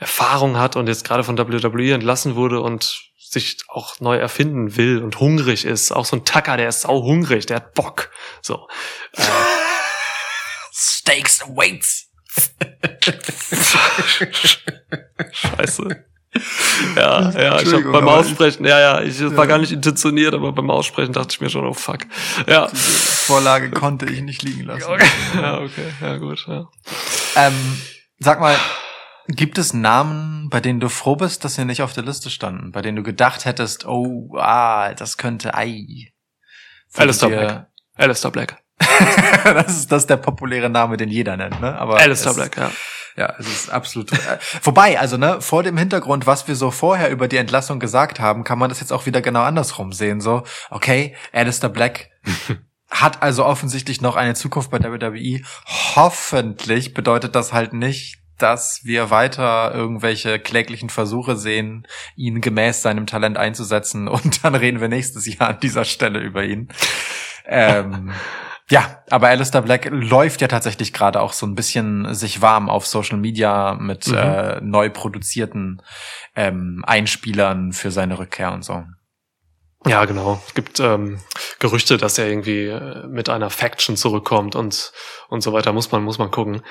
Erfahrung 0.00 0.58
hat 0.58 0.74
und 0.74 0.88
jetzt 0.88 1.04
gerade 1.04 1.22
von 1.22 1.38
WWE 1.38 1.94
entlassen 1.94 2.34
wurde 2.34 2.60
und 2.62 3.09
sich 3.30 3.58
auch 3.68 4.00
neu 4.00 4.16
erfinden 4.16 4.76
will 4.76 5.02
und 5.02 5.20
hungrig 5.20 5.64
ist. 5.64 5.92
Auch 5.92 6.04
so 6.04 6.16
ein 6.16 6.24
Tucker, 6.24 6.56
der 6.56 6.68
ist 6.68 6.80
sau 6.80 7.02
hungrig, 7.02 7.46
der 7.46 7.56
hat 7.56 7.74
Bock. 7.74 8.10
So. 8.42 8.66
Äh, 9.12 9.22
Stakes 10.72 11.42
and 11.42 11.56
weights. 11.56 12.08
Scheiße. 15.32 16.04
Ja, 16.96 17.30
ja, 17.30 17.60
ich 17.60 17.72
hab 17.72 17.82
beim 17.90 18.08
Aussprechen, 18.08 18.64
ja, 18.64 18.78
ja, 18.78 19.02
ich 19.02 19.18
das 19.18 19.36
war 19.36 19.48
gar 19.48 19.58
nicht 19.58 19.72
intentioniert, 19.72 20.32
aber 20.32 20.52
beim 20.52 20.70
Aussprechen 20.70 21.12
dachte 21.12 21.30
ich 21.32 21.40
mir 21.40 21.50
schon, 21.50 21.66
oh 21.66 21.72
fuck. 21.72 22.06
Ja. 22.46 22.68
Vorlage 22.68 23.70
konnte 23.70 24.06
ich 24.06 24.22
nicht 24.22 24.42
liegen 24.42 24.62
lassen. 24.62 24.92
Ja, 25.34 25.58
okay, 25.58 25.92
ja 26.00 26.16
gut, 26.18 26.46
ja. 26.46 26.68
Ähm, 27.34 27.82
sag 28.20 28.38
mal, 28.38 28.56
gibt 29.36 29.58
es 29.58 29.72
Namen, 29.72 30.48
bei 30.50 30.60
denen 30.60 30.80
du 30.80 30.88
froh 30.88 31.16
bist, 31.16 31.44
dass 31.44 31.54
sie 31.54 31.64
nicht 31.64 31.82
auf 31.82 31.92
der 31.92 32.04
Liste 32.04 32.30
standen? 32.30 32.72
Bei 32.72 32.82
denen 32.82 32.96
du 32.96 33.02
gedacht 33.02 33.44
hättest, 33.44 33.86
oh, 33.86 34.34
ah, 34.36 34.94
das 34.94 35.16
könnte, 35.16 35.54
ei. 35.54 36.12
Alistair 36.94 37.28
Black. 37.28 37.66
Alistair 37.96 38.30
Black. 38.30 38.56
das 39.44 39.76
ist 39.76 39.92
das 39.92 40.02
ist 40.04 40.10
der 40.10 40.16
populäre 40.16 40.70
Name, 40.70 40.96
den 40.96 41.10
jeder 41.10 41.36
nennt, 41.36 41.60
ne? 41.60 41.78
Aber 41.78 41.98
Alistair 41.98 42.30
es- 42.30 42.36
Black, 42.36 42.56
ja. 42.56 42.70
Ja, 43.16 43.34
es 43.38 43.46
ist 43.46 43.70
absolut. 43.70 44.12
äh, 44.12 44.38
Wobei, 44.62 44.98
also 44.98 45.16
ne, 45.16 45.40
vor 45.40 45.62
dem 45.62 45.76
Hintergrund, 45.76 46.26
was 46.26 46.46
wir 46.48 46.54
so 46.54 46.70
vorher 46.70 47.10
über 47.10 47.28
die 47.28 47.36
Entlassung 47.36 47.80
gesagt 47.80 48.20
haben, 48.20 48.44
kann 48.44 48.58
man 48.58 48.68
das 48.70 48.80
jetzt 48.80 48.92
auch 48.92 49.04
wieder 49.04 49.20
genau 49.20 49.42
andersrum 49.42 49.92
sehen. 49.92 50.20
So, 50.20 50.44
okay, 50.70 51.16
Alistair 51.32 51.68
Black 51.70 52.08
hat 52.90 53.20
also 53.22 53.44
offensichtlich 53.44 54.00
noch 54.00 54.16
eine 54.16 54.34
Zukunft 54.34 54.70
bei 54.70 54.78
WWE. 54.80 55.42
Hoffentlich 55.96 56.94
bedeutet 56.94 57.34
das 57.34 57.52
halt 57.52 57.72
nicht, 57.72 58.18
dass 58.42 58.80
wir 58.84 59.10
weiter 59.10 59.72
irgendwelche 59.74 60.38
kläglichen 60.38 60.90
Versuche 60.90 61.36
sehen, 61.36 61.86
ihn 62.16 62.40
gemäß 62.40 62.82
seinem 62.82 63.06
Talent 63.06 63.36
einzusetzen 63.36 64.08
und 64.08 64.44
dann 64.44 64.54
reden 64.54 64.80
wir 64.80 64.88
nächstes 64.88 65.26
Jahr 65.26 65.50
an 65.50 65.60
dieser 65.60 65.84
Stelle 65.84 66.20
über 66.20 66.44
ihn. 66.44 66.68
Ähm, 67.46 68.12
ja, 68.70 69.02
aber 69.10 69.28
Alistair 69.28 69.62
Black 69.62 69.88
läuft 69.90 70.40
ja 70.40 70.48
tatsächlich 70.48 70.92
gerade 70.92 71.20
auch 71.20 71.32
so 71.32 71.46
ein 71.46 71.54
bisschen 71.54 72.14
sich 72.14 72.42
warm 72.42 72.68
auf 72.68 72.86
Social 72.86 73.18
Media 73.18 73.74
mit 73.74 74.06
Mhm. 74.06 74.14
äh, 74.14 74.60
neu 74.60 74.90
produzierten 74.90 75.82
ähm, 76.36 76.84
Einspielern 76.86 77.72
für 77.72 77.90
seine 77.90 78.18
Rückkehr 78.18 78.52
und 78.52 78.64
so. 78.64 78.84
Ja, 79.86 80.04
genau. 80.04 80.42
Es 80.46 80.54
gibt 80.54 80.78
ähm, 80.80 81.20
Gerüchte, 81.58 81.96
dass 81.96 82.18
er 82.18 82.28
irgendwie 82.28 82.66
äh, 82.66 83.06
mit 83.06 83.28
einer 83.28 83.48
Faction 83.50 83.96
zurückkommt 83.96 84.54
und 84.54 84.92
und 85.28 85.40
so 85.42 85.52
weiter. 85.52 85.72
Muss 85.72 85.90
man 85.90 86.02
muss 86.02 86.18
man 86.18 86.30
gucken. 86.30 86.62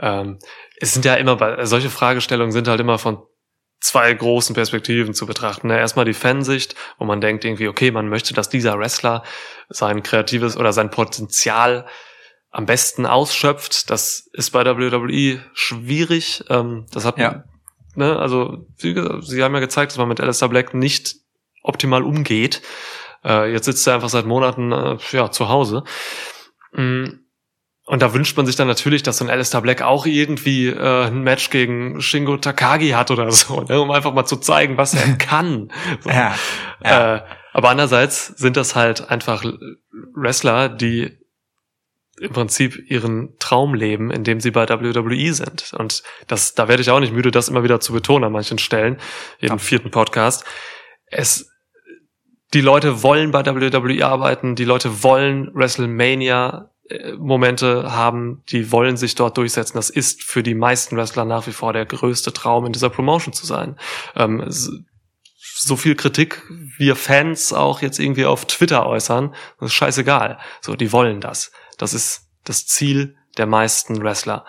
Ähm, 0.00 0.38
es 0.80 0.92
sind 0.92 1.04
ja 1.04 1.14
immer 1.14 1.36
bei 1.36 1.64
solche 1.64 1.90
Fragestellungen 1.90 2.52
sind 2.52 2.66
halt 2.68 2.80
immer 2.80 2.98
von 2.98 3.22
zwei 3.80 4.12
großen 4.12 4.54
Perspektiven 4.54 5.14
zu 5.14 5.26
betrachten. 5.26 5.68
Ne? 5.68 5.78
Erstmal 5.78 6.04
die 6.06 6.14
Fansicht, 6.14 6.74
wo 6.98 7.04
man 7.04 7.20
denkt 7.20 7.44
irgendwie, 7.44 7.68
okay, 7.68 7.90
man 7.92 8.08
möchte, 8.08 8.34
dass 8.34 8.48
dieser 8.48 8.78
Wrestler 8.78 9.22
sein 9.68 10.02
kreatives 10.02 10.56
oder 10.56 10.72
sein 10.72 10.90
Potenzial 10.90 11.86
am 12.50 12.66
besten 12.66 13.06
ausschöpft. 13.06 13.90
Das 13.90 14.28
ist 14.32 14.50
bei 14.50 14.64
WWE 14.64 15.40
schwierig. 15.52 16.42
Ähm, 16.48 16.86
das 16.90 17.04
hat 17.04 17.18
Ja. 17.18 17.44
ne, 17.94 18.18
also 18.18 18.66
gesagt, 18.80 19.24
sie 19.24 19.42
haben 19.44 19.54
ja 19.54 19.60
gezeigt, 19.60 19.92
dass 19.92 19.98
man 19.98 20.08
mit 20.08 20.20
Alistair 20.20 20.48
Black 20.48 20.74
nicht 20.74 21.16
optimal 21.66 22.02
umgeht. 22.02 22.62
Äh, 23.24 23.52
jetzt 23.52 23.64
sitzt 23.64 23.86
er 23.86 23.94
einfach 23.94 24.08
seit 24.08 24.26
Monaten 24.26 24.72
äh, 24.72 24.96
ja, 25.12 25.30
zu 25.30 25.48
Hause. 25.48 25.84
Mm, 26.72 27.04
Und 27.86 28.02
da 28.02 28.12
wünscht 28.14 28.36
man 28.36 28.46
sich 28.46 28.56
dann 28.56 28.68
natürlich, 28.68 29.02
dass 29.02 29.18
so 29.18 29.24
ein 29.24 29.30
Alistair 29.30 29.60
Black 29.60 29.82
auch 29.82 30.06
irgendwie 30.06 30.68
äh, 30.68 31.06
ein 31.06 31.22
Match 31.22 31.50
gegen 31.50 32.00
Shingo 32.00 32.36
Takagi 32.36 32.90
hat 32.90 33.10
oder 33.10 33.30
so, 33.30 33.62
ne, 33.62 33.80
um 33.80 33.90
einfach 33.90 34.12
mal 34.12 34.26
zu 34.26 34.36
zeigen, 34.36 34.76
was 34.76 34.94
er 34.94 35.16
kann. 35.18 35.72
So. 36.00 36.10
Ja, 36.10 36.34
ja. 36.84 37.16
Äh, 37.16 37.22
aber 37.52 37.70
andererseits 37.70 38.26
sind 38.26 38.56
das 38.56 38.74
halt 38.74 39.08
einfach 39.08 39.42
Wrestler, 40.14 40.68
die 40.68 41.16
im 42.20 42.32
Prinzip 42.32 42.90
ihren 42.90 43.36
Traum 43.38 43.74
leben, 43.74 44.10
indem 44.10 44.40
sie 44.40 44.50
bei 44.50 44.68
WWE 44.68 45.32
sind. 45.34 45.72
Und 45.74 46.02
das, 46.26 46.54
da 46.54 46.66
werde 46.68 46.82
ich 46.82 46.90
auch 46.90 47.00
nicht 47.00 47.12
müde, 47.12 47.30
das 47.30 47.48
immer 47.48 47.62
wieder 47.62 47.80
zu 47.80 47.92
betonen 47.92 48.24
an 48.24 48.32
manchen 48.32 48.58
Stellen, 48.58 48.98
jeden 49.38 49.58
vierten 49.58 49.90
Podcast. 49.90 50.44
Es, 51.06 51.50
die 52.54 52.60
Leute 52.60 53.02
wollen 53.02 53.30
bei 53.30 53.44
WWE 53.44 54.06
arbeiten, 54.06 54.54
die 54.54 54.64
Leute 54.64 55.02
wollen 55.02 55.50
WrestleMania 55.54 56.70
äh, 56.88 57.12
Momente 57.14 57.92
haben, 57.92 58.42
die 58.48 58.70
wollen 58.70 58.96
sich 58.96 59.14
dort 59.14 59.36
durchsetzen. 59.36 59.76
Das 59.76 59.90
ist 59.90 60.22
für 60.22 60.42
die 60.42 60.54
meisten 60.54 60.96
Wrestler 60.96 61.24
nach 61.24 61.46
wie 61.46 61.52
vor 61.52 61.72
der 61.72 61.86
größte 61.86 62.32
Traum, 62.32 62.66
in 62.66 62.72
dieser 62.72 62.90
Promotion 62.90 63.32
zu 63.32 63.46
sein. 63.46 63.76
Ähm, 64.14 64.44
so 65.58 65.76
viel 65.76 65.94
Kritik 65.94 66.42
wir 66.76 66.96
Fans 66.96 67.52
auch 67.52 67.80
jetzt 67.82 67.98
irgendwie 67.98 68.26
auf 68.26 68.44
Twitter 68.44 68.86
äußern, 68.86 69.34
das 69.58 69.70
ist 69.70 69.74
scheißegal. 69.74 70.38
So, 70.60 70.76
die 70.76 70.92
wollen 70.92 71.20
das. 71.20 71.50
Das 71.78 71.94
ist 71.94 72.28
das 72.44 72.66
Ziel 72.66 73.16
der 73.36 73.46
meisten 73.46 74.02
Wrestler. 74.02 74.44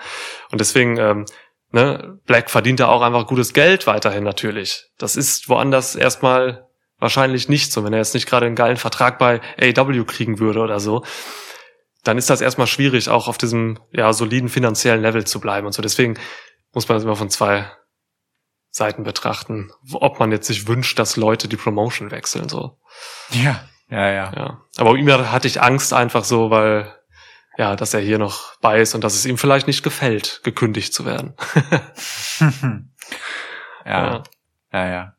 Und 0.51 0.59
deswegen, 0.59 0.97
ähm, 0.97 1.25
ne, 1.71 2.19
Black 2.25 2.49
verdient 2.49 2.79
da 2.79 2.87
auch 2.87 3.01
einfach 3.01 3.27
gutes 3.27 3.53
Geld 3.53 3.87
weiterhin 3.87 4.23
natürlich. 4.23 4.85
Das 4.97 5.15
ist 5.15 5.49
woanders 5.49 5.95
erstmal 5.95 6.66
wahrscheinlich 6.99 7.49
nicht 7.49 7.71
so. 7.71 7.83
Wenn 7.83 7.93
er 7.93 7.99
jetzt 7.99 8.13
nicht 8.13 8.27
gerade 8.27 8.45
einen 8.45 8.55
geilen 8.55 8.77
Vertrag 8.77 9.19
bei 9.19 9.41
AW 9.61 10.03
kriegen 10.05 10.39
würde 10.39 10.59
oder 10.59 10.79
so, 10.79 11.03
dann 12.03 12.17
ist 12.17 12.29
das 12.29 12.41
erstmal 12.41 12.67
schwierig, 12.67 13.09
auch 13.09 13.27
auf 13.27 13.37
diesem 13.37 13.79
ja 13.91 14.13
soliden 14.13 14.49
finanziellen 14.49 15.01
Level 15.01 15.25
zu 15.25 15.39
bleiben 15.39 15.67
und 15.67 15.73
so. 15.73 15.81
Deswegen 15.81 16.17
muss 16.73 16.87
man 16.87 16.97
das 16.97 17.03
immer 17.03 17.15
von 17.15 17.29
zwei 17.29 17.69
Seiten 18.69 19.03
betrachten, 19.03 19.71
ob 19.93 20.19
man 20.19 20.31
jetzt 20.31 20.47
sich 20.47 20.67
wünscht, 20.67 20.99
dass 20.99 21.17
Leute 21.17 21.47
die 21.47 21.57
Promotion 21.57 22.11
wechseln 22.11 22.47
so. 22.47 22.77
ja, 23.31 23.65
ja, 23.89 24.11
ja. 24.11 24.33
Ja, 24.35 24.61
aber 24.77 24.95
ihm 24.95 25.09
hatte 25.11 25.47
ich 25.47 25.61
Angst 25.61 25.93
einfach 25.93 26.23
so, 26.23 26.49
weil 26.49 26.93
ja, 27.57 27.75
dass 27.75 27.93
er 27.93 28.01
hier 28.01 28.19
noch 28.19 28.55
bei 28.59 28.79
ist 28.79 28.93
und 28.93 29.03
dass 29.03 29.15
es 29.15 29.25
ihm 29.25 29.37
vielleicht 29.37 29.65
nicht 29.65 29.81
gefällt, 29.81 30.41
gekündigt 30.43 30.93
zu 30.93 31.05
werden. 31.05 31.35
ja. 33.85 34.23
Ja, 34.71 34.87
ja. 34.87 35.16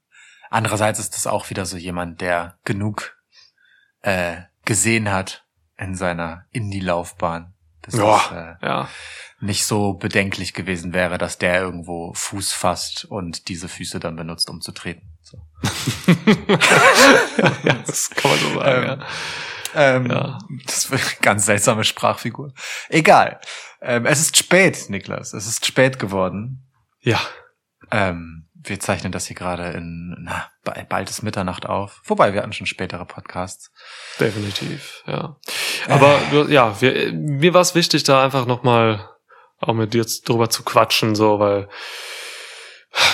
Andererseits 0.50 0.98
ist 0.98 1.14
das 1.14 1.26
auch 1.26 1.50
wieder 1.50 1.66
so 1.66 1.76
jemand, 1.76 2.20
der 2.20 2.58
genug 2.64 3.16
äh, 4.02 4.42
gesehen 4.64 5.10
hat 5.10 5.44
in 5.76 5.94
seiner 5.94 6.44
Indie-Laufbahn. 6.50 7.54
Das 7.82 7.94
Ja. 7.94 8.16
ist, 8.16 8.30
äh, 8.32 8.54
ja. 8.66 8.88
nicht 9.40 9.64
so 9.64 9.94
bedenklich 9.94 10.52
gewesen 10.52 10.92
wäre, 10.92 11.16
dass 11.18 11.38
der 11.38 11.60
irgendwo 11.60 12.12
Fuß 12.14 12.52
fasst 12.52 13.04
und 13.04 13.48
diese 13.48 13.68
Füße 13.68 14.00
dann 14.00 14.16
benutzt, 14.16 14.50
um 14.50 14.60
zu 14.60 14.72
treten. 14.72 15.16
So. 15.22 15.38
ja, 17.64 17.74
das 17.86 18.10
kann 18.10 18.30
man 18.30 18.40
so 18.40 18.54
sagen. 18.58 18.82
Ähm, 18.82 19.00
ja. 19.00 19.06
Ähm, 19.74 20.10
Ja. 20.10 20.38
Das 20.66 20.90
eine 20.90 21.00
ganz 21.20 21.46
seltsame 21.46 21.84
Sprachfigur. 21.84 22.52
Egal. 22.88 23.40
Ähm, 23.80 24.06
es 24.06 24.20
ist 24.20 24.36
spät, 24.36 24.86
Niklas. 24.88 25.32
Es 25.34 25.46
ist 25.46 25.66
spät 25.66 25.98
geworden. 25.98 26.66
ja, 27.00 27.20
Ähm, 27.90 28.47
wir 28.68 28.80
zeichnen 28.80 29.12
das 29.12 29.26
hier 29.26 29.36
gerade 29.36 29.70
in 29.70 30.14
na, 30.20 30.46
ba- 30.64 30.76
bald 30.88 31.10
ist 31.10 31.22
Mitternacht 31.22 31.66
auf. 31.66 32.00
Wobei, 32.04 32.32
wir 32.34 32.40
hatten 32.42 32.52
schon 32.52 32.66
spätere 32.66 33.04
Podcasts. 33.04 33.70
definitiv, 34.20 35.02
ja. 35.06 35.36
Aber 35.88 36.18
du- 36.30 36.48
ja, 36.48 36.80
wir, 36.80 37.12
mir 37.12 37.54
war 37.54 37.60
es 37.62 37.74
wichtig, 37.74 38.02
da 38.04 38.22
einfach 38.24 38.46
nochmal 38.46 39.08
auch 39.60 39.74
mit 39.74 39.92
dir 39.94 40.04
drüber 40.24 40.50
zu 40.50 40.62
quatschen, 40.62 41.14
so, 41.14 41.38
weil 41.40 41.68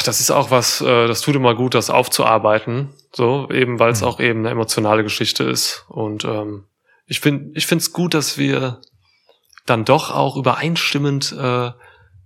das 0.04 0.20
ist 0.20 0.30
auch 0.30 0.50
was, 0.50 0.80
äh, 0.80 1.06
das 1.06 1.20
tut 1.20 1.34
immer 1.34 1.54
gut, 1.54 1.74
das 1.74 1.90
aufzuarbeiten, 1.90 2.94
so, 3.12 3.48
eben 3.50 3.78
weil 3.78 3.90
es 3.90 4.00
Mhm. 4.02 4.06
auch 4.06 4.20
eben 4.20 4.40
eine 4.40 4.50
emotionale 4.50 5.02
Geschichte 5.02 5.44
ist. 5.44 5.84
Und 5.88 6.24
ähm, 6.24 6.66
ich 7.06 7.20
finde 7.20 7.50
ich 7.56 7.66
finde 7.66 7.82
es 7.82 7.92
gut, 7.92 8.14
dass 8.14 8.38
wir 8.38 8.80
dann 9.66 9.84
doch 9.84 10.10
auch 10.10 10.36
übereinstimmend 10.36 11.32
äh, 11.32 11.70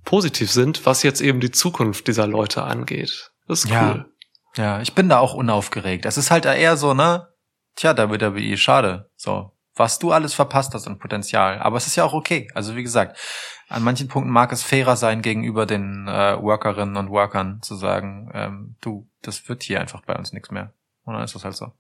positiv 0.05 0.51
sind, 0.51 0.85
was 0.87 1.03
jetzt 1.03 1.21
eben 1.21 1.41
die 1.41 1.51
Zukunft 1.51 2.07
dieser 2.09 2.27
Leute 2.27 2.63
angeht. 2.63 3.31
Das 3.47 3.65
ist 3.65 3.71
Ja. 3.71 3.91
cool. 3.93 4.13
Ja, 4.57 4.81
ich 4.81 4.95
bin 4.95 5.09
da 5.09 5.19
auch 5.19 5.35
unaufgeregt. 5.35 6.05
Es 6.07 6.17
ist 6.19 6.31
halt 6.31 6.45
eher 6.47 6.77
so, 6.77 6.95
ne? 6.95 7.29
Tja, 7.77 7.97
WWE, 7.97 8.57
schade. 8.57 9.11
So. 9.17 9.53
Was 9.77 10.01
du 10.01 10.11
alles 10.11 10.35
verpasst 10.35 10.75
hast 10.75 10.89
an 10.89 10.99
Potenzial. 10.99 11.61
Aber 11.61 11.77
es 11.77 11.87
ist 11.87 11.95
ja 11.95 12.03
auch 12.05 12.13
okay. 12.15 12.49
Also 12.55 12.75
wie 12.75 12.83
gesagt, 12.83 13.17
an 13.69 13.85
manchen 13.85 14.09
Punkten 14.09 14.33
mag 14.33 14.51
es 14.51 14.65
fairer 14.65 14.97
sein, 14.97 15.23
gegenüber 15.23 15.67
den 15.67 16.09
äh, 16.09 16.41
Workerinnen 16.43 16.97
und 16.97 17.11
Workern 17.11 17.61
zu 17.63 17.77
sagen, 17.77 18.31
ähm, 18.35 18.77
du, 18.81 19.09
das 19.23 19.49
wird 19.49 19.63
hier 19.63 19.81
einfach 19.81 20.03
bei 20.03 20.17
uns 20.17 20.33
nichts 20.33 20.51
mehr. 20.51 20.73
Und 21.05 21.15
dann 21.15 21.23
ist 21.23 21.35
das 21.37 21.45
halt 21.45 21.55
so. 21.55 21.73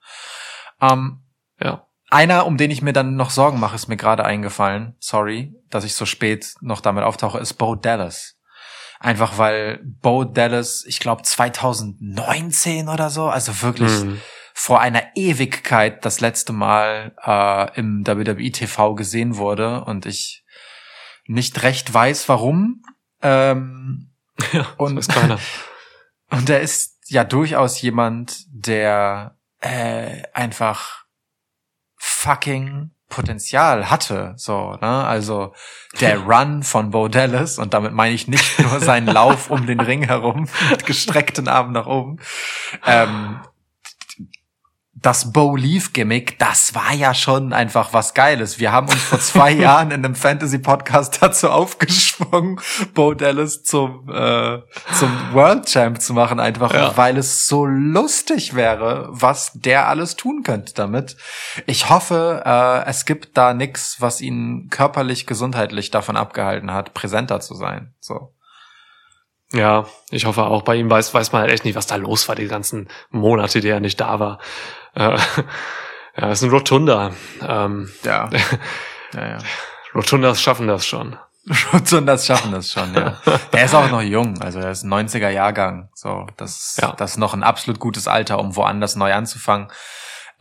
Ähm, 0.80 1.22
Ja. 1.60 1.86
Einer, 2.10 2.46
um 2.46 2.56
den 2.56 2.70
ich 2.70 2.82
mir 2.82 2.92
dann 2.92 3.16
noch 3.16 3.30
Sorgen 3.30 3.60
mache, 3.60 3.74
ist 3.74 3.88
mir 3.88 3.96
gerade 3.96 4.24
eingefallen. 4.24 4.96
Sorry, 4.98 5.54
dass 5.70 5.84
ich 5.84 5.94
so 5.94 6.06
spät 6.06 6.54
noch 6.60 6.80
damit 6.80 7.04
auftauche, 7.04 7.38
ist 7.38 7.54
Bo 7.54 7.74
Dallas. 7.74 8.36
Einfach 9.00 9.38
weil 9.38 9.80
Bo 9.84 10.24
Dallas, 10.24 10.84
ich 10.86 10.98
glaube 11.00 11.22
2019 11.22 12.88
oder 12.88 13.10
so, 13.10 13.28
also 13.28 13.62
wirklich 13.62 13.92
Mhm. 14.04 14.20
vor 14.54 14.80
einer 14.80 15.02
Ewigkeit 15.14 16.04
das 16.04 16.20
letzte 16.20 16.52
Mal 16.52 17.14
äh, 17.24 17.78
im 17.78 18.06
WWE 18.06 18.50
TV 18.50 18.94
gesehen 18.94 19.36
wurde 19.36 19.84
und 19.84 20.06
ich 20.06 20.44
nicht 21.26 21.62
recht 21.62 21.92
weiß, 21.92 22.28
warum. 22.28 22.82
Ähm, 23.22 24.10
Ja, 24.52 24.66
Und- 24.78 24.98
und 26.30 26.50
er 26.50 26.60
ist 26.60 26.96
ja 27.06 27.24
durchaus 27.24 27.80
jemand, 27.80 28.44
der 28.50 29.36
äh, 29.60 30.22
einfach 30.32 31.04
fucking 31.98 32.90
Potenzial 33.08 33.90
hatte, 33.90 34.34
so, 34.36 34.76
ne? 34.80 35.04
Also 35.06 35.54
der 36.00 36.18
Run 36.26 36.62
von 36.62 36.90
Bo 36.90 37.08
Dallas 37.08 37.58
und 37.58 37.72
damit 37.72 37.92
meine 37.92 38.14
ich 38.14 38.28
nicht 38.28 38.58
nur 38.58 38.80
seinen 38.80 39.06
Lauf 39.06 39.50
um 39.50 39.66
den 39.66 39.80
Ring 39.80 40.02
herum 40.02 40.48
mit 40.70 40.84
gestreckten 40.84 41.48
Armen 41.48 41.72
nach 41.72 41.86
oben. 41.86 42.18
Ähm, 42.86 43.40
das 45.00 45.32
Bo 45.32 45.54
Leaf 45.54 45.92
Gimmick, 45.92 46.38
das 46.38 46.74
war 46.74 46.92
ja 46.92 47.14
schon 47.14 47.52
einfach 47.52 47.92
was 47.92 48.14
Geiles. 48.14 48.58
Wir 48.58 48.72
haben 48.72 48.88
uns 48.88 49.02
vor 49.02 49.20
zwei 49.20 49.50
Jahren 49.52 49.90
in 49.90 50.04
einem 50.04 50.14
Fantasy 50.14 50.58
Podcast 50.58 51.22
dazu 51.22 51.50
aufgeschwungen, 51.50 52.60
Bo 52.94 53.14
Dallas 53.14 53.62
zum 53.62 54.08
äh, 54.08 54.58
zum 54.98 55.32
World 55.32 55.66
Champ 55.66 56.00
zu 56.00 56.14
machen, 56.14 56.40
einfach 56.40 56.72
Ja. 56.74 56.96
weil 56.96 57.16
es 57.16 57.46
so 57.46 57.64
lustig 57.64 58.54
wäre, 58.54 59.06
was 59.10 59.52
der 59.54 59.88
alles 59.88 60.16
tun 60.16 60.42
könnte 60.42 60.74
damit. 60.74 61.16
Ich 61.66 61.88
hoffe, 61.90 62.42
äh, 62.44 62.88
es 62.88 63.04
gibt 63.04 63.36
da 63.36 63.54
nix, 63.54 64.00
was 64.00 64.20
ihn 64.20 64.68
körperlich, 64.70 65.26
gesundheitlich 65.26 65.90
davon 65.90 66.16
abgehalten 66.16 66.72
hat, 66.72 66.94
präsenter 66.94 67.40
zu 67.40 67.54
sein. 67.54 67.94
So. 68.00 68.34
Ja, 69.52 69.86
ich 70.10 70.26
hoffe 70.26 70.42
auch. 70.44 70.62
Bei 70.62 70.74
ihm 70.76 70.90
weiß, 70.90 71.14
weiß 71.14 71.32
man 71.32 71.40
halt 71.42 71.50
echt 71.50 71.64
nicht, 71.64 71.74
was 71.74 71.86
da 71.86 71.96
los 71.96 72.28
war, 72.28 72.34
die 72.34 72.48
ganzen 72.48 72.88
Monate, 73.10 73.60
die 73.60 73.68
er 73.68 73.80
nicht 73.80 73.98
da 73.98 74.20
war. 74.20 74.38
Äh, 74.94 75.18
ja, 76.16 76.30
ist 76.32 76.42
ein 76.42 76.50
Rotunda. 76.50 77.12
Ähm, 77.46 77.90
Ja. 78.02 78.28
ja, 79.14 79.28
ja. 79.28 79.38
Rotundas 79.94 80.42
schaffen 80.42 80.66
das 80.68 80.86
schon. 80.86 81.16
und 81.72 82.06
das 82.06 82.26
schaffen 82.26 82.52
das 82.52 82.70
schon, 82.70 82.92
ja. 82.94 83.16
Der 83.52 83.64
ist 83.66 83.74
auch 83.74 83.90
noch 83.90 84.02
jung, 84.02 84.40
also 84.42 84.58
er 84.58 84.70
ist 84.70 84.82
ein 84.84 84.92
90er 84.92 85.30
Jahrgang. 85.30 85.88
So, 85.94 86.26
das, 86.36 86.76
Ja. 86.80 86.92
das 86.92 87.12
ist 87.12 87.16
noch 87.16 87.32
ein 87.32 87.42
absolut 87.42 87.80
gutes 87.80 88.06
Alter, 88.06 88.38
um 88.38 88.54
woanders 88.54 88.96
neu 88.96 89.14
anzufangen. 89.14 89.68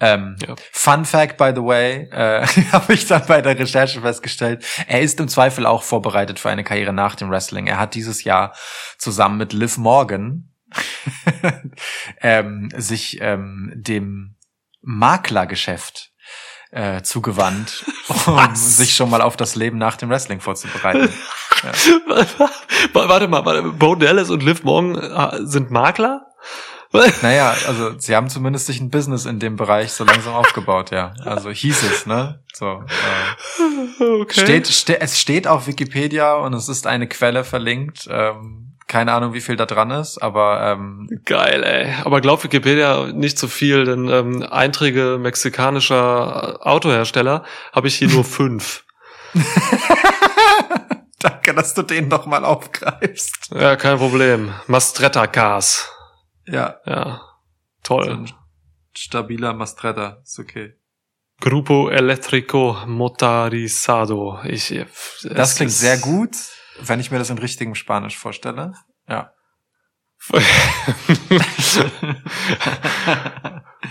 Ähm, 0.02 0.36
Ja. 0.45 0.54
Fun 0.74 1.06
Fact, 1.06 1.38
by 1.38 1.52
the 1.56 1.64
way, 1.64 2.10
äh, 2.12 2.45
habe 2.74 2.93
ich 2.93 3.08
dann 3.08 3.26
bei 3.26 3.41
der 3.41 3.58
Recherche 3.58 4.02
festgestellt, 4.02 4.66
er 4.88 5.00
ist 5.02 5.20
im 5.22 5.28
Zweifel 5.30 5.66
auch 5.66 5.82
vorbereitet 5.84 6.39
für 6.39 6.50
eine 6.50 6.64
Karriere 6.66 6.91
nach 6.93 7.16
dem 7.16 7.30
Wrestling. 7.32 7.68
Er 7.68 7.80
hat 7.80 7.95
dieses 7.95 8.24
Jahr 8.26 8.54
zusammen 8.98 9.38
mit 9.38 9.54
Liv 9.54 9.78
Morgan 9.78 10.52
ähm, 12.22 12.70
sich 12.76 13.20
ähm, 13.22 13.72
dem 13.76 14.36
Maklergeschäft 14.82 16.12
äh, 16.72 17.02
zugewandt, 17.02 17.86
um 18.26 18.36
Was? 18.36 18.78
sich 18.78 18.96
schon 18.96 19.10
mal 19.10 19.22
auf 19.22 19.38
das 19.38 19.56
Leben 19.56 19.78
nach 19.78 19.98
dem 19.98 20.10
Wrestling 20.10 20.40
vorzubereiten. 20.42 21.10
warte 22.94 23.28
mal, 23.28 23.46
warte, 23.46 23.64
Bo 23.64 23.96
Dallas 23.96 24.30
und 24.30 24.44
Liv 24.44 24.64
Morgan 24.64 24.96
äh, 24.96 25.46
sind 25.46 25.72
Makler? 25.72 26.24
Naja, 27.22 27.54
also 27.68 28.00
sie 28.00 28.16
haben 28.16 28.30
zumindest 28.30 28.66
sich 28.68 28.80
ein 28.80 28.90
Business 28.90 29.26
in 29.26 29.40
dem 29.40 29.56
Bereich 29.58 29.92
so 29.92 30.04
langsam 30.06 30.34
aufgebaut, 30.34 30.92
ja. 30.92 31.14
Also 31.26 31.50
hieß 31.52 31.84
es, 31.84 32.06
ne? 32.06 32.42
So. 32.54 32.84
Äh, 32.84 33.88
Okay. 34.00 34.42
steht, 34.42 34.68
ste 34.68 35.02
es 35.02 35.20
steht 35.20 35.48
auf 35.48 35.68
Wikipedia 35.68 36.36
und 36.36 36.54
es 36.54 36.70
ist 36.70 36.88
eine 36.88 37.08
Quelle 37.08 37.44
verlinkt. 37.44 38.08
Ähm, 38.10 38.66
keine 38.88 39.12
Ahnung, 39.14 39.34
wie 39.34 39.42
viel 39.42 39.56
da 39.58 39.66
dran 39.66 39.92
ist, 39.92 40.18
aber 40.20 40.62
ähm, 40.72 41.10
Geil, 41.26 41.64
ey. 41.64 41.94
Aber 42.06 42.22
glaub 42.22 42.44
Wikipedia 42.44 43.08
nicht 43.14 43.38
so 43.38 43.48
viel, 43.48 43.84
denn 43.86 44.08
ähm, 44.10 44.44
Einträge 44.44 45.18
mexikanischer 45.20 46.66
Autohersteller 46.66 47.44
habe 47.74 47.88
ich 47.88 47.96
hier 47.96 48.08
nur 48.10 48.24
fünf. 48.40 48.86
danke, 51.20 51.54
dass 51.54 51.74
du 51.74 51.84
den 51.84 52.08
noch 52.08 52.26
mal 52.26 52.46
aufgreifst. 52.46 53.50
Ja, 53.54 53.76
kein 53.76 53.98
Problem. 53.98 54.54
Mastretta 54.68 55.28
Cars. 55.28 55.92
Ja, 56.46 56.78
Ja, 56.86 57.22
toll. 57.84 58.26
so 58.28 58.34
stabiler 58.96 59.54
Mastretta, 59.54 60.22
ist 60.24 60.40
okay. 60.40 60.74
Grupo 61.40 61.90
Eléctrico 61.90 62.78
Motorizado. 62.88 64.40
Ich, 64.46 64.74
Das 65.24 65.52
es 65.52 65.56
klingt 65.58 65.72
sehr 65.72 65.98
gut, 65.98 66.32
wenn 66.82 67.00
ich 67.00 67.12
mir 67.12 67.20
das 67.20 67.30
in 67.30 67.38
richtigem 67.38 67.76
Spanisch 67.76 68.18
vorstelle. 68.18 68.74
Ja. 69.08 69.32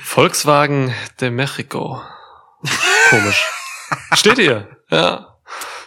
Volkswagen 0.02 0.92
de 1.20 1.30
Mexico. 1.30 2.02
Komisch. 3.10 3.44
Steht 4.14 4.38
hier. 4.38 4.68
Ja. 4.90 5.38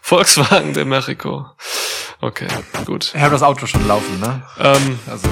Volkswagen 0.01 0.73
de 0.73 0.85
Mexico. 0.85 1.45
Okay, 2.21 2.47
gut. 2.85 3.11
Ich 3.15 3.21
habe 3.21 3.31
das 3.31 3.43
Auto 3.43 3.65
schon 3.65 3.87
laufen, 3.87 4.19
ne? 4.19 4.41
Ähm, 4.59 4.99
Also 5.09 5.29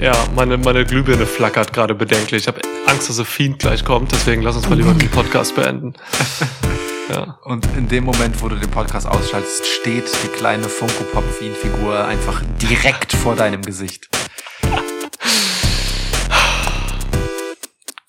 ja, 0.00 0.12
meine, 0.36 0.56
meine 0.58 0.84
Glühbirne 0.84 1.26
flackert 1.26 1.72
gerade 1.72 1.94
bedenklich. 1.94 2.42
Ich 2.42 2.48
habe 2.48 2.60
Angst, 2.86 3.08
dass 3.08 3.16
der 3.16 3.24
Fiend 3.24 3.58
gleich 3.58 3.84
kommt, 3.84 4.12
deswegen 4.12 4.42
lass 4.42 4.54
uns 4.54 4.68
mal 4.68 4.76
lieber 4.76 4.92
den 4.94 5.10
Podcast 5.10 5.56
beenden. 5.56 5.94
Ja. 7.08 7.38
Und 7.44 7.66
in 7.76 7.88
dem 7.88 8.04
Moment, 8.04 8.40
wo 8.42 8.48
du 8.48 8.56
den 8.56 8.70
Podcast 8.70 9.06
ausschaltest, 9.06 9.66
steht 9.66 10.04
die 10.24 10.28
kleine 10.28 10.64
Funko 10.64 11.04
Pop 11.04 11.24
Figur 11.24 12.04
einfach 12.04 12.42
direkt 12.60 13.12
vor 13.12 13.34
deinem 13.34 13.62
Gesicht. 13.62 14.08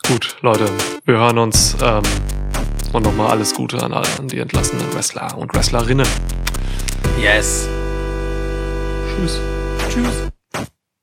Gut, 0.07 0.37
Leute, 0.41 0.71
wir 1.05 1.17
hören 1.17 1.37
uns 1.37 1.77
ähm, 1.81 2.01
und 2.93 3.03
nochmal 3.03 3.31
alles 3.31 3.53
Gute 3.53 3.81
an, 3.83 3.93
an 3.93 4.27
die 4.27 4.39
entlassenen 4.39 4.91
Wrestler 4.93 5.37
und 5.37 5.53
Wrestlerinnen. 5.53 6.07
Yes. 7.21 7.69
Tschüss. 9.15 9.39
Tschüss. 9.89 10.29